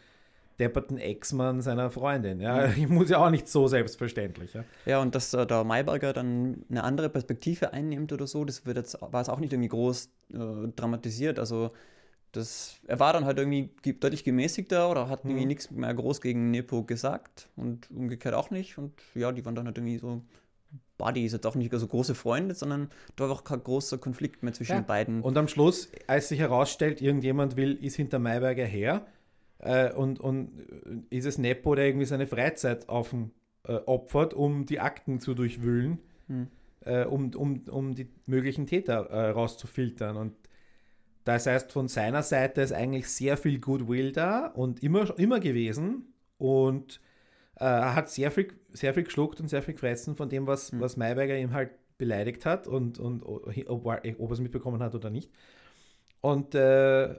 depperten 0.59 0.97
Ex-Mann 0.97 1.61
seiner 1.61 1.89
Freundin. 1.89 2.39
Ja, 2.41 2.67
ich 2.67 2.87
muss 2.89 3.09
ja 3.09 3.17
auch 3.25 3.29
nicht 3.29 3.47
so 3.47 3.67
selbstverständlich. 3.67 4.53
Ja. 4.53 4.63
Ja, 4.85 4.99
und 5.01 5.15
dass 5.15 5.33
äh, 5.33 5.47
der 5.47 5.63
Mayberger 5.63 6.11
dann 6.13 6.65
eine 6.69 6.83
andere 6.83 7.09
Perspektive 7.09 7.71
einnimmt 7.73 8.11
oder 8.11 8.27
so, 8.27 8.43
das 8.43 8.65
wird 8.65 8.75
jetzt, 8.77 8.97
war 9.01 9.21
es 9.21 9.29
auch 9.29 9.39
nicht 9.39 9.53
irgendwie 9.53 9.69
groß 9.69 10.09
äh, 10.33 10.37
dramatisiert. 10.75 11.39
Also 11.39 11.71
das, 12.31 12.79
er 12.87 12.99
war 12.99 13.13
dann 13.13 13.25
halt 13.25 13.37
irgendwie 13.39 13.69
ge- 13.81 13.93
deutlich 13.99 14.23
gemäßigter 14.23 14.89
oder 14.89 15.09
hat 15.09 15.25
irgendwie 15.25 15.41
Mhm. 15.41 15.47
nichts 15.47 15.71
mehr 15.71 15.93
groß 15.93 16.21
gegen 16.21 16.51
Nepo 16.51 16.83
gesagt 16.83 17.49
und 17.55 17.89
umgekehrt 17.91 18.35
auch 18.35 18.51
nicht. 18.51 18.77
Und 18.77 18.93
ja, 19.15 19.31
die 19.31 19.43
waren 19.45 19.55
dann 19.55 19.65
halt 19.65 19.77
irgendwie 19.77 19.97
so 19.97 20.21
Buddies, 20.97 21.31
jetzt 21.31 21.47
auch 21.47 21.55
nicht 21.55 21.71
so 21.73 21.87
große 21.87 22.13
Freunde, 22.13 22.53
sondern 22.53 22.89
da 23.15 23.23
war 23.25 23.31
auch 23.31 23.43
kein 23.43 23.63
großer 23.63 23.97
Konflikt 23.97 24.43
mehr 24.43 24.53
zwischen 24.53 24.73
Ja, 24.73 24.81
den 24.81 24.85
beiden. 24.85 25.21
Und 25.21 25.37
am 25.37 25.47
Schluss, 25.47 25.89
als 26.07 26.27
sich 26.29 26.39
herausstellt, 26.39 27.01
irgendjemand 27.01 27.55
will, 27.55 27.73
ist 27.83 27.95
hinter 27.95 28.19
Mayberger 28.19 28.65
her 28.65 29.05
äh, 29.59 29.91
und, 29.93 30.19
und 30.19 30.51
äh, 31.09 31.15
ist 31.17 31.25
es 31.25 31.37
Nepo, 31.37 31.73
der 31.73 31.87
irgendwie 31.87 32.05
seine 32.05 32.27
Freizeit 32.27 32.89
auf 32.89 33.15
äh, 33.67 33.73
opfert, 33.73 34.33
um 34.33 34.65
die 34.65 34.79
Akten 34.79 35.19
zu 35.19 35.33
durchwühlen, 35.33 35.99
Hm. 36.27 36.47
äh, 36.81 37.05
um, 37.05 37.33
um, 37.33 37.63
um 37.71 37.95
die 37.95 38.07
möglichen 38.27 38.67
Täter 38.67 39.09
äh, 39.09 39.29
rauszufiltern. 39.31 40.15
Und 40.17 40.35
das 41.33 41.47
heißt, 41.47 41.71
von 41.71 41.87
seiner 41.87 42.23
Seite 42.23 42.61
ist 42.61 42.71
eigentlich 42.73 43.07
sehr 43.09 43.37
viel 43.37 43.59
Goodwill 43.59 44.11
da 44.11 44.47
und 44.47 44.83
immer, 44.83 45.17
immer 45.19 45.39
gewesen. 45.39 46.13
Und 46.37 47.01
äh, 47.55 47.65
er 47.65 47.95
hat 47.95 48.09
sehr 48.09 48.31
viel, 48.31 48.53
sehr 48.71 48.93
viel 48.93 49.03
geschluckt 49.03 49.39
und 49.41 49.47
sehr 49.49 49.61
viel 49.61 49.73
gefressen 49.73 50.15
von 50.15 50.29
dem, 50.29 50.47
was, 50.47 50.71
Hm. 50.71 50.79
was 50.81 50.97
Mayberger 50.97 51.37
ihm 51.37 51.53
halt 51.53 51.71
beleidigt 51.97 52.45
hat 52.45 52.67
und, 52.67 52.97
und 52.99 53.23
ob, 53.23 53.47
er- 53.47 53.67
ob 54.19 54.29
er 54.29 54.31
es 54.31 54.39
mitbekommen 54.39 54.81
hat 54.81 54.95
oder 54.95 55.09
nicht. 55.09 55.29
Und 56.21 56.55
äh, 56.55 57.15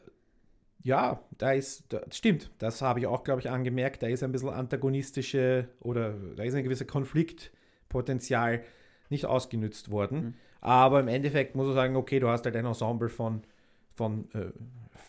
ja, 0.82 1.20
da 1.36 1.52
ist, 1.52 1.84
das 1.92 2.16
stimmt, 2.16 2.50
das 2.58 2.80
habe 2.80 3.00
ich 3.00 3.06
auch, 3.06 3.22
glaube 3.24 3.40
ich, 3.40 3.50
angemerkt, 3.50 4.02
da 4.02 4.06
ist 4.08 4.22
ein 4.22 4.32
bisschen 4.32 4.48
antagonistische 4.48 5.68
oder 5.80 6.14
da 6.36 6.42
ist 6.42 6.54
ein 6.54 6.64
gewisser 6.64 6.86
Konfliktpotenzial 6.86 8.62
nicht 9.10 9.26
ausgenützt 9.26 9.90
worden. 9.90 10.18
Mhm. 10.22 10.34
Aber 10.62 11.00
im 11.00 11.08
Endeffekt 11.08 11.54
muss 11.54 11.66
man 11.66 11.74
sagen, 11.74 11.96
okay, 11.96 12.20
du 12.20 12.28
hast 12.28 12.44
halt 12.44 12.56
ein 12.56 12.64
Ensemble 12.66 13.08
von, 13.08 13.42
von 14.00 14.30
äh, 14.32 14.52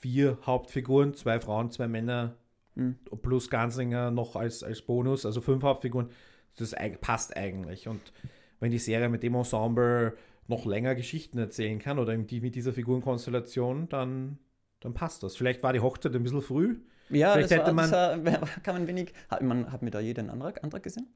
vier 0.02 0.38
Hauptfiguren, 0.46 1.14
zwei 1.14 1.40
Frauen, 1.40 1.72
zwei 1.72 1.88
Männer 1.88 2.36
Mhm. 2.76 2.96
plus 3.22 3.50
Ganslinger 3.50 4.12
noch 4.12 4.38
als, 4.38 4.64
als 4.64 4.82
Bonus, 4.82 5.26
also 5.26 5.42
fünf 5.42 5.64
Hauptfiguren. 5.64 6.10
Das 6.58 6.74
passt 7.02 7.36
eigentlich. 7.36 7.88
Und 7.90 8.14
wenn 8.62 8.72
die 8.72 8.80
Serie 8.80 9.10
mit 9.10 9.24
dem 9.24 9.36
Ensemble 9.36 10.16
noch 10.48 10.66
länger 10.66 10.96
Geschichten 10.96 11.38
erzählen 11.38 11.80
kann 11.80 12.00
oder 12.00 12.16
die 12.18 12.40
mit 12.42 12.56
dieser 12.56 12.72
Figurenkonstellation, 12.74 13.90
dann, 13.90 14.38
dann 14.80 14.94
passt 14.94 15.22
das. 15.24 15.36
Vielleicht 15.36 15.64
war 15.64 15.74
die 15.74 15.82
Hochzeit 15.82 16.16
ein 16.16 16.24
bisschen 16.24 16.42
früh. 16.42 16.80
ja, 17.10 17.34
vielleicht 17.34 17.52
das 17.52 17.52
hätte 17.52 17.76
war, 17.76 17.88
das 17.88 17.92
war, 17.92 18.48
kann 18.64 18.76
man 18.76 18.88
wenig. 18.88 19.14
Hat, 19.30 19.42
man, 19.42 19.72
hat 19.72 19.82
mir 19.82 19.92
da 19.92 20.00
jeder 20.00 20.22
einen 20.22 20.30
Antrag, 20.30 20.64
Antrag 20.64 20.84
gesehen? 20.84 21.08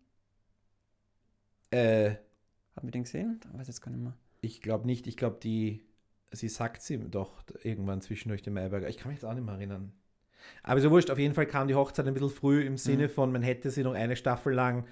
Äh, 1.72 2.16
Haben 2.76 2.88
wir 2.88 2.92
den 2.92 3.04
gesehen? 3.04 3.40
Ich 3.52 3.60
weiß 3.60 3.68
jetzt 3.68 3.82
gar 3.82 3.92
nicht 3.92 4.02
mehr. 4.04 4.14
ich 4.42 4.62
glaube 4.62 4.86
nicht. 4.86 5.08
Ich 5.08 5.18
glaube, 5.18 5.38
die, 5.42 5.84
sie 6.36 6.50
sagt 6.50 6.82
sie 6.82 6.98
doch 6.98 7.43
irgendwann 7.63 8.02
zwischendurch 8.02 8.41
dem 8.41 8.54
Mayberger. 8.54 8.88
Ich 8.89 8.98
kann 8.98 9.10
mich 9.12 9.17
jetzt 9.21 9.26
auch 9.30 9.34
nicht 9.34 9.45
mehr 9.45 9.56
erinnern. 9.56 9.91
Aber 10.63 10.80
so 10.80 10.91
wurscht, 10.91 11.10
auf 11.10 11.17
jeden 11.17 11.34
Fall 11.34 11.45
kam 11.48 11.67
die 11.67 11.76
Hochzeit 11.76 12.08
ein 12.08 12.13
bisschen 12.13 12.30
früh 12.30 12.62
im 12.63 12.78
Sinne 12.78 13.04
Mhm. 13.06 13.10
von, 13.10 13.32
man 13.32 13.41
hätte 13.41 13.71
sie 13.71 13.84
noch 13.84 13.93
eine 13.95 14.15
Staffel 14.15 14.54
lang 14.54 14.86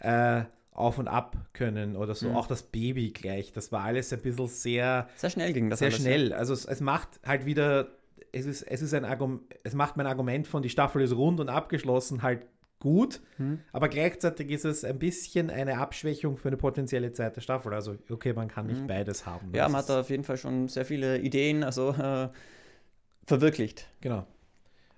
äh, 0.00 0.42
auf 0.72 0.98
und 0.98 1.08
ab 1.08 1.36
können 1.54 1.96
oder 1.96 2.14
so. 2.14 2.28
Mhm. 2.28 2.36
Auch 2.36 2.46
das 2.46 2.62
Baby 2.62 3.10
gleich. 3.10 3.52
Das 3.52 3.72
war 3.72 3.84
alles 3.84 4.12
ein 4.12 4.20
bisschen 4.20 4.46
sehr, 4.48 5.08
Sehr 5.16 5.30
schnell 5.30 5.52
ging 5.52 5.70
das 5.70 5.78
sehr 5.80 5.86
alles, 5.86 5.98
ja. 5.98 6.02
schnell. 6.04 6.32
Also 6.34 6.52
es, 6.52 6.66
es 6.66 6.80
macht 6.80 7.20
halt 7.24 7.46
wieder, 7.46 7.88
es 8.32 8.46
ist, 8.46 8.62
es 8.62 8.82
ist 8.82 8.92
ein 8.94 9.04
Argument, 9.04 9.42
es 9.64 9.74
macht 9.74 9.96
mein 9.96 10.06
Argument 10.06 10.46
von 10.46 10.62
die 10.62 10.68
Staffel 10.68 11.02
ist 11.02 11.16
rund 11.16 11.40
und 11.40 11.48
abgeschlossen 11.48 12.22
halt 12.22 12.42
gut, 12.80 13.20
Hm. 13.38 13.60
aber 13.72 13.88
gleichzeitig 13.88 14.50
ist 14.50 14.64
es 14.64 14.84
ein 14.84 14.98
bisschen 14.98 15.50
eine 15.50 15.78
Abschwächung 15.78 16.36
für 16.36 16.48
eine 16.48 16.56
potenzielle 16.56 17.12
zweite 17.12 17.40
Staffel. 17.40 17.74
Also 17.74 17.96
okay, 18.10 18.32
man 18.32 18.48
kann 18.48 18.66
nicht 18.66 18.82
Mhm. 18.82 18.86
beides 18.86 19.26
haben. 19.26 19.52
Ja, 19.54 19.68
man 19.68 19.80
hat 19.82 19.88
da 19.88 20.00
auf 20.00 20.10
jeden 20.10 20.24
Fall 20.24 20.36
schon 20.36 20.68
sehr 20.68 20.84
viele 20.84 21.18
Ideen, 21.18 21.64
also 21.64 21.90
äh, 21.90 22.28
verwirklicht. 23.26 23.86
Genau. 24.00 24.26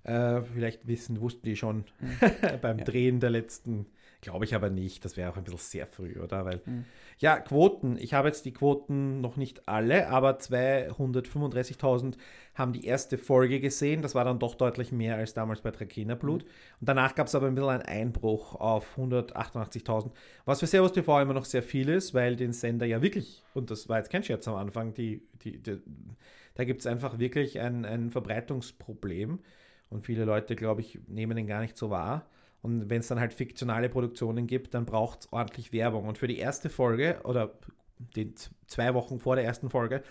Äh, 0.03 0.41
vielleicht 0.43 0.87
wissen, 0.87 1.21
wussten 1.21 1.45
die 1.47 1.57
schon 1.57 1.85
beim 2.63 2.79
Ja. 2.79 2.85
Drehen 2.85 3.21
der 3.21 3.31
letzten, 3.31 3.87
glaube 4.21 4.45
ich 4.45 4.55
aber 4.55 4.71
nicht. 4.71 5.05
Das 5.05 5.17
wäre 5.17 5.31
auch 5.31 5.37
ein 5.37 5.45
bisschen 5.45 5.59
sehr 5.59 5.87
früh, 5.87 6.19
oder? 6.21 6.45
Weil, 6.45 6.61
Mhm. 6.65 6.85
ja, 7.19 7.39
Quoten. 7.39 7.97
Ich 7.99 8.15
habe 8.15 8.29
jetzt 8.29 8.45
die 8.45 8.53
Quoten 8.53 9.21
noch 9.21 9.37
nicht 9.37 9.69
alle, 9.69 10.09
aber 10.09 10.39
235.000 10.39 12.17
haben 12.55 12.73
die 12.73 12.85
erste 12.85 13.19
Folge 13.19 13.61
gesehen. 13.61 14.03
Das 14.03 14.15
war 14.15 14.25
dann 14.25 14.39
doch 14.39 14.55
deutlich 14.55 14.93
mehr 14.93 15.17
als 15.17 15.35
damals 15.35 15.61
bei 15.63 15.71
Trakehner 15.71 16.17
Blut. 16.17 16.43
Und 16.81 16.89
danach 16.89 17.15
gab 17.15 17.27
es 17.27 17.35
aber 17.35 17.47
ein 17.47 17.55
bisschen 17.55 17.71
einen 17.71 17.83
Einbruch 17.83 18.55
auf 18.57 18.97
188.000, 18.99 20.11
was 20.45 20.61
für 20.61 20.67
Servus 20.67 20.93
TV 20.93 21.21
immer 21.23 21.35
noch 21.35 21.45
sehr 21.45 21.63
viel 21.63 21.89
ist, 21.89 22.15
weil 22.15 22.37
den 22.37 22.53
Sender 22.53 22.87
ja 22.87 23.03
wirklich, 23.03 23.43
und 23.55 23.71
das 23.71 23.89
war 23.89 23.99
jetzt 23.99 24.11
kein 24.11 24.23
Scherz 24.23 24.47
am 24.49 24.57
Anfang, 24.57 24.95
die, 24.95 25.23
die, 25.43 25.59
die 25.63 25.79
Da 26.55 26.65
gibt 26.65 26.81
es 26.81 26.87
einfach 26.87 27.19
wirklich 27.19 27.61
ein, 27.61 27.85
ein 27.85 28.11
Verbreitungsproblem 28.11 29.39
und 29.89 30.05
viele 30.07 30.25
Leute, 30.25 30.57
glaube 30.57 30.81
ich, 30.83 30.99
nehmen 31.09 31.37
den 31.37 31.47
gar 31.47 31.61
nicht 31.63 31.77
so 31.77 31.91
wahr. 31.91 32.27
Und 32.63 32.91
wenn 32.91 33.01
es 33.01 33.09
dann 33.09 33.21
halt 33.21 33.33
fiktionale 33.33 33.89
Produktionen 33.89 34.47
gibt, 34.47 34.75
dann 34.75 34.85
braucht 34.85 35.21
es 35.21 35.33
ordentlich 35.33 35.73
Werbung. 35.73 36.07
Und 36.07 36.19
für 36.19 36.29
die 36.29 36.39
erste 36.39 36.69
Folge 36.69 37.21
oder 37.25 37.55
die 38.17 38.35
zwei 38.67 38.95
Wochen 38.95 39.19
vor 39.19 39.37
der 39.37 39.45
ersten 39.45 39.71
Folge, 39.71 40.03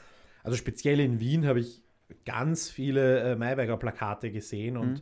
also 0.44 0.58
speziell 0.58 1.00
in 1.00 1.20
Wien, 1.20 1.46
habe 1.46 1.60
ich 1.60 1.82
ganz 2.26 2.70
viele 2.70 3.20
äh, 3.20 3.36
Mayberger 3.36 3.78
Plakate 3.78 4.32
gesehen 4.32 4.78
und, 4.78 4.94
mhm. 4.94 5.02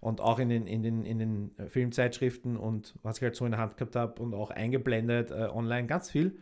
und 0.00 0.20
auch 0.20 0.38
in 0.38 0.48
den, 0.48 0.66
in, 0.66 0.82
den, 0.82 1.04
in 1.04 1.18
den 1.18 1.50
Filmzeitschriften 1.68 2.56
und 2.56 2.94
was 3.02 3.18
ich 3.18 3.22
halt 3.22 3.36
so 3.36 3.44
in 3.44 3.52
der 3.52 3.60
Hand 3.60 3.76
gehabt 3.76 3.96
habe 3.96 4.22
und 4.22 4.34
auch 4.34 4.50
eingeblendet 4.50 5.30
äh, 5.30 5.48
online 5.52 5.86
ganz 5.86 6.10
viel 6.10 6.38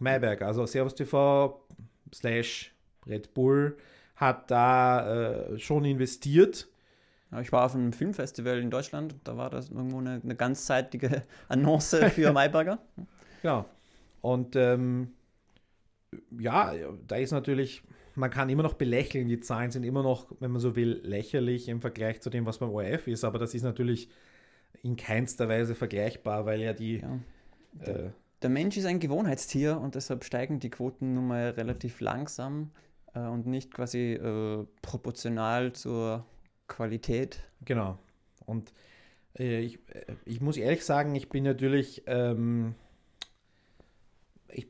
Mayberg. 0.00 0.42
Also 0.42 0.64
Servus 0.66 0.94
TV 0.94 1.60
slash 2.14 2.72
Red 3.06 3.34
Bull 3.34 3.76
hat 4.14 4.50
da 4.50 5.52
äh, 5.52 5.58
schon 5.58 5.84
investiert 5.84 6.68
ich 7.42 7.52
war 7.52 7.66
auf 7.66 7.74
einem 7.74 7.92
Filmfestival 7.92 8.58
in 8.58 8.70
Deutschland, 8.70 9.14
da 9.24 9.36
war 9.36 9.50
das 9.50 9.68
irgendwo 9.68 9.98
eine, 9.98 10.20
eine 10.22 10.34
ganzzeitige 10.34 11.22
Annonce 11.48 12.10
für 12.14 12.32
Mayburger. 12.34 12.78
Ja, 13.42 13.66
und 14.20 14.56
ähm, 14.56 15.12
ja, 16.38 16.72
da 17.06 17.16
ist 17.16 17.32
natürlich, 17.32 17.82
man 18.14 18.30
kann 18.30 18.48
immer 18.48 18.62
noch 18.62 18.74
belächeln, 18.74 19.28
die 19.28 19.40
Zahlen 19.40 19.70
sind 19.70 19.84
immer 19.84 20.02
noch, 20.02 20.26
wenn 20.40 20.50
man 20.50 20.60
so 20.60 20.74
will, 20.74 21.00
lächerlich 21.04 21.68
im 21.68 21.80
Vergleich 21.80 22.20
zu 22.20 22.30
dem, 22.30 22.46
was 22.46 22.58
beim 22.58 22.70
ORF 22.70 23.06
ist, 23.08 23.24
aber 23.24 23.38
das 23.38 23.54
ist 23.54 23.62
natürlich 23.62 24.08
in 24.82 24.96
keinster 24.96 25.48
Weise 25.48 25.74
vergleichbar, 25.74 26.46
weil 26.46 26.60
ja 26.60 26.72
die. 26.72 27.00
Ja. 27.00 27.18
Der, 27.72 27.96
äh, 27.96 28.10
der, 28.42 28.50
Mensch 28.50 28.76
ist 28.76 28.86
ein 28.86 29.00
Gewohnheitstier 29.00 29.78
und 29.78 29.94
deshalb 29.94 30.24
steigen 30.24 30.60
die 30.60 30.70
Quoten 30.70 31.14
nun 31.14 31.28
mal 31.28 31.50
relativ 31.50 32.00
langsam 32.00 32.70
äh, 33.14 33.20
und 33.20 33.46
nicht 33.46 33.72
quasi 33.72 34.14
äh, 34.14 34.66
proportional 34.82 35.72
zur 35.72 36.24
Qualität. 36.68 37.40
Genau. 37.64 37.98
Und 38.46 38.72
äh, 39.38 39.60
ich, 39.60 39.78
äh, 39.88 40.14
ich 40.24 40.40
muss 40.40 40.56
ehrlich 40.56 40.84
sagen, 40.84 41.14
ich 41.14 41.28
bin 41.28 41.44
natürlich, 41.44 42.02
ähm, 42.06 42.74
ich, 44.48 44.68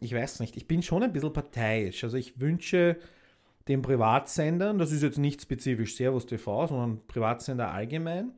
ich 0.00 0.14
weiß 0.14 0.40
nicht, 0.40 0.56
ich 0.56 0.68
bin 0.68 0.82
schon 0.82 1.02
ein 1.02 1.12
bisschen 1.12 1.32
parteiisch. 1.32 2.04
Also 2.04 2.16
ich 2.16 2.40
wünsche 2.40 2.98
den 3.68 3.82
Privatsendern, 3.82 4.78
das 4.78 4.92
ist 4.92 5.02
jetzt 5.02 5.18
nicht 5.18 5.42
spezifisch 5.42 5.96
Servus 5.96 6.26
TV, 6.26 6.66
sondern 6.66 7.06
Privatsender 7.06 7.70
allgemein, 7.70 8.32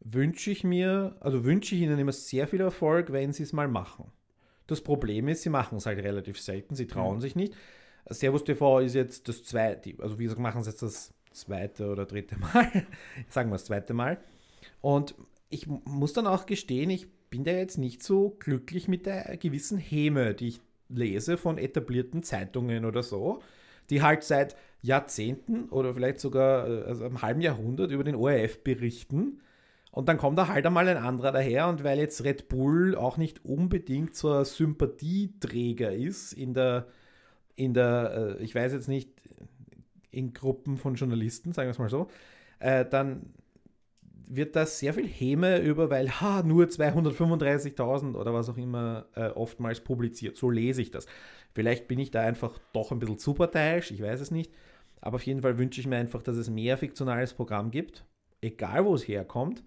wünsche 0.00 0.50
ich 0.50 0.64
mir, 0.64 1.16
also 1.20 1.44
wünsche 1.44 1.74
ich 1.74 1.82
ihnen 1.82 1.98
immer 1.98 2.12
sehr 2.12 2.46
viel 2.48 2.60
Erfolg, 2.60 3.12
wenn 3.12 3.32
sie 3.32 3.42
es 3.42 3.52
mal 3.52 3.68
machen. 3.68 4.10
Das 4.66 4.80
Problem 4.80 5.28
ist, 5.28 5.42
sie 5.42 5.50
machen 5.50 5.76
es 5.76 5.86
halt 5.86 5.98
relativ 5.98 6.40
selten, 6.40 6.74
sie 6.74 6.86
trauen 6.86 7.16
mhm. 7.16 7.20
sich 7.20 7.36
nicht. 7.36 7.54
Servus 8.06 8.44
TV 8.44 8.80
ist 8.80 8.94
jetzt 8.94 9.28
das 9.28 9.44
zweite, 9.44 9.94
also 9.98 10.18
wie 10.18 10.24
gesagt, 10.24 10.40
machen 10.40 10.62
sie 10.62 10.70
jetzt 10.70 10.82
das 10.82 11.13
zweite 11.34 11.90
oder 11.90 12.06
dritte 12.06 12.38
Mal. 12.54 12.86
Sagen 13.28 13.50
wir 13.50 13.54
das 13.54 13.66
zweite 13.66 13.94
Mal. 13.94 14.18
Und 14.80 15.14
ich 15.50 15.66
muss 15.66 16.12
dann 16.12 16.26
auch 16.26 16.46
gestehen, 16.46 16.90
ich 16.90 17.06
bin 17.30 17.44
da 17.44 17.52
jetzt 17.52 17.78
nicht 17.78 18.02
so 18.02 18.36
glücklich 18.38 18.88
mit 18.88 19.06
der 19.06 19.36
gewissen 19.36 19.78
Häme, 19.78 20.34
die 20.34 20.48
ich 20.48 20.60
lese 20.88 21.36
von 21.36 21.58
etablierten 21.58 22.22
Zeitungen 22.22 22.84
oder 22.84 23.02
so, 23.02 23.42
die 23.90 24.02
halt 24.02 24.22
seit 24.22 24.56
Jahrzehnten 24.82 25.68
oder 25.70 25.94
vielleicht 25.94 26.20
sogar 26.20 26.68
äh, 26.68 26.82
also 26.82 27.04
einem 27.04 27.22
halben 27.22 27.40
Jahrhundert 27.40 27.90
über 27.90 28.04
den 28.04 28.14
ORF 28.14 28.62
berichten. 28.62 29.40
Und 29.90 30.08
dann 30.08 30.18
kommt 30.18 30.38
da 30.38 30.48
halt 30.48 30.66
einmal 30.66 30.88
ein 30.88 30.96
anderer 30.96 31.32
daher 31.32 31.68
und 31.68 31.84
weil 31.84 31.98
jetzt 31.98 32.24
Red 32.24 32.48
Bull 32.48 32.96
auch 32.96 33.16
nicht 33.16 33.44
unbedingt 33.44 34.14
so 34.16 34.32
ein 34.32 34.44
Sympathieträger 34.44 35.92
ist 35.92 36.32
in 36.32 36.52
der, 36.52 36.88
in 37.54 37.74
der, 37.74 38.36
äh, 38.38 38.42
ich 38.42 38.54
weiß 38.54 38.72
jetzt 38.72 38.88
nicht, 38.88 39.10
in 40.14 40.32
Gruppen 40.32 40.76
von 40.76 40.94
Journalisten, 40.94 41.52
sagen 41.52 41.68
wir 41.68 41.72
es 41.72 41.78
mal 41.78 41.88
so, 41.88 42.08
äh, 42.58 42.84
dann 42.84 43.34
wird 44.26 44.56
da 44.56 44.66
sehr 44.66 44.94
viel 44.94 45.06
Häme 45.06 45.58
über, 45.58 45.90
weil 45.90 46.08
ha, 46.08 46.42
nur 46.42 46.66
235.000 46.66 48.14
oder 48.14 48.32
was 48.32 48.48
auch 48.48 48.56
immer 48.56 49.06
äh, 49.14 49.28
oftmals 49.28 49.80
publiziert. 49.80 50.36
So 50.36 50.50
lese 50.50 50.82
ich 50.82 50.90
das. 50.90 51.06
Vielleicht 51.52 51.88
bin 51.88 51.98
ich 51.98 52.10
da 52.10 52.20
einfach 52.22 52.58
doch 52.72 52.90
ein 52.90 52.98
bisschen 52.98 53.18
zu 53.18 53.34
parteiisch, 53.34 53.90
ich 53.90 54.02
weiß 54.02 54.20
es 54.20 54.30
nicht. 54.30 54.52
Aber 55.00 55.16
auf 55.16 55.26
jeden 55.26 55.42
Fall 55.42 55.58
wünsche 55.58 55.80
ich 55.80 55.86
mir 55.86 55.96
einfach, 55.96 56.22
dass 56.22 56.36
es 56.36 56.48
mehr 56.48 56.78
fiktionales 56.78 57.34
Programm 57.34 57.70
gibt, 57.70 58.06
egal 58.40 58.86
wo 58.86 58.94
es 58.94 59.06
herkommt. 59.06 59.62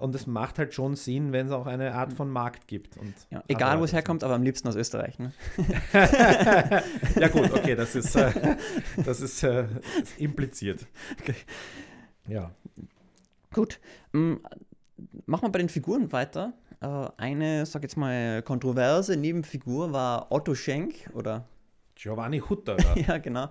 Und 0.00 0.14
es 0.14 0.26
macht 0.26 0.58
halt 0.58 0.74
schon 0.74 0.96
Sinn, 0.96 1.32
wenn 1.32 1.46
es 1.46 1.52
auch 1.52 1.66
eine 1.66 1.94
Art 1.94 2.12
von 2.12 2.30
Markt 2.30 2.66
gibt. 2.66 2.96
Ja, 3.30 3.42
egal, 3.48 3.78
wo 3.80 3.84
es 3.84 3.92
herkommt, 3.92 4.24
aber 4.24 4.34
am 4.34 4.42
liebsten 4.42 4.68
aus 4.68 4.76
Österreich. 4.76 5.18
Ne? 5.18 5.32
ja 7.16 7.28
gut, 7.28 7.52
okay, 7.52 7.74
das 7.74 7.94
ist, 7.94 8.16
äh, 8.16 8.56
das 9.04 9.20
ist 9.20 9.42
äh, 9.42 9.66
impliziert. 10.16 10.86
Okay. 11.20 11.34
Ja. 12.28 12.50
Gut. 13.52 13.80
Ähm, 14.14 14.40
machen 15.26 15.42
wir 15.42 15.52
bei 15.52 15.58
den 15.58 15.68
Figuren 15.68 16.10
weiter. 16.12 16.54
Äh, 16.80 17.08
eine, 17.16 17.66
sag 17.66 17.82
jetzt 17.82 17.96
mal, 17.96 18.42
kontroverse 18.42 19.16
Nebenfigur 19.16 19.92
war 19.92 20.30
Otto 20.30 20.54
Schenk 20.54 21.10
oder 21.12 21.44
Giovanni 21.94 22.38
Hutter. 22.38 22.76
ja, 22.96 23.18
genau. 23.18 23.48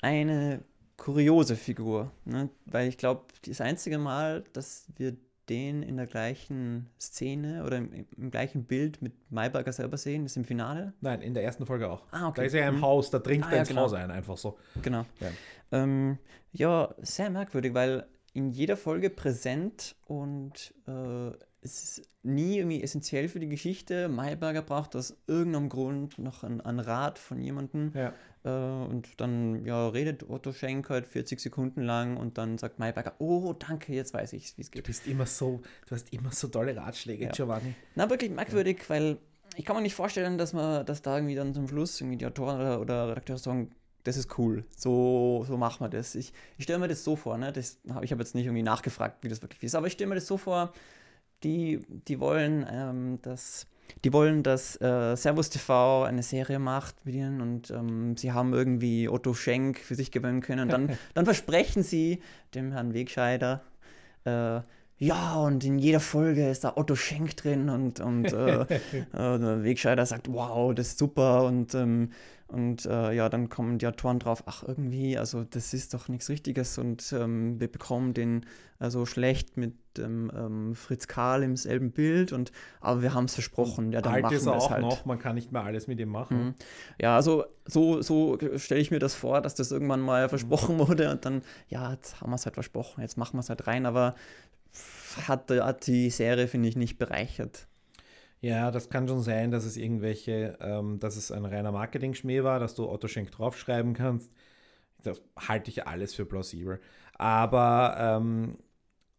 Eine 0.00 0.62
kuriose 0.96 1.56
Figur, 1.56 2.10
ne? 2.24 2.50
weil 2.66 2.88
ich 2.88 2.98
glaube, 2.98 3.24
das 3.44 3.60
einzige 3.60 3.98
Mal, 3.98 4.44
dass 4.52 4.86
wir 4.96 5.16
den 5.48 5.82
in 5.82 5.96
der 5.96 6.06
gleichen 6.06 6.88
Szene 7.00 7.64
oder 7.64 7.78
im, 7.78 8.06
im 8.16 8.30
gleichen 8.30 8.64
Bild 8.64 9.02
mit 9.02 9.12
Mayberger 9.30 9.72
selber 9.72 9.96
sehen? 9.96 10.24
Ist 10.26 10.36
im 10.36 10.44
Finale? 10.44 10.92
Nein, 11.00 11.22
in 11.22 11.34
der 11.34 11.44
ersten 11.44 11.66
Folge 11.66 11.90
auch. 11.90 12.04
Ah, 12.10 12.28
okay. 12.28 12.40
Da 12.40 12.46
ist 12.46 12.54
er 12.54 12.68
im 12.68 12.76
mhm. 12.76 12.82
Haus, 12.82 13.10
da 13.10 13.18
dringt 13.18 13.44
ah, 13.44 13.50
er 13.50 13.54
ja, 13.54 13.60
ins 13.60 13.68
genau. 13.68 13.82
Haus 13.82 13.92
ein, 13.92 14.10
einfach 14.10 14.36
so. 14.36 14.58
Genau. 14.82 15.04
Ja. 15.20 15.28
Ähm, 15.72 16.18
ja. 16.52 16.94
sehr 16.98 17.30
merkwürdig, 17.30 17.74
weil 17.74 18.06
in 18.32 18.50
jeder 18.50 18.76
Folge 18.76 19.10
präsent 19.10 19.96
und 20.06 20.74
äh, 20.86 21.32
es 21.60 21.82
ist 21.98 22.08
nie 22.22 22.58
irgendwie 22.58 22.82
essentiell 22.82 23.28
für 23.28 23.40
die 23.40 23.48
Geschichte. 23.48 24.08
Mayberger 24.08 24.62
braucht 24.62 24.94
aus 24.94 25.16
irgendeinem 25.26 25.68
Grund 25.68 26.18
noch 26.18 26.44
einen, 26.44 26.60
einen 26.60 26.80
Rat 26.80 27.18
von 27.18 27.40
jemandem. 27.40 27.92
Ja. 27.94 28.12
Äh, 28.44 28.86
und 28.86 29.20
dann 29.20 29.64
ja, 29.64 29.88
redet 29.88 30.28
Otto 30.28 30.52
Schenk 30.52 30.88
halt 30.90 31.06
40 31.06 31.40
Sekunden 31.40 31.82
lang 31.82 32.16
und 32.16 32.38
dann 32.38 32.58
sagt 32.58 32.78
Mayberger, 32.78 33.14
oh, 33.18 33.52
danke, 33.52 33.92
jetzt 33.92 34.14
weiß 34.14 34.32
ich, 34.34 34.56
wie 34.56 34.62
es 34.62 34.70
geht. 34.70 34.84
Du 34.84 34.86
bist 34.86 35.06
immer 35.06 35.26
so, 35.26 35.62
du 35.86 35.94
hast 35.94 36.12
immer 36.12 36.32
so 36.32 36.48
tolle 36.48 36.76
Ratschläge, 36.76 37.24
ja. 37.24 37.30
Giovanni. 37.30 37.74
Na, 37.94 38.08
wirklich 38.08 38.30
merkwürdig, 38.30 38.80
ja. 38.82 38.88
weil 38.90 39.18
ich 39.56 39.64
kann 39.64 39.74
mir 39.74 39.82
nicht 39.82 39.94
vorstellen, 39.94 40.38
dass 40.38 40.52
man, 40.52 40.86
dass 40.86 41.02
da 41.02 41.16
irgendwie 41.16 41.34
dann 41.34 41.54
zum 41.54 41.66
Schluss 41.66 42.00
irgendwie 42.00 42.18
die 42.18 42.26
Autoren 42.26 42.60
oder, 42.60 42.80
oder 42.80 43.08
Redakteure 43.08 43.38
sagen, 43.38 43.70
das 44.04 44.16
ist 44.16 44.38
cool, 44.38 44.64
so, 44.74 45.44
so 45.46 45.56
machen 45.56 45.84
wir 45.84 45.88
das. 45.88 46.14
Ich, 46.14 46.32
ich 46.56 46.64
stelle 46.64 46.78
mir 46.78 46.88
das 46.88 47.04
so 47.04 47.16
vor, 47.16 47.36
ne? 47.36 47.52
das, 47.52 47.78
ich 48.02 48.12
habe 48.12 48.22
jetzt 48.22 48.34
nicht 48.34 48.46
irgendwie 48.46 48.62
nachgefragt, 48.62 49.22
wie 49.22 49.28
das 49.28 49.42
wirklich 49.42 49.62
ist, 49.64 49.74
aber 49.74 49.86
ich 49.86 49.94
stelle 49.94 50.08
mir 50.08 50.14
das 50.14 50.26
so 50.26 50.38
vor, 50.38 50.72
die, 51.42 51.80
die 52.08 52.20
wollen, 52.20 52.66
ähm, 52.70 53.18
dass 53.22 53.66
die 54.04 54.12
wollen, 54.12 54.42
dass 54.42 54.80
äh, 54.80 55.16
Servus 55.16 55.50
TV 55.50 56.04
eine 56.04 56.22
Serie 56.22 56.58
macht 56.58 57.04
mit 57.04 57.14
ihnen 57.14 57.40
und 57.40 57.70
ähm, 57.70 58.16
sie 58.16 58.32
haben 58.32 58.52
irgendwie 58.52 59.08
Otto 59.08 59.32
Schenk 59.32 59.78
für 59.78 59.94
sich 59.94 60.10
gewinnen 60.10 60.40
können. 60.40 60.62
Und 60.62 60.72
dann, 60.72 60.98
dann 61.14 61.24
versprechen 61.24 61.82
sie 61.82 62.20
dem 62.54 62.72
Herrn 62.72 62.92
Wegscheider, 62.92 63.62
äh, 64.24 64.60
ja, 65.00 65.36
und 65.36 65.64
in 65.64 65.78
jeder 65.78 66.00
Folge 66.00 66.48
ist 66.50 66.64
da 66.64 66.72
Otto 66.74 66.96
Schenk 66.96 67.36
drin 67.36 67.68
und, 67.68 68.00
und 68.00 68.32
äh, 68.32 68.62
äh, 68.62 68.66
der 69.12 69.62
Wegscheider 69.62 70.04
sagt, 70.04 70.32
wow, 70.32 70.74
das 70.74 70.88
ist 70.88 70.98
super 70.98 71.44
und 71.44 71.72
ähm, 71.74 72.10
und 72.48 72.86
äh, 72.86 73.12
ja, 73.12 73.28
dann 73.28 73.50
kommen 73.50 73.76
die 73.76 73.86
Autoren 73.86 74.18
drauf, 74.18 74.42
ach 74.46 74.62
irgendwie, 74.66 75.18
also 75.18 75.44
das 75.44 75.74
ist 75.74 75.92
doch 75.92 76.08
nichts 76.08 76.30
Richtiges 76.30 76.78
und 76.78 77.12
ähm, 77.12 77.60
wir 77.60 77.70
bekommen 77.70 78.14
den 78.14 78.46
also 78.78 79.04
schlecht 79.04 79.58
mit 79.58 79.74
dem 79.98 80.32
ähm, 80.34 80.74
Fritz 80.74 81.08
Karl 81.08 81.42
im 81.42 81.56
selben 81.56 81.90
Bild 81.92 82.32
und 82.32 82.50
aber 82.80 83.02
wir 83.02 83.12
haben 83.12 83.26
es 83.26 83.34
versprochen. 83.34 83.92
Ja, 83.92 84.00
dann 84.00 84.14
Alt 84.14 84.22
machen 84.22 84.36
ist 84.36 84.46
er 84.46 84.54
auch 84.54 84.70
halt. 84.70 84.80
noch, 84.80 85.04
man 85.04 85.18
kann 85.18 85.34
nicht 85.34 85.52
mehr 85.52 85.62
alles 85.62 85.88
mit 85.88 86.00
ihm 86.00 86.08
machen. 86.08 86.38
Mhm. 86.38 86.54
Ja, 86.98 87.16
also 87.16 87.44
so, 87.66 88.00
so 88.00 88.38
stelle 88.56 88.80
ich 88.80 88.90
mir 88.90 88.98
das 88.98 89.14
vor, 89.14 89.42
dass 89.42 89.54
das 89.54 89.70
irgendwann 89.70 90.00
mal 90.00 90.24
mhm. 90.24 90.28
versprochen 90.30 90.78
wurde 90.88 91.10
und 91.10 91.26
dann, 91.26 91.42
ja, 91.68 91.92
jetzt 91.92 92.22
haben 92.22 92.30
wir 92.30 92.36
es 92.36 92.46
halt 92.46 92.54
versprochen, 92.54 93.02
jetzt 93.02 93.18
machen 93.18 93.36
wir 93.36 93.40
es 93.40 93.50
halt 93.50 93.66
rein, 93.66 93.84
aber 93.84 94.14
hat, 95.26 95.50
hat 95.50 95.86
die 95.86 96.08
Serie, 96.08 96.48
finde 96.48 96.70
ich, 96.70 96.76
nicht 96.76 96.96
bereichert. 96.96 97.67
Ja, 98.40 98.70
das 98.70 98.88
kann 98.88 99.08
schon 99.08 99.22
sein, 99.22 99.50
dass 99.50 99.64
es 99.64 99.76
irgendwelche, 99.76 100.56
ähm, 100.60 101.00
dass 101.00 101.16
es 101.16 101.32
ein 101.32 101.44
reiner 101.44 101.72
Marketing-Schmäh 101.72 102.44
war, 102.44 102.60
dass 102.60 102.74
du 102.74 102.88
Otto 102.88 103.08
Schenk 103.08 103.32
draufschreiben 103.32 103.94
kannst. 103.94 104.32
Das 105.02 105.20
halte 105.36 105.70
ich 105.70 105.86
alles 105.86 106.14
für 106.14 106.24
plausibel. 106.24 106.80
Aber 107.14 107.96
ähm, 107.98 108.58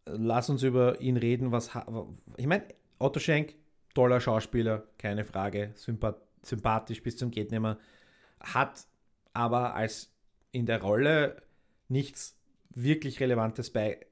lass 0.06 0.48
uns 0.48 0.62
über 0.62 1.00
ihn 1.00 1.16
reden, 1.18 1.52
was. 1.52 1.70
Ich 2.36 2.46
meine, 2.46 2.64
Otto 2.98 3.20
Schenk, 3.20 3.54
toller 3.94 4.20
Schauspieler, 4.20 4.84
keine 4.98 5.24
Frage, 5.24 5.72
sympath 5.74 6.22
sympathisch 6.42 7.02
bis 7.02 7.18
zum 7.18 7.30
Gehtnimmer, 7.30 7.78
hat 8.40 8.86
aber 9.34 9.74
als 9.74 10.10
in 10.52 10.64
der 10.64 10.80
Rolle 10.80 11.42
nichts 11.88 12.38
wirklich 12.70 13.20
Relevantes 13.20 13.70
bei 13.70 14.06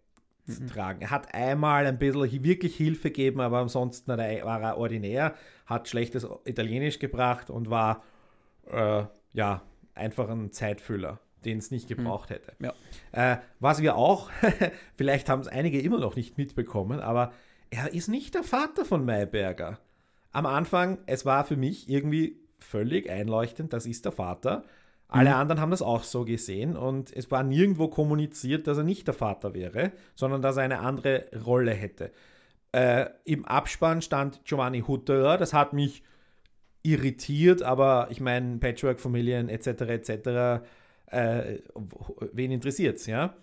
mhm. 0.48 0.68
tragen. 0.68 1.02
Er 1.02 1.10
hat 1.10 1.34
einmal 1.34 1.86
ein 1.86 1.98
bisschen 1.98 2.44
wirklich 2.44 2.76
Hilfe 2.76 3.10
gegeben, 3.10 3.40
aber 3.40 3.58
ansonsten 3.58 4.10
war 4.10 4.60
er 4.60 4.78
ordinär, 4.78 5.34
hat 5.66 5.88
schlechtes 5.88 6.26
Italienisch 6.44 6.98
gebracht 6.98 7.50
und 7.50 7.70
war 7.70 8.02
äh, 8.70 9.04
ja 9.32 9.62
einfach 9.94 10.28
ein 10.28 10.52
Zeitfüller. 10.52 11.20
den 11.44 11.58
es 11.58 11.70
nicht 11.70 11.88
gebraucht 11.88 12.30
hätte. 12.30 12.52
Ja. 12.58 12.72
Äh, 13.12 13.38
was 13.60 13.80
wir 13.80 13.96
auch, 13.96 14.30
vielleicht 14.96 15.28
haben 15.28 15.40
es 15.40 15.48
einige 15.48 15.80
immer 15.80 15.98
noch 15.98 16.16
nicht 16.16 16.36
mitbekommen, 16.36 17.00
aber 17.00 17.32
er 17.70 17.92
ist 17.92 18.08
nicht 18.08 18.34
der 18.34 18.42
Vater 18.42 18.84
von 18.84 19.04
Mayberger. 19.04 19.78
Am 20.32 20.46
Anfang, 20.46 20.98
es 21.06 21.24
war 21.24 21.44
für 21.44 21.56
mich 21.56 21.88
irgendwie 21.88 22.40
völlig 22.58 23.08
einleuchtend, 23.08 23.72
das 23.72 23.86
ist 23.86 24.04
der 24.04 24.12
Vater. 24.12 24.64
Alle 25.08 25.34
anderen 25.36 25.60
haben 25.60 25.70
das 25.70 25.80
auch 25.80 26.04
so 26.04 26.24
gesehen 26.24 26.76
und 26.76 27.14
es 27.16 27.30
war 27.30 27.42
nirgendwo 27.42 27.88
kommuniziert, 27.88 28.66
dass 28.66 28.76
er 28.76 28.84
nicht 28.84 29.06
der 29.06 29.14
Vater 29.14 29.54
wäre, 29.54 29.92
sondern 30.14 30.42
dass 30.42 30.58
er 30.58 30.64
eine 30.64 30.80
andere 30.80 31.24
Rolle 31.46 31.72
hätte. 31.72 32.12
Äh, 32.72 33.06
Im 33.24 33.46
Abspann 33.46 34.02
stand 34.02 34.44
Giovanni 34.44 34.80
Hutterer, 34.80 35.38
das 35.38 35.54
hat 35.54 35.72
mich 35.72 36.02
irritiert, 36.82 37.62
aber 37.62 38.08
ich 38.10 38.20
meine, 38.20 38.58
Patchwork-Familien 38.58 39.48
etc. 39.48 39.66
etc. 39.82 40.62
Äh, 41.06 41.58
wen 42.32 42.50
interessiert's, 42.52 43.06
ja? 43.06 43.34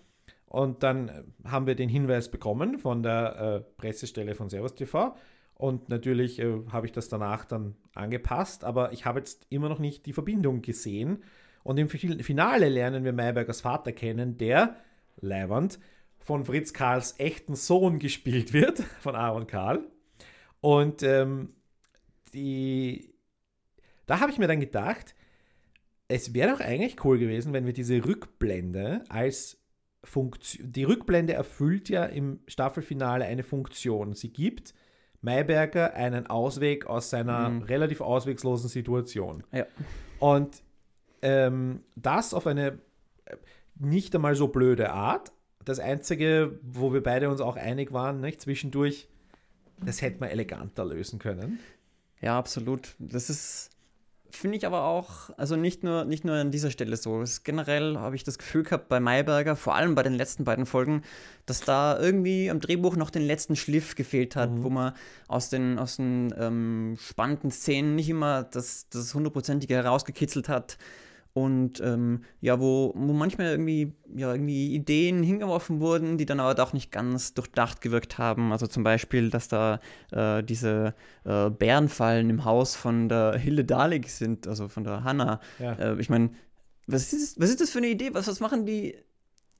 Und 0.46 0.84
dann 0.84 1.32
haben 1.44 1.66
wir 1.66 1.74
den 1.74 1.88
Hinweis 1.88 2.30
bekommen 2.30 2.78
von 2.78 3.02
der 3.02 3.36
äh, 3.36 3.60
Pressestelle 3.76 4.36
von 4.36 4.48
Servus 4.48 4.74
TV. 4.74 5.16
Und 5.54 5.88
natürlich 5.88 6.38
äh, 6.38 6.60
habe 6.70 6.86
ich 6.86 6.92
das 6.92 7.08
danach 7.08 7.44
dann 7.44 7.74
angepasst, 7.94 8.62
aber 8.62 8.92
ich 8.92 9.04
habe 9.04 9.18
jetzt 9.18 9.46
immer 9.50 9.68
noch 9.68 9.80
nicht 9.80 10.06
die 10.06 10.12
Verbindung 10.12 10.62
gesehen. 10.62 11.22
Und 11.66 11.78
im 11.78 11.88
Finale 11.88 12.68
lernen 12.68 13.02
wir 13.02 13.12
Maybergers 13.12 13.60
Vater 13.60 13.90
kennen, 13.90 14.38
der, 14.38 14.76
Leiwand, 15.20 15.80
von 16.20 16.44
Fritz 16.44 16.72
Karls 16.72 17.16
echten 17.18 17.56
Sohn 17.56 17.98
gespielt 17.98 18.52
wird, 18.52 18.78
von 19.00 19.16
Aaron 19.16 19.48
Karl. 19.48 19.84
Und 20.60 21.02
ähm, 21.02 21.54
die, 22.32 23.12
da 24.06 24.20
habe 24.20 24.30
ich 24.30 24.38
mir 24.38 24.46
dann 24.46 24.60
gedacht, 24.60 25.16
es 26.06 26.34
wäre 26.34 26.52
doch 26.52 26.60
eigentlich 26.60 27.04
cool 27.04 27.18
gewesen, 27.18 27.52
wenn 27.52 27.66
wir 27.66 27.72
diese 27.72 28.04
Rückblende 28.04 29.02
als 29.08 29.60
Funktion, 30.04 30.70
die 30.72 30.84
Rückblende 30.84 31.32
erfüllt 31.32 31.88
ja 31.88 32.04
im 32.04 32.38
Staffelfinale 32.46 33.24
eine 33.24 33.42
Funktion. 33.42 34.14
Sie 34.14 34.32
gibt 34.32 34.72
Mayberger 35.20 35.94
einen 35.94 36.28
Ausweg 36.28 36.86
aus 36.86 37.10
seiner 37.10 37.48
mhm. 37.48 37.62
relativ 37.62 38.02
auswegslosen 38.02 38.68
Situation. 38.68 39.42
Ja. 39.50 39.66
Und 40.20 40.62
ähm, 41.26 41.80
das 41.96 42.32
auf 42.32 42.46
eine 42.46 42.78
äh, 43.24 43.36
nicht 43.74 44.14
einmal 44.14 44.36
so 44.36 44.46
blöde 44.48 44.92
Art. 44.92 45.32
Das 45.64 45.80
Einzige, 45.80 46.60
wo 46.62 46.92
wir 46.92 47.02
beide 47.02 47.28
uns 47.28 47.40
auch 47.40 47.56
einig 47.56 47.92
waren, 47.92 48.20
nicht, 48.20 48.40
zwischendurch, 48.40 49.08
das 49.84 50.00
hätte 50.02 50.20
man 50.20 50.28
eleganter 50.28 50.84
lösen 50.84 51.18
können. 51.18 51.58
Ja, 52.20 52.38
absolut. 52.38 52.94
Das 53.00 53.28
ist 53.28 53.76
finde 54.36 54.56
ich 54.56 54.66
aber 54.66 54.84
auch, 54.84 55.30
also 55.36 55.56
nicht 55.56 55.82
nur, 55.82 56.04
nicht 56.04 56.24
nur 56.24 56.36
an 56.36 56.50
dieser 56.50 56.70
Stelle 56.70 56.96
so. 56.96 57.24
Generell 57.44 57.96
habe 57.96 58.16
ich 58.16 58.24
das 58.24 58.38
Gefühl 58.38 58.62
gehabt 58.62 58.88
bei 58.88 59.00
Mayberger, 59.00 59.56
vor 59.56 59.74
allem 59.74 59.94
bei 59.94 60.02
den 60.02 60.14
letzten 60.14 60.44
beiden 60.44 60.66
Folgen, 60.66 61.02
dass 61.46 61.60
da 61.60 61.98
irgendwie 61.98 62.50
am 62.50 62.60
Drehbuch 62.60 62.96
noch 62.96 63.10
den 63.10 63.22
letzten 63.22 63.56
Schliff 63.56 63.94
gefehlt 63.94 64.36
hat, 64.36 64.50
mhm. 64.50 64.62
wo 64.62 64.70
man 64.70 64.92
aus 65.28 65.48
den, 65.48 65.78
aus 65.78 65.96
den 65.96 66.34
ähm, 66.38 66.96
spannenden 67.00 67.50
Szenen 67.50 67.94
nicht 67.94 68.08
immer 68.08 68.44
das, 68.44 68.88
das 68.90 69.14
hundertprozentige 69.14 69.74
herausgekitzelt 69.74 70.48
hat 70.48 70.78
und 71.36 71.82
ähm, 71.82 72.22
ja, 72.40 72.58
wo, 72.60 72.94
wo 72.96 73.12
manchmal 73.12 73.48
irgendwie, 73.48 73.92
ja, 74.14 74.32
irgendwie 74.32 74.74
Ideen 74.74 75.22
hingeworfen 75.22 75.80
wurden, 75.80 76.16
die 76.16 76.24
dann 76.24 76.40
aber 76.40 76.54
doch 76.54 76.72
nicht 76.72 76.90
ganz 76.90 77.34
durchdacht 77.34 77.82
gewirkt 77.82 78.16
haben. 78.16 78.52
Also 78.52 78.66
zum 78.66 78.82
Beispiel, 78.84 79.28
dass 79.28 79.48
da 79.48 79.80
äh, 80.12 80.42
diese 80.42 80.94
äh, 81.24 81.50
Bärenfallen 81.50 82.30
im 82.30 82.46
Haus 82.46 82.74
von 82.74 83.10
der 83.10 83.34
Hilde 83.34 83.66
Dalig 83.66 84.08
sind, 84.08 84.48
also 84.48 84.68
von 84.68 84.84
der 84.84 85.04
Hanna. 85.04 85.40
Ja. 85.58 85.74
Äh, 85.74 86.00
ich 86.00 86.08
meine, 86.08 86.30
was 86.86 87.12
ist, 87.12 87.38
was 87.38 87.50
ist 87.50 87.60
das 87.60 87.68
für 87.68 87.78
eine 87.78 87.88
Idee? 87.88 88.14
Was, 88.14 88.28
was 88.28 88.40
machen 88.40 88.64
die? 88.64 88.96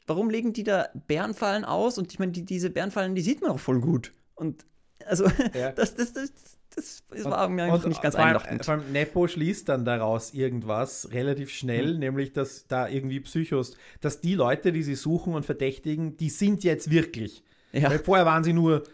Warum 0.07 0.31
legen 0.31 0.55
die 0.55 0.64
da 0.64 0.89
Bärenfallen 1.07 1.66
aus? 1.66 1.99
Und 1.99 2.11
ich 2.11 2.18
meine, 2.18 2.33
die, 2.33 2.47
diese 2.47 2.70
Bärenfallen, 2.70 3.14
die 3.14 3.20
sieht 3.20 3.43
man 3.43 3.51
auch 3.51 3.61
voll 3.61 3.83
gut. 3.83 4.14
Und 4.35 4.64
also, 5.05 5.27
ja. 5.53 5.72
das, 5.77 5.95
das, 5.95 6.14
das, 6.14 6.31
das 6.77 7.24
war 7.24 7.49
mir 7.49 7.64
eigentlich 7.64 7.87
nicht 7.87 8.03
ganz 8.03 8.14
einleuchtend. 8.14 8.64
Vor 8.64 8.74
allem 8.74 8.93
Nepo 8.93 9.27
schließt 9.27 9.68
dann 9.68 9.85
daraus 9.85 10.35
irgendwas 10.35 11.11
relativ 11.12 11.51
schnell, 11.51 11.93
hm. 11.93 11.99
nämlich 11.99 12.33
dass 12.33 12.66
da 12.66 12.87
irgendwie 12.87 13.20
Psychos, 13.20 13.77
dass 14.01 14.20
die 14.20 14.35
Leute, 14.35 14.72
die 14.72 14.83
sie 14.83 14.95
suchen 14.95 15.35
und 15.35 15.47
verdächtigen, 15.47 16.16
die 16.16 16.31
sind 16.31 16.64
jetzt 16.64 16.91
wirklich. 16.91 17.43
Ja. 17.72 17.91
Weil 17.91 17.99
vorher 17.99 18.27
waren 18.27 18.45
sie 18.45 18.53
nur 18.53 18.85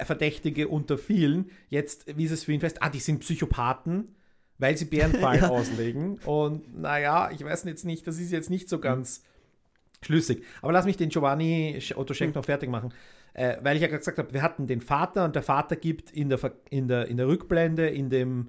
Verdächtige 0.00 0.68
unter 0.68 0.96
vielen. 0.96 1.50
Jetzt, 1.68 2.16
wie 2.16 2.24
ist 2.24 2.30
es 2.30 2.44
für 2.44 2.52
ihn 2.52 2.60
fest? 2.60 2.78
Ah, 2.80 2.88
die 2.88 3.00
sind 3.00 3.20
Psychopathen, 3.20 4.14
weil 4.58 4.76
sie 4.76 4.84
Bärenfallen 4.84 5.40
ja. 5.42 5.48
auslegen. 5.48 6.18
Und 6.24 6.80
naja, 6.80 7.30
ich 7.32 7.44
weiß 7.44 7.64
jetzt 7.64 7.84
nicht, 7.84 8.06
das 8.06 8.18
ist 8.18 8.30
jetzt 8.30 8.50
nicht 8.50 8.68
so 8.68 8.78
ganz 8.78 9.16
hm. 9.16 10.04
schlüssig. 10.06 10.44
Aber 10.62 10.72
lass 10.72 10.84
mich 10.84 10.96
den 10.96 11.08
Giovanni 11.08 11.80
Otto 11.96 12.14
Schenk 12.14 12.34
hm. 12.34 12.40
noch 12.40 12.44
fertig 12.44 12.70
machen 12.70 12.92
äh, 13.38 13.58
weil 13.62 13.76
ich 13.76 13.82
ja 13.82 13.88
gerade 13.88 14.00
gesagt 14.00 14.18
habe, 14.18 14.32
wir 14.32 14.42
hatten 14.42 14.66
den 14.66 14.80
Vater 14.80 15.24
und 15.24 15.36
der 15.36 15.42
Vater 15.42 15.76
gibt 15.76 16.10
in 16.10 16.28
der, 16.28 16.40
in 16.70 16.88
der, 16.88 17.06
in 17.06 17.16
der 17.16 17.28
Rückblende, 17.28 17.88
in 17.88 18.10
dem 18.10 18.48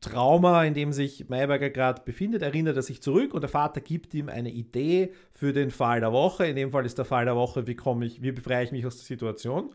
Trauma, 0.00 0.64
in 0.64 0.74
dem 0.74 0.92
sich 0.92 1.28
Mayberger 1.28 1.70
gerade 1.70 2.02
befindet, 2.04 2.42
erinnert 2.42 2.76
er 2.76 2.82
sich 2.82 3.00
zurück 3.00 3.32
und 3.32 3.42
der 3.42 3.48
Vater 3.48 3.80
gibt 3.80 4.12
ihm 4.12 4.28
eine 4.28 4.50
Idee 4.50 5.12
für 5.32 5.52
den 5.52 5.70
Fall 5.70 6.00
der 6.00 6.12
Woche. 6.12 6.46
In 6.46 6.56
dem 6.56 6.72
Fall 6.72 6.84
ist 6.84 6.98
der 6.98 7.04
Fall 7.04 7.24
der 7.24 7.36
Woche, 7.36 7.66
wie 7.68 7.76
komme 7.76 8.04
ich, 8.06 8.22
wie 8.22 8.32
befreie 8.32 8.64
ich 8.64 8.72
mich 8.72 8.84
aus 8.84 8.96
der 8.96 9.06
Situation. 9.06 9.72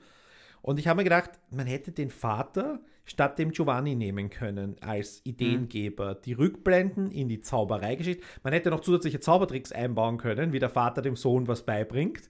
Und 0.62 0.78
ich 0.78 0.88
habe 0.88 0.98
mir 0.98 1.04
gedacht, 1.06 1.32
man 1.52 1.66
hätte 1.66 1.94
den 1.94 2.10
Vater 2.10 2.82
statt 3.06 3.40
dem 3.40 3.52
Giovanni 3.52 3.96
nehmen 3.96 4.30
können 4.30 4.76
als 4.82 5.22
Ideengeber. 5.24 6.16
Mhm. 6.16 6.18
Die 6.26 6.34
Rückblenden 6.34 7.12
in 7.12 7.30
die 7.30 7.42
Zaubereigeschichte. 7.42 8.24
Man 8.44 8.52
hätte 8.52 8.70
noch 8.70 8.82
zusätzliche 8.82 9.22
Zaubertricks 9.22 9.72
einbauen 9.72 10.18
können, 10.18 10.52
wie 10.52 10.60
der 10.60 10.70
Vater 10.70 11.02
dem 11.02 11.16
Sohn 11.16 11.48
was 11.48 11.66
beibringt. 11.66 12.30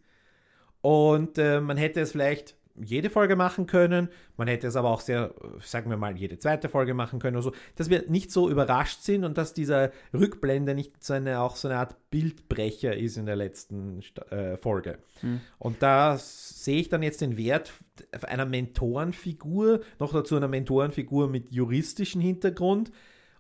Und 0.82 1.38
äh, 1.38 1.60
man 1.62 1.78
hätte 1.78 2.02
es 2.02 2.12
vielleicht 2.12 2.56
jede 2.82 3.10
Folge 3.10 3.36
machen 3.36 3.66
können. 3.66 4.10
Man 4.38 4.48
hätte 4.48 4.68
es 4.68 4.76
aber 4.76 4.90
auch 4.90 5.02
sehr, 5.02 5.34
sagen 5.62 5.90
wir 5.90 5.98
mal, 5.98 6.18
jede 6.18 6.40
zweite 6.40 6.70
Folge 6.70 6.94
machen 6.94 7.20
können 7.20 7.36
oder 7.36 7.44
so, 7.44 7.54
dass 7.76 7.90
wir 7.90 8.06
nicht 8.08 8.32
so 8.32 8.50
überrascht 8.50 9.02
sind 9.02 9.26
und 9.26 9.38
dass 9.38 9.54
dieser 9.54 9.92
Rückblende 10.14 10.74
nicht 10.74 11.04
so 11.04 11.14
eine, 11.14 11.42
auch 11.42 11.56
so 11.56 11.68
eine 11.68 11.78
Art 11.78 11.96
Bildbrecher 12.10 12.96
ist 12.96 13.18
in 13.18 13.26
der 13.26 13.36
letzten 13.36 14.02
äh, 14.30 14.58
Folge. 14.58 15.00
Mhm. 15.22 15.42
Und 15.58 15.82
da 15.82 16.18
sehe 16.18 16.80
ich 16.80 16.90
dann 16.90 17.04
jetzt 17.04 17.22
den 17.22 17.38
Wert 17.38 17.74
einer 18.22 18.46
Mentorenfigur, 18.46 19.82
noch 20.00 20.14
dazu 20.14 20.36
einer 20.38 20.48
Mentorenfigur 20.48 21.30
mit 21.30 21.52
juristischem 21.52 22.22
Hintergrund, 22.22 22.92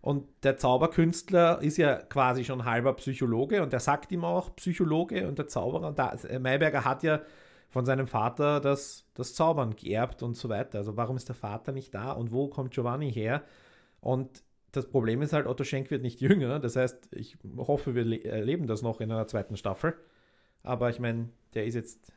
und 0.02 0.26
der 0.44 0.58
Zauberkünstler 0.58 1.62
ist 1.62 1.78
ja 1.78 1.98
quasi 1.98 2.46
schon 2.46 2.66
halber 2.66 2.94
Psychologe 2.94 3.62
und 3.62 3.74
er 3.74 3.80
sagt 3.80 4.12
ihm 4.12 4.24
auch 4.24 4.56
Psychologe 4.56 5.28
und 5.28 5.38
der 5.38 5.48
Zauberer. 5.48 5.92
Da, 5.92 6.14
äh, 6.14 6.40
Mayberger 6.40 6.86
hat 6.86 7.04
ja 7.04 7.22
von 7.70 7.86
seinem 7.86 8.08
Vater 8.08 8.62
das, 8.62 9.06
das 9.14 9.36
Zaubern 9.36 9.76
geerbt 9.76 10.24
und 10.24 10.36
so 10.36 10.50
weiter. 10.50 10.80
Also 10.80 10.96
warum 10.96 11.18
ist 11.18 11.28
der 11.28 11.36
Vater 11.36 11.72
nicht 11.72 11.94
da 11.94 12.14
und 12.14 12.32
wo 12.32 12.48
kommt 12.48 12.72
Giovanni 12.74 13.12
her? 13.12 13.44
Und 14.00 14.44
das 14.72 14.88
Problem 14.88 15.22
ist 15.22 15.34
halt, 15.34 15.48
Otto 15.48 15.64
Schenk 15.64 15.92
wird 15.92 16.02
nicht 16.02 16.22
jünger. 16.22 16.60
Das 16.60 16.76
heißt, 16.76 17.10
ich 17.12 17.38
hoffe, 17.58 17.94
wir 17.94 18.26
erleben 18.26 18.68
das 18.68 18.82
noch 18.82 19.02
in 19.02 19.12
einer 19.12 19.28
zweiten 19.28 19.58
Staffel. 19.58 19.96
Aber 20.64 20.90
ich 20.90 21.00
meine, 21.00 21.30
der 21.54 21.66
ist 21.66 21.76
jetzt 21.76 22.14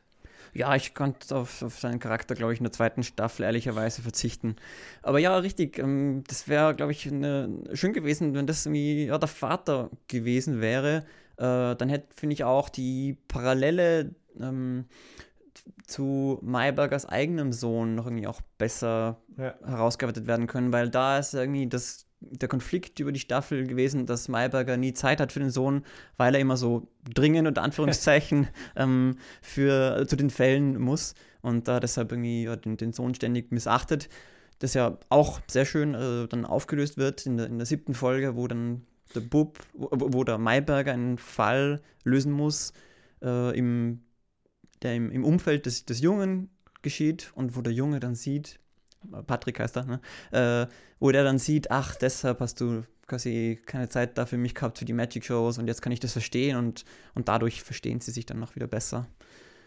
ja, 0.53 0.75
ich 0.75 0.93
konnte 0.93 1.35
auf, 1.35 1.61
auf 1.61 1.79
seinen 1.79 1.99
Charakter, 1.99 2.35
glaube 2.35 2.53
ich, 2.53 2.59
in 2.59 2.63
der 2.63 2.73
zweiten 2.73 3.03
Staffel 3.03 3.43
ehrlicherweise 3.43 4.01
verzichten. 4.01 4.55
Aber 5.01 5.19
ja, 5.19 5.37
richtig, 5.37 5.79
ähm, 5.79 6.23
das 6.27 6.47
wäre, 6.47 6.75
glaube 6.75 6.91
ich, 6.91 7.07
eine, 7.07 7.49
schön 7.73 7.93
gewesen, 7.93 8.33
wenn 8.35 8.47
das 8.47 8.65
irgendwie 8.65 9.05
ja, 9.05 9.17
der 9.17 9.27
Vater 9.27 9.89
gewesen 10.07 10.61
wäre. 10.61 11.05
Äh, 11.37 11.75
dann 11.75 11.89
hätte, 11.89 12.07
finde 12.15 12.33
ich, 12.33 12.43
auch 12.43 12.69
die 12.69 13.17
Parallele 13.27 14.13
ähm, 14.39 14.85
zu 15.87 16.39
Maybergers 16.41 17.05
eigenem 17.05 17.53
Sohn 17.53 17.95
noch 17.95 18.05
irgendwie 18.05 18.27
auch 18.27 18.41
besser 18.57 19.17
ja. 19.37 19.55
herausgearbeitet 19.65 20.27
werden 20.27 20.47
können, 20.47 20.73
weil 20.73 20.89
da 20.89 21.19
ist 21.19 21.33
irgendwie 21.33 21.67
das 21.67 22.05
der 22.31 22.49
Konflikt 22.49 22.99
über 22.99 23.11
die 23.11 23.19
Staffel 23.19 23.65
gewesen, 23.65 24.05
dass 24.05 24.27
Mayberger 24.27 24.77
nie 24.77 24.93
Zeit 24.93 25.19
hat 25.19 25.31
für 25.31 25.39
den 25.39 25.49
Sohn, 25.49 25.83
weil 26.17 26.35
er 26.35 26.41
immer 26.41 26.57
so 26.57 26.87
dringend 27.13 27.47
unter 27.47 27.61
Anführungszeichen 27.61 28.47
ähm, 28.75 29.17
für, 29.41 30.05
zu 30.07 30.15
den 30.15 30.29
Fällen 30.29 30.79
muss 30.79 31.15
und 31.41 31.67
da 31.67 31.79
deshalb 31.79 32.11
irgendwie 32.11 32.43
ja, 32.43 32.55
den, 32.55 32.77
den, 32.77 32.93
Sohn 32.93 33.13
ständig 33.15 33.51
missachtet. 33.51 34.09
Das 34.59 34.73
ja 34.73 34.97
auch 35.09 35.41
sehr 35.47 35.65
schön 35.65 35.93
äh, 35.93 36.27
dann 36.27 36.45
aufgelöst 36.45 36.97
wird 36.97 37.25
in 37.25 37.37
der, 37.37 37.47
in 37.47 37.57
der 37.57 37.65
siebten 37.65 37.93
Folge, 37.93 38.35
wo 38.35 38.47
dann 38.47 38.85
der 39.13 39.21
Bub, 39.21 39.59
wo, 39.73 39.89
wo 39.91 40.23
der 40.23 40.37
Mayberger 40.37 40.93
einen 40.93 41.17
Fall 41.17 41.81
lösen 42.03 42.31
muss, 42.31 42.73
äh, 43.21 43.57
im, 43.57 44.01
der 44.81 44.95
im, 44.95 45.11
im 45.11 45.23
Umfeld 45.23 45.65
des, 45.65 45.85
des 45.85 45.99
Jungen 45.99 46.49
geschieht 46.81 47.31
und 47.35 47.55
wo 47.55 47.61
der 47.61 47.73
Junge 47.73 47.99
dann 47.99 48.15
sieht, 48.15 48.59
Patrick 49.27 49.59
heißt 49.59 49.77
er, 49.77 49.85
ne? 49.85 50.01
äh, 50.31 50.67
wo 50.99 51.11
der 51.11 51.23
dann 51.23 51.39
sieht, 51.39 51.71
ach, 51.71 51.95
deshalb 51.95 52.39
hast 52.39 52.61
du 52.61 52.83
quasi 53.07 53.59
keine 53.65 53.89
Zeit 53.89 54.17
da 54.17 54.25
für 54.25 54.37
mich 54.37 54.55
gehabt 54.55 54.79
für 54.79 54.85
die 54.85 54.93
Magic 54.93 55.25
Shows 55.25 55.57
und 55.57 55.67
jetzt 55.67 55.81
kann 55.81 55.91
ich 55.91 55.99
das 55.99 56.13
verstehen 56.13 56.57
und, 56.57 56.85
und 57.15 57.27
dadurch 57.27 57.63
verstehen 57.63 57.99
sie 57.99 58.11
sich 58.11 58.25
dann 58.25 58.39
noch 58.39 58.55
wieder 58.55 58.67
besser. 58.67 59.07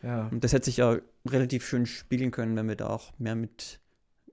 Ja. 0.02 0.28
Und 0.28 0.44
das 0.44 0.52
hätte 0.52 0.66
sich 0.66 0.78
ja 0.78 0.98
relativ 1.28 1.66
schön 1.66 1.86
spiegeln 1.86 2.30
können, 2.30 2.56
wenn 2.56 2.68
wir 2.68 2.76
da 2.76 2.88
auch 2.88 3.12
mehr 3.18 3.34
mit, 3.34 3.80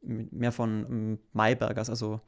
mit 0.01 0.31
mehr 0.31 0.51
von 0.51 0.85
um, 0.85 1.19
Maybergers, 1.33 1.89
also 1.89 2.21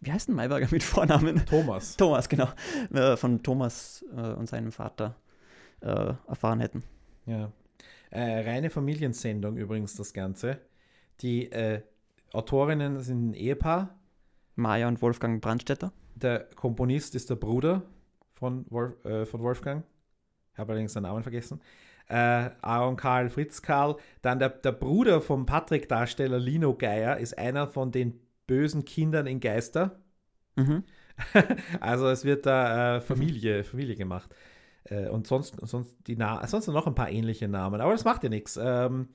wie 0.00 0.12
heißt 0.12 0.28
denn 0.28 0.34
Mayberger 0.34 0.68
mit 0.70 0.82
Vornamen? 0.82 1.44
Thomas. 1.46 1.96
Thomas, 1.98 2.28
genau. 2.28 2.48
Äh, 2.92 3.16
von 3.16 3.42
Thomas 3.42 4.04
äh, 4.14 4.32
und 4.32 4.48
seinem 4.48 4.72
Vater 4.72 5.16
äh, 5.80 6.12
erfahren 6.28 6.60
hätten. 6.60 6.82
Ja. 7.24 7.50
Äh, 8.10 8.48
reine 8.48 8.70
Familiensendung 8.70 9.56
übrigens 9.56 9.94
das 9.94 10.12
Ganze. 10.12 10.58
Die 11.20 11.50
äh, 11.50 11.82
Autorinnen 12.36 13.00
sind 13.00 13.30
ein 13.30 13.34
Ehepaar. 13.34 13.98
Maja 14.54 14.88
und 14.88 15.02
Wolfgang 15.02 15.42
Brandstätter. 15.42 15.92
Der 16.14 16.48
Komponist 16.54 17.14
ist 17.14 17.28
der 17.30 17.36
Bruder 17.36 17.82
von, 18.34 18.64
Wolf, 18.70 19.04
äh, 19.04 19.26
von 19.26 19.42
Wolfgang. 19.42 19.84
Ich 20.52 20.58
habe 20.58 20.72
allerdings 20.72 20.92
seinen 20.92 21.04
Namen 21.04 21.22
vergessen. 21.22 21.60
Äh, 22.08 22.50
Aaron 22.62 22.96
Karl, 22.96 23.28
Fritz 23.28 23.60
Karl. 23.60 23.96
Dann 24.22 24.38
der, 24.38 24.50
der 24.50 24.72
Bruder 24.72 25.20
vom 25.20 25.44
Patrick-Darsteller 25.44 26.38
Lino 26.38 26.74
Geier 26.74 27.18
ist 27.18 27.36
einer 27.36 27.66
von 27.66 27.90
den 27.90 28.20
bösen 28.46 28.84
Kindern 28.84 29.26
in 29.26 29.40
Geister. 29.40 30.00
Mhm. 30.56 30.84
also 31.80 32.08
es 32.08 32.24
wird 32.24 32.46
da 32.46 32.96
äh, 32.96 33.00
Familie, 33.00 33.64
Familie 33.64 33.96
gemacht. 33.96 34.34
Äh, 34.84 35.08
und 35.08 35.26
sonst, 35.26 35.56
sonst, 35.62 35.96
die 36.06 36.16
Na 36.16 36.46
sonst 36.46 36.68
noch 36.68 36.86
ein 36.86 36.94
paar 36.94 37.10
ähnliche 37.10 37.48
Namen. 37.48 37.80
Aber 37.80 37.92
das 37.92 38.04
macht 38.04 38.22
ja 38.22 38.28
nichts. 38.28 38.58
Ähm, 38.62 39.08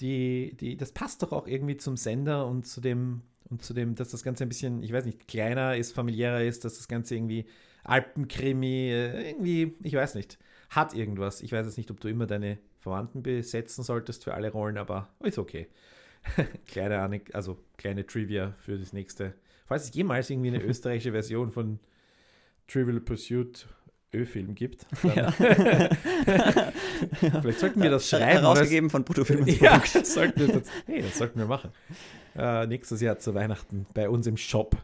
die, 0.00 0.56
die, 0.58 0.76
das 0.76 0.92
passt 0.92 1.22
doch 1.22 1.32
auch 1.32 1.46
irgendwie 1.46 1.76
zum 1.76 1.96
Sender 1.96 2.46
und 2.46 2.66
zu 2.66 2.80
dem, 2.80 3.22
und 3.48 3.62
zu 3.62 3.74
dem, 3.74 3.94
dass 3.94 4.10
das 4.10 4.22
Ganze 4.22 4.44
ein 4.44 4.48
bisschen, 4.48 4.82
ich 4.82 4.92
weiß 4.92 5.04
nicht, 5.04 5.28
kleiner 5.28 5.76
ist, 5.76 5.92
familiärer 5.92 6.42
ist, 6.42 6.64
dass 6.64 6.76
das 6.76 6.88
Ganze 6.88 7.16
irgendwie 7.16 7.46
Alpenkrimi, 7.84 8.90
äh, 8.90 9.30
irgendwie, 9.30 9.74
ich 9.82 9.94
weiß 9.94 10.14
nicht, 10.14 10.38
hat 10.70 10.94
irgendwas. 10.94 11.42
Ich 11.42 11.52
weiß 11.52 11.66
jetzt 11.66 11.78
nicht, 11.78 11.90
ob 11.90 12.00
du 12.00 12.08
immer 12.08 12.26
deine 12.26 12.58
Verwandten 12.78 13.22
besetzen 13.22 13.82
solltest 13.82 14.24
für 14.24 14.34
alle 14.34 14.50
Rollen, 14.50 14.78
aber 14.78 15.08
ist 15.20 15.38
okay. 15.38 15.68
kleine 16.66 17.00
Anik 17.00 17.34
also 17.34 17.58
kleine 17.76 18.06
Trivia 18.06 18.54
für 18.58 18.78
das 18.78 18.92
nächste. 18.92 19.34
Falls 19.66 19.84
es 19.84 19.94
jemals 19.94 20.30
irgendwie 20.30 20.48
eine 20.48 20.62
österreichische 20.64 21.12
Version 21.12 21.50
von 21.50 21.80
Trivial 22.68 23.00
Pursuit 23.00 23.66
Ö-Film 24.12 24.54
gibt. 24.54 24.86
Ja. 25.14 25.30
Vielleicht 27.12 27.60
sollten 27.60 27.82
wir 27.82 27.90
das 27.90 28.08
schreiben. 28.08 28.40
Herausgegeben 28.40 28.90
von 28.90 29.04
Bruttofilm. 29.04 29.46
Ja, 29.60 29.82
das 29.92 30.14
sollten 30.14 30.40
wir 30.40 30.48
das, 30.48 30.68
hey, 30.86 31.02
das 31.02 31.18
sollten 31.18 31.38
wir 31.38 31.46
machen. 31.46 31.70
Äh, 32.36 32.66
nächstes 32.66 33.00
Jahr 33.00 33.18
zu 33.18 33.34
Weihnachten 33.34 33.86
bei 33.94 34.08
uns 34.08 34.26
im 34.26 34.36
Shop. 34.36 34.76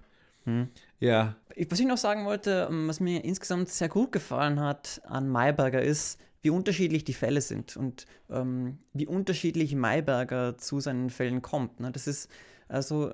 Hm. 0.44 0.68
Ja. 1.00 1.36
Was 1.68 1.80
ich 1.80 1.86
noch 1.86 1.96
sagen 1.96 2.24
wollte, 2.24 2.68
ähm, 2.70 2.88
was 2.88 3.00
mir 3.00 3.24
insgesamt 3.24 3.68
sehr 3.68 3.88
gut 3.88 4.12
gefallen 4.12 4.60
hat 4.60 5.00
an 5.04 5.28
Mayberger 5.28 5.82
ist, 5.82 6.20
wie 6.42 6.50
unterschiedlich 6.50 7.04
die 7.04 7.14
Fälle 7.14 7.40
sind 7.40 7.76
und 7.76 8.06
ähm, 8.30 8.78
wie 8.92 9.06
unterschiedlich 9.06 9.74
Mayberger 9.74 10.56
zu 10.58 10.80
seinen 10.80 11.10
Fällen 11.10 11.42
kommt. 11.42 11.80
Ne? 11.80 11.90
Das 11.90 12.06
ist 12.06 12.30
also, 12.68 13.12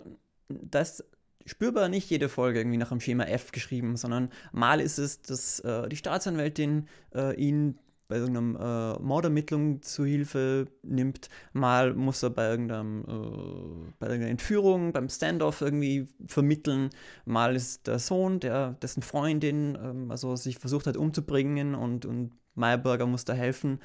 das 0.49 1.05
spürbar 1.47 1.89
nicht 1.89 2.11
jede 2.11 2.29
Folge 2.29 2.61
irgendwie 2.61 2.79
nach 2.79 2.91
dem 2.91 3.01
Schema 3.01 3.25
F 3.25 3.53
geschrieben, 3.53 3.97
sondern 3.97 4.31
mal 4.53 4.81
ist 4.81 4.99
es, 4.99 5.23
dass 5.23 5.61
äh, 5.61 5.89
die 5.89 5.97
Staatsanwältin 5.97 6.89
äh, 7.15 7.35
ihn 7.37 7.79
bei 8.13 8.19
irgendeiner 8.19 8.99
äh, 8.99 9.03
Mordermittlung 9.03 9.81
zu 9.81 10.05
Hilfe 10.05 10.67
nimmt, 10.83 11.31
mal 11.55 11.95
muss 11.95 12.23
er 12.23 12.29
bei, 12.29 12.51
irgendeinem, 12.51 13.05
äh, 13.09 13.93
bei 13.99 14.07
irgendeiner 14.07 14.31
Entführung, 14.33 14.93
beim 14.93 15.09
Standoff 15.09 15.63
irgendwie 15.63 16.09
vermitteln, 16.27 16.91
mal 17.25 17.57
ist 17.57 17.87
der 17.87 17.99
Sohn, 17.99 18.39
der, 18.39 18.73
dessen 18.83 19.03
Freundin 19.03 19.79
ähm, 19.83 20.11
also 20.11 20.37
sich 20.37 20.59
versucht 20.59 20.87
hat 20.87 20.99
umzubringen 20.99 21.75
und, 21.75 22.05
und 22.05 22.33
Mayberger 22.55 23.07
muss 23.07 23.25
da 23.25 23.33
helfen. 23.33 23.81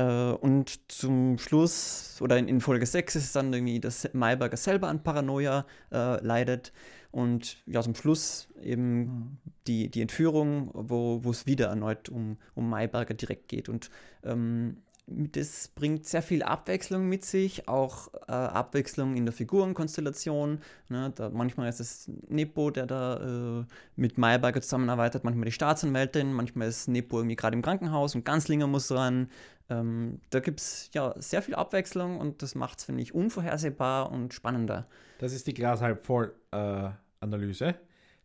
Äh, 0.00 0.32
und 0.32 0.90
zum 0.90 1.38
Schluss, 1.38 2.18
oder 2.20 2.38
in, 2.38 2.48
in, 2.48 2.60
Folge 2.60 2.86
6 2.86 3.16
ist 3.16 3.24
es 3.24 3.32
dann 3.32 3.52
irgendwie, 3.52 3.80
dass 3.80 4.08
Mayberger 4.14 4.56
selber 4.56 4.88
an 4.88 5.02
Paranoia 5.02 5.66
äh, 5.92 6.24
leidet. 6.24 6.72
Und 7.10 7.56
ja, 7.66 7.82
zum 7.82 7.94
Schluss 7.94 8.48
eben 8.62 8.98
mhm. 8.98 9.38
die, 9.66 9.88
die 9.90 10.00
Entführung, 10.00 10.70
wo 10.72 11.20
es 11.30 11.46
wieder 11.46 11.66
erneut 11.66 12.08
um, 12.08 12.36
um 12.54 12.70
Mayberger 12.70 13.14
direkt 13.14 13.48
geht. 13.48 13.68
Und 13.68 13.90
ähm, 14.24 14.76
das 15.10 15.68
bringt 15.68 16.06
sehr 16.06 16.22
viel 16.22 16.42
Abwechslung 16.42 17.08
mit 17.08 17.24
sich, 17.24 17.68
auch 17.68 18.14
äh, 18.28 18.32
Abwechslung 18.32 19.16
in 19.16 19.26
der 19.26 19.32
Figurenkonstellation. 19.32 20.60
Ne? 20.88 21.12
Da, 21.14 21.30
manchmal 21.30 21.68
ist 21.68 21.80
es 21.80 22.08
Nepo, 22.28 22.70
der 22.70 22.86
da 22.86 23.60
äh, 23.60 23.64
mit 23.96 24.18
Mayberger 24.18 24.62
zusammenarbeitet, 24.62 25.24
manchmal 25.24 25.46
die 25.46 25.52
Staatsanwältin, 25.52 26.32
manchmal 26.32 26.68
ist 26.68 26.86
Nepo 26.86 27.18
irgendwie 27.18 27.36
gerade 27.36 27.56
im 27.56 27.62
Krankenhaus 27.62 28.14
und 28.14 28.24
Ganzlinger 28.24 28.68
muss 28.68 28.92
ran. 28.92 29.28
Ähm, 29.70 30.20
da 30.30 30.40
gibt 30.40 30.60
es 30.60 30.90
ja 30.92 31.14
sehr 31.18 31.42
viel 31.42 31.54
Abwechslung 31.54 32.18
und 32.18 32.42
das 32.42 32.54
macht 32.54 32.80
es, 32.80 32.84
finde 32.84 33.02
ich, 33.02 33.14
unvorhersehbar 33.14 34.10
und 34.10 34.34
spannender. 34.34 34.88
Das 35.18 35.32
ist 35.32 35.46
die 35.46 35.54
Glas 35.54 35.80
halb 35.80 36.04
voll 36.04 36.34
äh, 36.50 36.90
Analyse. 37.20 37.76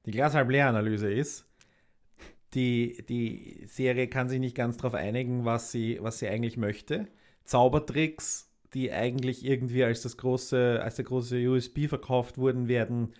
Die 0.05 0.11
Glas 0.11 0.33
halb 0.33 0.49
leer 0.49 0.67
Analyse 0.67 1.11
ist, 1.11 1.45
die, 2.55 3.05
die 3.07 3.63
Serie 3.67 4.07
kann 4.07 4.27
sich 4.27 4.39
nicht 4.39 4.55
ganz 4.55 4.77
darauf 4.77 4.95
einigen, 4.95 5.45
was 5.45 5.71
sie, 5.71 5.99
was 6.01 6.19
sie 6.19 6.27
eigentlich 6.27 6.57
möchte. 6.57 7.07
Zaubertricks, 7.43 8.49
die 8.73 8.91
eigentlich 8.91 9.45
irgendwie 9.45 9.83
als 9.83 10.01
das 10.01 10.17
große, 10.17 10.79
als 10.81 10.95
der 10.95 11.05
große 11.05 11.47
USB 11.47 11.87
verkauft 11.87 12.37
wurden, 12.37 12.67
werden 12.67 13.13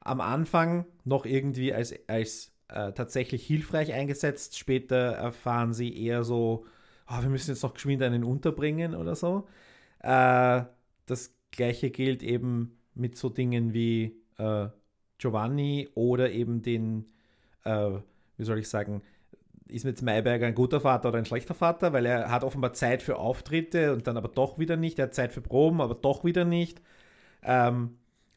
am 0.00 0.20
Anfang 0.20 0.86
noch 1.04 1.24
irgendwie 1.24 1.72
als, 1.72 1.94
als 2.08 2.52
äh, 2.68 2.92
tatsächlich 2.92 3.46
hilfreich 3.46 3.92
eingesetzt. 3.92 4.58
Später 4.58 5.12
erfahren 5.12 5.72
sie 5.72 5.96
eher 5.96 6.24
so, 6.24 6.66
oh, 7.08 7.22
wir 7.22 7.28
müssen 7.28 7.50
jetzt 7.50 7.62
noch 7.62 7.74
geschwind 7.74 8.02
einen 8.02 8.24
unterbringen 8.24 8.94
oder 8.94 9.14
so. 9.14 9.46
Äh, 10.00 10.62
das 11.06 11.34
gleiche 11.50 11.90
gilt 11.90 12.22
eben 12.22 12.78
mit 12.94 13.16
so 13.16 13.28
Dingen 13.28 13.74
wie 13.74 14.22
äh, 14.38 14.68
Giovanni 15.18 15.88
oder 15.94 16.30
eben 16.30 16.62
den, 16.62 17.06
äh, 17.64 17.90
wie 18.36 18.44
soll 18.44 18.58
ich 18.58 18.68
sagen, 18.68 19.02
ist 19.68 19.84
mit 19.84 20.02
Mayberger 20.02 20.46
ein 20.46 20.54
guter 20.54 20.80
Vater 20.80 21.08
oder 21.08 21.18
ein 21.18 21.24
schlechter 21.24 21.54
Vater, 21.54 21.92
weil 21.92 22.06
er 22.06 22.30
hat 22.30 22.44
offenbar 22.44 22.74
Zeit 22.74 23.02
für 23.02 23.16
Auftritte 23.16 23.92
und 23.94 24.06
dann 24.06 24.16
aber 24.16 24.28
doch 24.28 24.58
wieder 24.58 24.76
nicht. 24.76 24.98
Er 24.98 25.06
hat 25.06 25.14
Zeit 25.14 25.32
für 25.32 25.40
Proben, 25.40 25.80
aber 25.80 25.94
doch 25.94 26.24
wieder 26.24 26.44
nicht. 26.44 26.82
Ähm, 27.42 27.96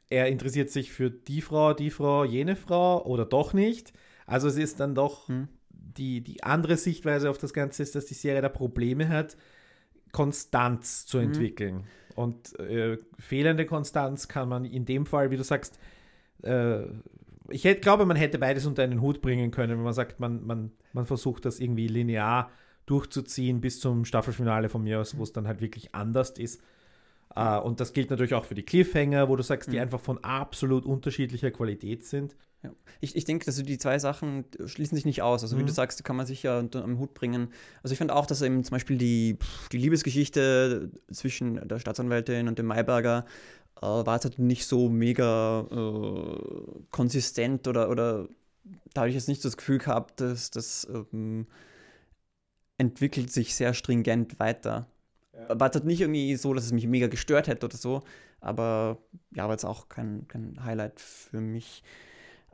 er 0.09 0.27
interessiert 0.27 0.69
sich 0.69 0.91
für 0.91 1.09
die 1.11 1.41
Frau, 1.41 1.73
die 1.73 1.89
Frau, 1.91 2.23
jene 2.23 2.55
Frau 2.55 3.05
oder 3.05 3.25
doch 3.25 3.53
nicht. 3.53 3.93
Also 4.25 4.47
es 4.47 4.57
ist 4.57 4.79
dann 4.79 4.95
doch 4.95 5.27
hm 5.27 5.49
die, 5.95 6.21
die 6.21 6.43
andere 6.43 6.77
Sichtweise 6.77 7.29
auf 7.29 7.37
das 7.37 7.53
Ganze 7.53 7.83
ist, 7.83 7.95
dass 7.95 8.05
die 8.05 8.13
Serie 8.13 8.41
da 8.41 8.49
Probleme 8.49 9.09
hat, 9.09 9.37
Konstanz 10.11 11.05
zu 11.05 11.17
mhm. 11.17 11.23
entwickeln. 11.23 11.75
Mhm. 11.75 11.83
Und 12.15 12.59
äh, 12.59 12.97
fehlende 13.19 13.65
Konstanz 13.65 14.27
kann 14.27 14.49
man 14.49 14.65
in 14.65 14.85
dem 14.85 15.05
Fall, 15.05 15.29
wie 15.29 15.37
du 15.37 15.43
sagst, 15.43 15.79
äh, 16.43 16.81
ich 17.49 17.63
hätte, 17.63 17.81
glaube, 17.81 18.05
man 18.05 18.17
hätte 18.17 18.39
beides 18.39 18.65
unter 18.65 18.83
einen 18.83 19.01
Hut 19.01 19.21
bringen 19.21 19.51
können, 19.51 19.77
wenn 19.77 19.83
man 19.83 19.93
sagt, 19.93 20.19
man, 20.19 20.45
man, 20.45 20.71
man 20.93 21.05
versucht 21.05 21.45
das 21.45 21.59
irgendwie 21.59 21.87
linear 21.87 22.51
durchzuziehen 22.85 23.61
bis 23.61 23.79
zum 23.79 24.05
Staffelfinale 24.05 24.69
von 24.69 24.83
mir 24.83 24.99
aus, 24.99 25.17
wo 25.17 25.23
es 25.23 25.33
dann 25.33 25.47
halt 25.47 25.61
wirklich 25.61 25.93
anders 25.93 26.31
ist. 26.31 26.61
Uh, 27.35 27.61
und 27.61 27.79
das 27.79 27.93
gilt 27.93 28.09
natürlich 28.09 28.33
auch 28.33 28.45
für 28.45 28.55
die 28.55 28.63
Cliffhanger, 28.63 29.29
wo 29.29 29.35
du 29.35 29.43
sagst, 29.43 29.71
die 29.71 29.75
mhm. 29.75 29.83
einfach 29.83 29.99
von 29.99 30.23
absolut 30.23 30.85
unterschiedlicher 30.85 31.51
Qualität 31.51 32.05
sind. 32.05 32.35
Ja. 32.63 32.71
Ich, 33.01 33.15
ich 33.15 33.25
denke, 33.25 33.45
dass 33.45 33.61
die 33.61 33.77
zwei 33.77 33.99
Sachen 33.99 34.45
schließen 34.65 34.95
sich 34.95 35.05
nicht 35.05 35.21
aus. 35.21 35.43
Also, 35.43 35.55
mhm. 35.55 35.61
wie 35.61 35.65
du 35.65 35.71
sagst, 35.71 36.03
kann 36.03 36.15
man 36.15 36.25
sich 36.25 36.43
ja 36.43 36.59
unter 36.59 36.83
am 36.83 36.99
Hut 36.99 37.13
bringen. 37.13 37.49
Also, 37.83 37.93
ich 37.93 37.97
finde 37.97 38.15
auch, 38.15 38.25
dass 38.25 38.41
eben 38.41 38.63
zum 38.63 38.75
Beispiel 38.75 38.97
die, 38.97 39.37
die 39.71 39.77
Liebesgeschichte 39.77 40.91
zwischen 41.11 41.67
der 41.67 41.79
Staatsanwältin 41.79 42.47
und 42.47 42.57
dem 42.57 42.65
Mayberger 42.67 43.25
äh, 43.77 43.81
war 43.81 44.15
jetzt 44.15 44.25
halt 44.25 44.39
nicht 44.39 44.65
so 44.65 44.89
mega 44.89 45.67
äh, 45.71 46.81
konsistent 46.91 47.67
oder, 47.67 47.89
oder 47.89 48.27
da 48.93 49.01
habe 49.01 49.09
ich 49.09 49.15
jetzt 49.15 49.27
nicht 49.27 49.45
das 49.45 49.57
Gefühl 49.57 49.77
gehabt, 49.77 50.19
dass 50.19 50.51
das 50.51 50.87
ähm, 50.91 51.47
entwickelt 52.77 53.31
sich 53.31 53.55
sehr 53.55 53.73
stringent 53.73 54.39
weiter. 54.39 54.87
Ja. 55.33 55.59
War 55.59 55.71
halt 55.71 55.85
nicht 55.85 56.01
irgendwie 56.01 56.35
so, 56.35 56.53
dass 56.53 56.65
es 56.65 56.71
mich 56.71 56.87
mega 56.87 57.07
gestört 57.07 57.47
hätte 57.47 57.65
oder 57.67 57.77
so, 57.77 58.03
aber 58.39 58.97
ja, 59.35 59.45
war 59.45 59.51
jetzt 59.51 59.65
auch 59.65 59.89
kein, 59.89 60.27
kein 60.27 60.63
Highlight 60.63 60.99
für 60.99 61.39
mich. 61.39 61.83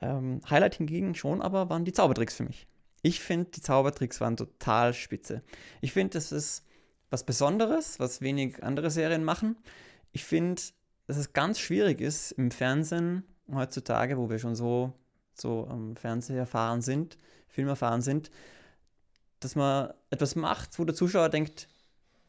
Ähm, 0.04 0.42
Highlight 0.50 0.76
hingegen 0.76 1.16
schon, 1.16 1.42
aber 1.42 1.70
waren 1.70 1.86
die 1.86 1.94
Zaubertricks 1.94 2.36
für 2.36 2.44
mich. 2.44 2.68
Ich 3.02 3.22
finde, 3.22 3.52
die 3.52 3.62
Zaubertricks 3.62 4.20
waren 4.20 4.36
total 4.36 4.94
spitze. 4.94 5.44
Ich 5.82 5.94
finde, 5.94 6.14
das 6.14 6.32
ist 6.32 6.66
was 7.10 7.26
Besonderes, 7.26 8.00
was 8.00 8.22
wenig 8.22 8.64
andere 8.64 8.92
Serien 8.92 9.24
machen. 9.24 9.58
Ich 10.12 10.26
finde, 10.26 10.62
dass 11.08 11.18
es 11.18 11.32
ganz 11.32 11.60
schwierig 11.60 12.02
ist 12.02 12.34
im 12.34 12.52
Fernsehen 12.52 13.24
heutzutage, 13.54 14.18
wo 14.18 14.30
wir 14.30 14.40
schon 14.40 14.56
so, 14.56 14.94
so 15.34 15.68
am 15.68 15.96
Fernseher 15.96 16.40
erfahren 16.40 16.82
sind, 16.82 17.18
Film 17.48 17.68
erfahren 17.70 18.02
sind, 18.02 18.30
dass 19.40 19.56
man 19.56 19.94
etwas 20.10 20.36
macht, 20.36 20.78
wo 20.80 20.86
der 20.86 20.96
Zuschauer 20.96 21.30
denkt, 21.30 21.70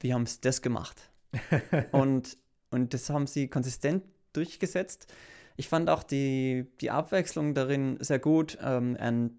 wie 0.01 0.15
haben 0.15 0.27
sie 0.27 0.41
das 0.41 0.63
gemacht? 0.63 1.11
und, 1.93 2.37
und 2.71 2.95
das 2.95 3.11
haben 3.11 3.27
sie 3.27 3.49
konsistent 3.49 4.05
durchgesetzt. 4.33 5.13
Ich 5.57 5.69
fand 5.69 5.89
auch 5.89 6.03
die, 6.03 6.67
die 6.81 6.91
Abwechslung 6.91 7.55
darin 7.55 7.97
sehr 8.01 8.19
gut 8.19 8.59
ähm, 8.63 8.97
an 8.99 9.39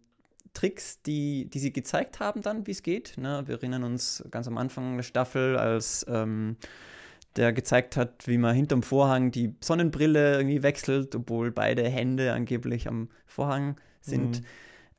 Tricks, 0.54 1.02
die, 1.02 1.50
die 1.50 1.60
sie 1.60 1.74
gezeigt 1.74 2.20
haben 2.20 2.42
dann, 2.42 2.66
wie 2.66 2.72
es 2.72 2.82
geht. 2.82 3.18
Ne? 3.18 3.44
Wir 3.46 3.56
erinnern 3.56 3.84
uns 3.84 4.24
ganz 4.32 4.48
am 4.48 4.58
Anfang 4.58 4.96
der 4.96 5.04
Staffel, 5.04 5.58
als 5.58 6.06
ähm, 6.08 6.56
der 7.36 7.52
gezeigt 7.52 7.98
hat, 7.98 8.28
wie 8.28 8.38
man 8.38 8.56
hinterm 8.56 8.82
Vorhang 8.82 9.32
die 9.32 9.56
Sonnenbrille 9.62 10.38
irgendwie 10.38 10.64
wechselt, 10.64 11.14
obwohl 11.16 11.52
beide 11.52 11.88
Hände 11.88 12.32
angeblich 12.32 12.88
am 12.88 13.10
Vorhang 13.26 13.76
sind. 14.00 14.42
Mhm. 14.42 14.46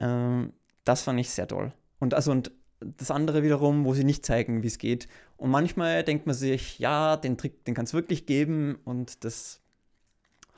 Ähm, 0.01 0.53
das 0.85 1.03
fand 1.03 1.19
ich 1.19 1.31
sehr 1.31 1.49
toll. 1.49 1.73
Und 1.99 2.12
also 2.12 2.31
und 2.31 2.53
das 2.81 3.11
andere 3.11 3.43
wiederum, 3.43 3.87
wo 3.87 3.95
sie 3.95 4.05
nicht 4.05 4.27
zeigen, 4.27 4.62
wie 4.62 4.67
es 4.67 4.77
geht. 4.77 5.09
Und 5.39 5.51
manchmal 5.51 6.05
denkt 6.05 6.27
man 6.27 6.35
sich, 6.35 6.79
ja, 6.79 7.17
den 7.17 7.39
Trick, 7.39 7.64
den 7.64 7.75
kann 7.75 7.87
es 7.87 7.95
wirklich 7.95 8.27
geben 8.27 8.77
und 8.85 9.25
das 9.25 9.62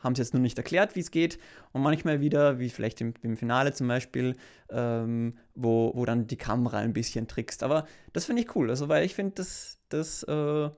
haben 0.02 0.14
sie 0.14 0.22
jetzt 0.22 0.34
nur 0.34 0.42
nicht 0.42 0.58
erklärt, 0.58 0.96
wie 0.96 1.00
es 1.00 1.10
geht. 1.10 1.38
Und 1.72 1.82
manchmal 1.82 2.20
wieder, 2.20 2.58
wie 2.58 2.70
vielleicht 2.70 3.00
im, 3.00 3.14
im 3.22 3.36
Finale 3.36 3.72
zum 3.72 3.88
Beispiel, 3.88 4.36
ähm, 4.70 5.36
wo, 5.54 5.92
wo 5.94 6.04
dann 6.04 6.26
die 6.26 6.36
Kamera 6.36 6.78
ein 6.78 6.92
bisschen 6.92 7.28
trickst. 7.28 7.62
Aber 7.62 7.86
das 8.12 8.24
finde 8.24 8.42
ich 8.42 8.54
cool, 8.56 8.70
also 8.70 8.88
weil 8.88 9.04
ich 9.04 9.14
finde, 9.14 9.34
das, 9.36 9.78
das 9.88 10.22
äh, 10.24 10.70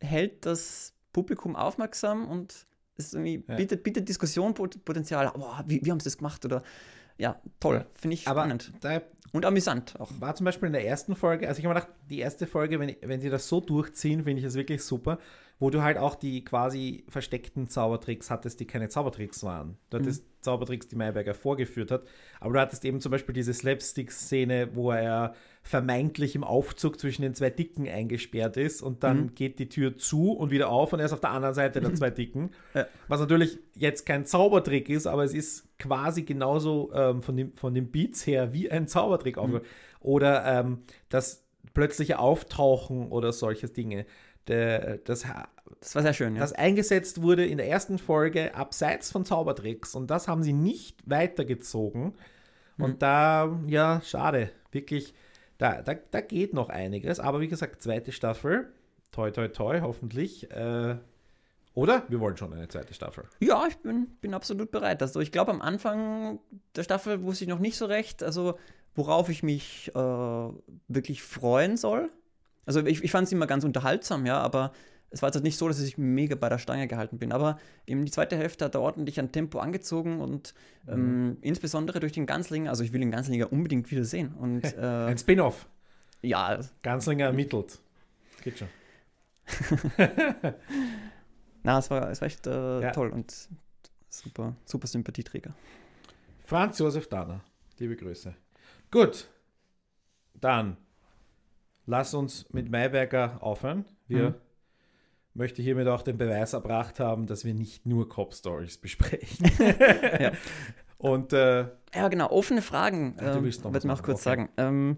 hält 0.00 0.46
das 0.46 0.94
Publikum 1.12 1.56
aufmerksam 1.56 2.28
und 2.28 2.66
es 2.96 3.14
irgendwie 3.14 3.44
ja. 3.46 3.56
bietet, 3.56 3.82
bietet 3.82 4.08
Diskussionspotenzial. 4.08 5.32
Oh, 5.34 5.52
wie, 5.66 5.84
wie 5.84 5.90
haben 5.90 6.00
sie 6.00 6.04
das 6.04 6.18
gemacht? 6.18 6.44
Oder 6.44 6.62
ja, 7.18 7.40
toll, 7.58 7.86
finde 7.94 8.14
ich 8.14 8.26
Aber 8.26 8.40
spannend. 8.40 8.72
Und 9.32 9.44
amüsant 9.44 9.98
auch. 10.00 10.10
War 10.18 10.34
zum 10.34 10.44
Beispiel 10.44 10.68
in 10.68 10.72
der 10.72 10.86
ersten 10.86 11.14
Folge, 11.14 11.46
also 11.46 11.58
ich 11.58 11.66
habe 11.66 11.74
mir 11.74 11.80
gedacht, 11.80 11.94
die 12.08 12.18
erste 12.18 12.46
Folge, 12.46 12.80
wenn, 12.80 12.96
wenn 13.02 13.20
sie 13.20 13.30
das 13.30 13.46
so 13.46 13.60
durchziehen, 13.60 14.24
finde 14.24 14.40
ich 14.40 14.46
es 14.46 14.54
wirklich 14.54 14.82
super, 14.82 15.18
wo 15.60 15.68
du 15.68 15.82
halt 15.82 15.98
auch 15.98 16.14
die 16.14 16.42
quasi 16.42 17.04
versteckten 17.06 17.68
Zaubertricks 17.68 18.30
hattest, 18.30 18.58
die 18.60 18.66
keine 18.66 18.88
Zaubertricks 18.88 19.44
waren. 19.44 19.76
Du 19.90 19.98
hattest 19.98 20.24
mhm. 20.24 20.28
Zaubertricks, 20.40 20.88
die 20.88 20.96
Mayberger 20.96 21.34
vorgeführt 21.34 21.90
hat, 21.90 22.04
aber 22.40 22.54
du 22.54 22.60
hattest 22.60 22.84
eben 22.86 23.00
zum 23.00 23.12
Beispiel 23.12 23.34
diese 23.34 23.52
Slapstick-Szene, 23.52 24.70
wo 24.74 24.90
er 24.90 25.34
vermeintlich 25.62 26.34
im 26.34 26.44
Aufzug 26.44 26.98
zwischen 26.98 27.20
den 27.20 27.34
zwei 27.34 27.50
Dicken 27.50 27.86
eingesperrt 27.86 28.56
ist 28.56 28.80
und 28.80 29.04
dann 29.04 29.18
mhm. 29.18 29.34
geht 29.34 29.58
die 29.58 29.68
Tür 29.68 29.98
zu 29.98 30.32
und 30.32 30.50
wieder 30.50 30.70
auf 30.70 30.94
und 30.94 31.00
er 31.00 31.06
ist 31.06 31.12
auf 31.12 31.20
der 31.20 31.30
anderen 31.30 31.54
Seite 31.54 31.82
der 31.82 31.94
zwei 31.94 32.10
Dicken. 32.10 32.50
Ja. 32.72 32.86
Was 33.08 33.18
natürlich 33.18 33.58
jetzt 33.74 34.06
kein 34.06 34.26
Zaubertrick 34.26 34.88
ist, 34.88 35.06
aber 35.08 35.24
es 35.24 35.34
ist 35.34 35.76
quasi 35.78 36.22
genauso 36.22 36.92
ähm, 36.94 37.20
von, 37.20 37.36
dem, 37.36 37.56
von 37.56 37.74
den 37.74 37.90
Beats 37.90 38.24
her 38.26 38.52
wie 38.52 38.70
ein 38.70 38.86
Zaubertrick. 38.86 39.36
Mhm. 39.36 39.60
Oder 40.00 40.44
ähm, 40.46 40.78
das 41.08 41.44
plötzliche 41.74 42.18
Auftauchen 42.18 43.10
oder 43.10 43.32
solche 43.32 43.68
Dinge. 43.68 44.06
Der, 44.48 44.98
das, 44.98 45.24
das 45.80 45.94
war 45.94 46.02
sehr 46.02 46.14
schön, 46.14 46.34
ja. 46.34 46.40
Das 46.40 46.52
eingesetzt 46.52 47.22
wurde 47.22 47.46
in 47.46 47.58
der 47.58 47.68
ersten 47.68 47.98
Folge 47.98 48.54
abseits 48.54 49.12
von 49.12 49.24
Zaubertricks 49.24 49.94
und 49.94 50.10
das 50.10 50.28
haben 50.28 50.42
sie 50.42 50.52
nicht 50.52 50.98
weitergezogen. 51.06 52.14
Mhm. 52.76 52.84
Und 52.84 53.02
da, 53.02 53.60
ja, 53.66 54.00
schade. 54.04 54.50
Wirklich 54.72 55.14
da, 55.60 55.82
da, 55.82 55.94
da 55.94 56.22
geht 56.22 56.54
noch 56.54 56.70
einiges. 56.70 57.20
Aber 57.20 57.40
wie 57.40 57.48
gesagt, 57.48 57.82
zweite 57.82 58.12
Staffel. 58.12 58.72
Toi, 59.12 59.30
toi, 59.30 59.48
toi, 59.48 59.80
hoffentlich. 59.82 60.50
Äh, 60.50 60.96
oder? 61.74 62.02
Wir 62.08 62.18
wollen 62.18 62.38
schon 62.38 62.54
eine 62.54 62.66
zweite 62.68 62.94
Staffel. 62.94 63.24
Ja, 63.40 63.66
ich 63.68 63.76
bin, 63.76 64.06
bin 64.22 64.32
absolut 64.32 64.70
bereit. 64.70 65.02
Also 65.02 65.20
ich 65.20 65.32
glaube, 65.32 65.50
am 65.50 65.60
Anfang 65.60 66.40
der 66.76 66.82
Staffel 66.82 67.22
wusste 67.22 67.44
ich 67.44 67.50
noch 67.50 67.58
nicht 67.58 67.76
so 67.76 67.84
recht, 67.84 68.22
also 68.22 68.58
worauf 68.94 69.28
ich 69.28 69.42
mich 69.42 69.92
äh, 69.94 70.48
wirklich 70.88 71.22
freuen 71.22 71.76
soll. 71.76 72.10
Also 72.66 72.84
ich, 72.84 73.02
ich 73.02 73.10
fand 73.10 73.26
es 73.26 73.32
immer 73.32 73.46
ganz 73.46 73.64
unterhaltsam, 73.64 74.26
ja, 74.26 74.38
aber 74.38 74.72
es 75.10 75.22
war 75.22 75.30
jetzt 75.32 75.42
nicht 75.42 75.58
so, 75.58 75.66
dass 75.66 75.80
ich 75.80 75.98
mega 75.98 76.36
bei 76.36 76.48
der 76.48 76.58
Stange 76.58 76.86
gehalten 76.86 77.18
bin, 77.18 77.32
aber 77.32 77.58
eben 77.86 78.04
die 78.04 78.12
zweite 78.12 78.36
Hälfte 78.36 78.64
hat 78.64 78.74
er 78.74 78.80
ordentlich 78.80 79.18
an 79.18 79.32
Tempo 79.32 79.58
angezogen 79.58 80.20
und 80.20 80.54
mhm. 80.86 80.92
ähm, 80.92 81.36
insbesondere 81.40 81.98
durch 81.98 82.12
den 82.12 82.26
Ganzlinger, 82.26 82.70
also 82.70 82.84
ich 82.84 82.92
will 82.92 83.00
den 83.00 83.10
Ganzlinger 83.10 83.52
unbedingt 83.52 83.90
wieder 83.90 84.04
sehen. 84.04 84.34
Und, 84.34 84.64
äh, 84.76 85.06
Ein 85.08 85.18
Spin-off. 85.18 85.68
Ja. 86.22 86.60
Ganzlinger 86.82 87.26
ermittelt. 87.26 87.80
Geht 88.42 88.58
schon. 88.58 88.68
Na, 91.62 91.78
es 91.78 91.90
war, 91.90 92.10
es 92.10 92.20
war 92.20 92.26
echt 92.26 92.46
äh, 92.46 92.80
ja. 92.80 92.92
toll 92.92 93.10
und 93.10 93.48
super, 94.08 94.54
super 94.64 94.86
Sympathieträger. 94.86 95.54
Franz 96.44 96.78
Josef 96.78 97.08
Dahner, 97.08 97.42
liebe 97.78 97.96
Grüße. 97.96 98.34
Gut, 98.90 99.28
dann 100.34 100.76
lass 101.90 102.14
uns 102.14 102.46
mit 102.50 102.70
Mayberger 102.70 103.38
aufhören. 103.42 103.84
Wir 104.06 104.30
mhm 104.30 104.34
möchte 105.34 105.62
hiermit 105.62 105.88
auch 105.88 106.02
den 106.02 106.18
Beweis 106.18 106.52
erbracht 106.52 107.00
haben, 107.00 107.26
dass 107.26 107.44
wir 107.44 107.54
nicht 107.54 107.86
nur 107.86 108.08
Cop-Stories 108.08 108.78
besprechen. 108.78 109.50
ja. 110.20 110.32
Und 110.98 111.32
äh, 111.32 111.66
ja, 111.94 112.08
genau, 112.08 112.30
offene 112.30 112.62
Fragen. 112.62 113.16
Du 113.16 113.42
willst 113.42 113.64
noch 113.64 113.74
ähm, 113.74 113.80
noch 113.84 114.02
kurz 114.02 114.20
okay. 114.20 114.24
sagen. 114.24 114.48
Ähm, 114.56 114.96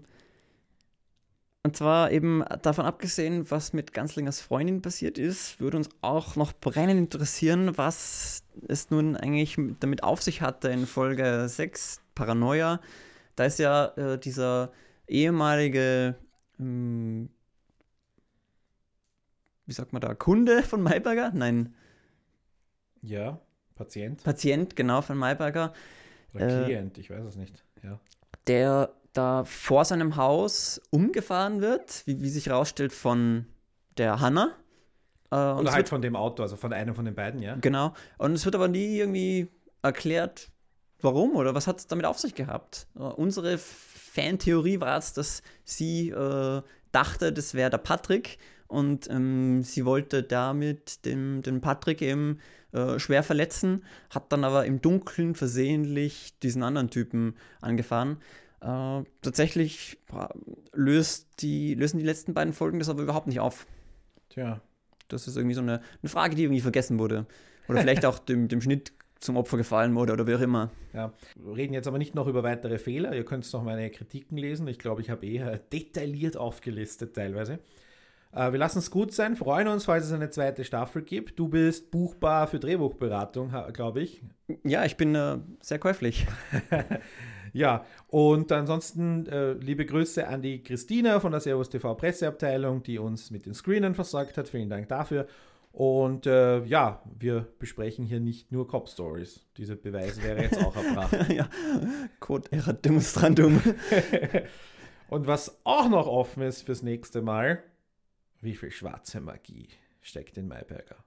und 1.65 1.77
zwar 1.77 2.11
eben 2.11 2.43
davon 2.61 2.85
abgesehen, 2.85 3.49
was 3.49 3.71
mit 3.71 3.93
Ganzlingers 3.93 4.41
Freundin 4.41 4.81
passiert 4.81 5.17
ist, 5.17 5.61
würde 5.61 5.77
uns 5.77 5.89
auch 6.01 6.35
noch 6.35 6.51
brennend 6.51 6.99
interessieren, 6.99 7.77
was 7.77 8.43
es 8.67 8.89
nun 8.89 9.15
eigentlich 9.15 9.57
damit 9.79 10.03
auf 10.03 10.21
sich 10.21 10.41
hatte 10.41 10.67
in 10.69 10.85
Folge 10.85 11.47
6, 11.47 12.01
Paranoia. 12.15 12.81
Da 13.37 13.45
ist 13.45 13.59
ja 13.59 13.85
äh, 13.95 14.19
dieser 14.19 14.73
ehemalige 15.07 16.15
ähm, 16.63 17.29
wie 19.65 19.73
sagt 19.73 19.93
man 19.93 20.01
da, 20.01 20.13
Kunde 20.13 20.63
von 20.63 20.81
Mayberger? 20.81 21.31
Nein. 21.33 21.73
Ja, 23.01 23.39
Patient. 23.75 24.23
Patient, 24.23 24.75
genau, 24.75 25.01
von 25.01 25.17
Mayberger. 25.17 25.73
Oder 26.33 26.61
äh, 26.61 26.65
Klient, 26.65 26.97
ich 26.97 27.09
weiß 27.09 27.23
es 27.25 27.35
nicht. 27.35 27.63
Ja. 27.83 27.99
Der 28.47 28.93
da 29.13 29.43
vor 29.43 29.85
seinem 29.85 30.15
Haus 30.15 30.81
umgefahren 30.89 31.61
wird, 31.61 32.03
wie, 32.07 32.21
wie 32.21 32.29
sich 32.29 32.47
herausstellt, 32.47 32.91
von 32.91 33.45
der 33.97 34.19
Hanna. 34.19 34.55
Äh, 35.31 35.35
Oder 35.35 35.71
halt 35.71 35.77
wird, 35.77 35.89
von 35.89 36.01
dem 36.01 36.15
Auto, 36.15 36.41
also 36.41 36.55
von 36.55 36.73
einem 36.73 36.95
von 36.95 37.05
den 37.05 37.15
beiden, 37.15 37.41
ja. 37.41 37.55
Genau. 37.55 37.93
Und 38.17 38.33
es 38.33 38.45
wird 38.45 38.55
aber 38.55 38.67
nie 38.67 38.97
irgendwie 38.97 39.49
erklärt, 39.81 40.49
warum 41.01 41.35
oder 41.35 41.53
was 41.53 41.67
hat 41.67 41.77
es 41.79 41.87
damit 41.87 42.05
auf 42.05 42.17
sich 42.17 42.33
gehabt. 42.33 42.87
Unsere 42.95 43.59
Fantheorie 44.13 44.79
war 44.79 44.97
es, 44.97 45.13
dass 45.13 45.41
sie 45.63 46.09
äh, 46.09 46.61
dachte, 46.91 47.33
das 47.33 47.53
wäre 47.53 47.71
der 47.71 47.79
Patrick 47.79 48.37
und 48.67 49.09
ähm, 49.09 49.63
sie 49.63 49.85
wollte 49.85 50.21
damit 50.21 51.05
den, 51.05 51.41
den 51.41 51.61
Patrick 51.61 52.01
eben 52.01 52.39
äh, 52.73 52.99
schwer 52.99 53.23
verletzen, 53.23 53.83
hat 54.11 54.31
dann 54.31 54.43
aber 54.43 54.65
im 54.65 54.81
Dunkeln 54.81 55.33
versehentlich 55.33 56.37
diesen 56.39 56.61
anderen 56.61 56.89
Typen 56.91 57.35
angefahren. 57.61 58.17
Äh, 58.61 59.03
tatsächlich 59.21 59.97
löst 60.73 61.27
die, 61.39 61.73
lösen 61.73 61.97
die 61.97 62.05
letzten 62.05 62.33
beiden 62.35 62.53
Folgen 62.53 62.79
das 62.79 62.89
aber 62.89 63.01
überhaupt 63.01 63.27
nicht 63.27 63.39
auf. 63.39 63.65
Tja. 64.29 64.61
Das 65.07 65.27
ist 65.27 65.37
irgendwie 65.37 65.55
so 65.55 65.61
eine, 65.61 65.81
eine 66.01 66.09
Frage, 66.09 66.35
die 66.35 66.43
irgendwie 66.43 66.61
vergessen 66.61 66.99
wurde. 66.99 67.25
Oder 67.67 67.81
vielleicht 67.81 68.05
auch 68.07 68.19
dem, 68.19 68.47
dem 68.47 68.61
Schnitt 68.61 68.93
zum 69.23 69.37
Opfer 69.37 69.57
gefallen 69.57 69.95
wurde 69.95 70.13
oder 70.13 70.27
wie 70.27 70.35
auch 70.35 70.41
immer. 70.41 70.69
Ja, 70.93 71.13
wir 71.35 71.55
reden 71.55 71.73
jetzt 71.73 71.87
aber 71.87 71.97
nicht 71.97 72.15
noch 72.15 72.27
über 72.27 72.43
weitere 72.43 72.77
Fehler. 72.77 73.15
Ihr 73.15 73.25
könnt 73.25 73.51
noch 73.53 73.63
meine 73.63 73.89
Kritiken 73.89 74.37
lesen. 74.37 74.67
Ich 74.67 74.79
glaube, 74.79 75.01
ich 75.01 75.09
habe 75.09 75.25
eher 75.25 75.57
detailliert 75.57 76.37
aufgelistet 76.37 77.15
teilweise. 77.15 77.59
Äh, 78.33 78.51
wir 78.51 78.59
lassen 78.59 78.79
es 78.79 78.91
gut 78.91 79.13
sein, 79.13 79.35
freuen 79.35 79.67
uns, 79.67 79.85
falls 79.85 80.05
es 80.05 80.11
eine 80.11 80.29
zweite 80.29 80.63
Staffel 80.63 81.03
gibt. 81.03 81.39
Du 81.39 81.47
bist 81.47 81.91
buchbar 81.91 82.47
für 82.47 82.59
Drehbuchberatung, 82.59 83.53
glaube 83.73 84.01
ich. 84.01 84.21
Ja, 84.63 84.85
ich 84.85 84.97
bin 84.97 85.15
äh, 85.15 85.37
sehr 85.61 85.79
käuflich. 85.79 86.25
ja, 87.53 87.85
und 88.07 88.51
ansonsten 88.51 89.27
äh, 89.27 89.53
liebe 89.53 89.85
Grüße 89.85 90.27
an 90.27 90.41
die 90.41 90.63
Christina 90.63 91.19
von 91.19 91.31
der 91.31 91.41
Servus 91.41 91.69
TV 91.69 91.95
Presseabteilung, 91.95 92.83
die 92.83 92.99
uns 92.99 93.31
mit 93.31 93.45
den 93.45 93.53
Screenen 93.53 93.95
versorgt 93.95 94.37
hat. 94.37 94.49
Vielen 94.49 94.69
Dank 94.69 94.89
dafür. 94.89 95.27
Und 95.73 96.27
äh, 96.27 96.63
ja, 96.65 97.01
wir 97.17 97.47
besprechen 97.57 98.05
hier 98.05 98.19
nicht 98.19 98.51
nur 98.51 98.67
Cop 98.67 98.87
Stories. 98.87 99.43
Diese 99.57 99.75
Beweise 99.75 100.21
wäre 100.21 100.43
jetzt 100.43 100.63
auch 100.63 100.75
erbracht. 100.75 101.29
ja, 101.33 101.49
Code 102.19 102.51
erat 102.51 102.85
demonstrandum. 102.85 103.59
Und 105.09 105.25
was 105.25 105.59
auch 105.63 105.89
noch 105.89 106.05
offen 106.05 106.43
ist 106.43 106.61
fürs 106.61 106.83
nächste 106.83 107.23
Mal, 107.23 107.63
wie 108.39 108.55
viel 108.55 108.69
schwarze 108.69 109.19
Magie 109.19 109.67
steckt 110.01 110.37
in 110.37 110.47
Mayberger? 110.47 111.03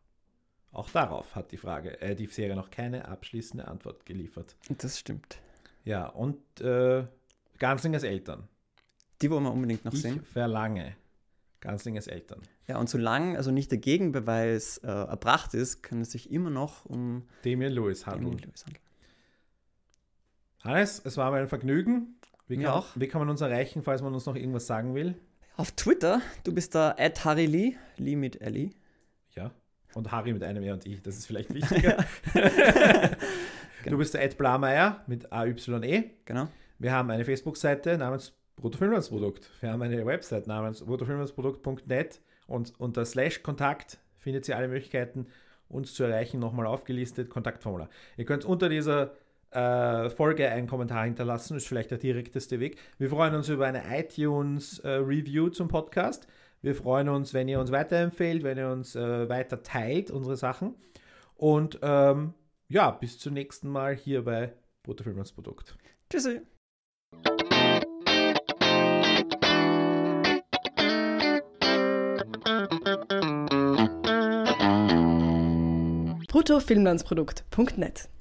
Auch 0.73 0.91
darauf 0.91 1.37
hat 1.37 1.53
die 1.53 1.59
Frage, 1.59 2.01
äh, 2.01 2.17
die 2.17 2.27
Serie 2.27 2.57
noch 2.57 2.71
keine 2.71 3.07
abschließende 3.07 3.69
Antwort 3.69 4.05
geliefert. 4.05 4.57
Das 4.69 4.99
stimmt. 4.99 5.39
Ja, 5.85 6.09
und 6.09 6.61
äh, 6.61 7.07
Ganslingers 7.59 8.03
Eltern. 8.03 8.49
Die 9.23 9.31
wollen 9.31 9.45
wir 9.45 9.53
unbedingt 9.53 9.85
noch 9.85 9.93
ich 9.93 10.03
sehen. 10.03 10.25
Verlange 10.25 10.97
Ganslingers 11.67 12.07
Eltern. 12.07 12.41
Ja, 12.69 12.79
und 12.79 12.89
solange 12.89 13.37
also 13.37 13.51
nicht 13.51 13.73
der 13.73 13.79
Gegenbeweis 13.79 14.79
äh, 14.79 14.87
erbracht 14.87 15.53
ist, 15.53 15.83
kann 15.83 16.01
es 16.01 16.13
sich 16.13 16.31
immer 16.31 16.49
noch 16.49 16.85
um 16.85 17.25
Damian 17.43 17.73
Lewis 17.73 18.07
handeln. 18.07 18.37
Damian 18.37 18.49
Lewis 18.49 18.65
handeln. 18.65 18.83
Hannes, 20.61 21.03
es 21.05 21.17
war 21.17 21.33
mir 21.33 21.39
ein 21.39 21.49
Vergnügen. 21.49 22.21
Wie 22.47 22.59
kann, 22.59 22.85
wie 22.95 23.09
kann 23.09 23.21
man 23.21 23.29
uns 23.29 23.41
erreichen, 23.41 23.83
falls 23.83 24.01
man 24.01 24.15
uns 24.15 24.27
noch 24.27 24.37
irgendwas 24.37 24.69
sagen 24.69 24.95
will? 24.95 25.17
Auf 25.57 25.73
Twitter, 25.73 26.21
du 26.45 26.55
bist 26.55 26.77
da 26.77 26.95
at 26.97 27.25
Harry 27.25 27.47
Lee, 27.47 27.75
Lee 27.97 28.15
mit 28.15 28.41
Ellie. 28.41 28.71
Ja, 29.35 29.51
und 29.95 30.13
Harry 30.13 30.33
mit 30.33 30.45
einem 30.45 30.63
E 30.63 30.71
und 30.71 30.87
I, 30.87 31.01
das 31.03 31.17
ist 31.17 31.27
vielleicht 31.27 31.53
wichtiger. 31.55 32.05
Du 33.85 33.99
bist 33.99 34.15
der 34.15 34.23
Ed 34.23 34.39
Blameyer 34.39 35.03
mit 35.07 35.33
AYE. 35.33 36.11
Genau. 36.25 36.49
Wir 36.79 36.93
haben 36.93 37.11
eine 37.11 37.25
Facebook-Seite 37.25 37.97
namens 37.99 38.36
Bruttofilmlandsprodukt. 38.57 39.51
Wir 39.61 39.73
haben 39.73 39.83
eine 39.83 40.05
Website 40.07 40.47
namens 40.47 40.83
bruttofilmlandsprodukt.net 40.85 42.21
und 42.47 42.73
unter 42.79 43.05
slash 43.05 43.43
Kontakt 43.43 43.99
findet 44.19 44.49
ihr 44.49 44.57
alle 44.57 44.69
Möglichkeiten, 44.69 45.27
uns 45.69 45.95
zu 45.95 46.05
erreichen, 46.05 46.41
nochmal 46.41 46.67
aufgelistet, 46.67 47.31
Kontaktformular. 47.31 47.89
Ihr 48.17 48.25
könnt 48.25 48.45
unter 48.45 48.69
dieser 48.69 49.13
äh, 49.51 50.11
Folge 50.11 50.49
einen 50.49 50.67
Kommentar 50.67 51.05
hinterlassen, 51.05 51.57
ist 51.57 51.69
vielleicht 51.69 51.91
der 51.91 51.99
direkteste 51.99 52.61
Weg. 52.61 52.79
Wir 52.99 53.11
freuen 53.11 53.35
uns 53.35 53.49
über 53.49 53.67
eine 53.67 53.83
iTunes-Review 53.99 55.49
äh, 55.49 55.53
zum 55.53 55.69
Podcast. 55.69 56.27
Wir 56.63 56.75
freuen 56.75 57.09
uns, 57.09 57.35
wenn 57.35 57.49
ihr 57.49 57.61
uns 57.61 57.71
weiterempfehlt, 57.71 58.43
wenn 58.43 58.59
ihr 58.59 58.69
uns 58.69 58.97
äh, 58.97 59.29
weiter 59.29 59.63
teilt, 59.63 60.11
unsere 60.11 60.37
Sachen. 60.37 60.75
Und 61.35 61.79
ähm, 61.83 62.35
ja, 62.69 62.91
bis 62.91 63.19
zum 63.19 63.35
nächsten 63.35 63.69
Mal 63.69 63.95
hier 63.95 64.25
bei 64.25 64.53
Butterfilm 64.83 65.19
als 65.19 65.33
Produkt. 65.33 65.77
Tschüssi. 66.11 66.41
bruttofilmlandsprodukt.net 76.47 78.09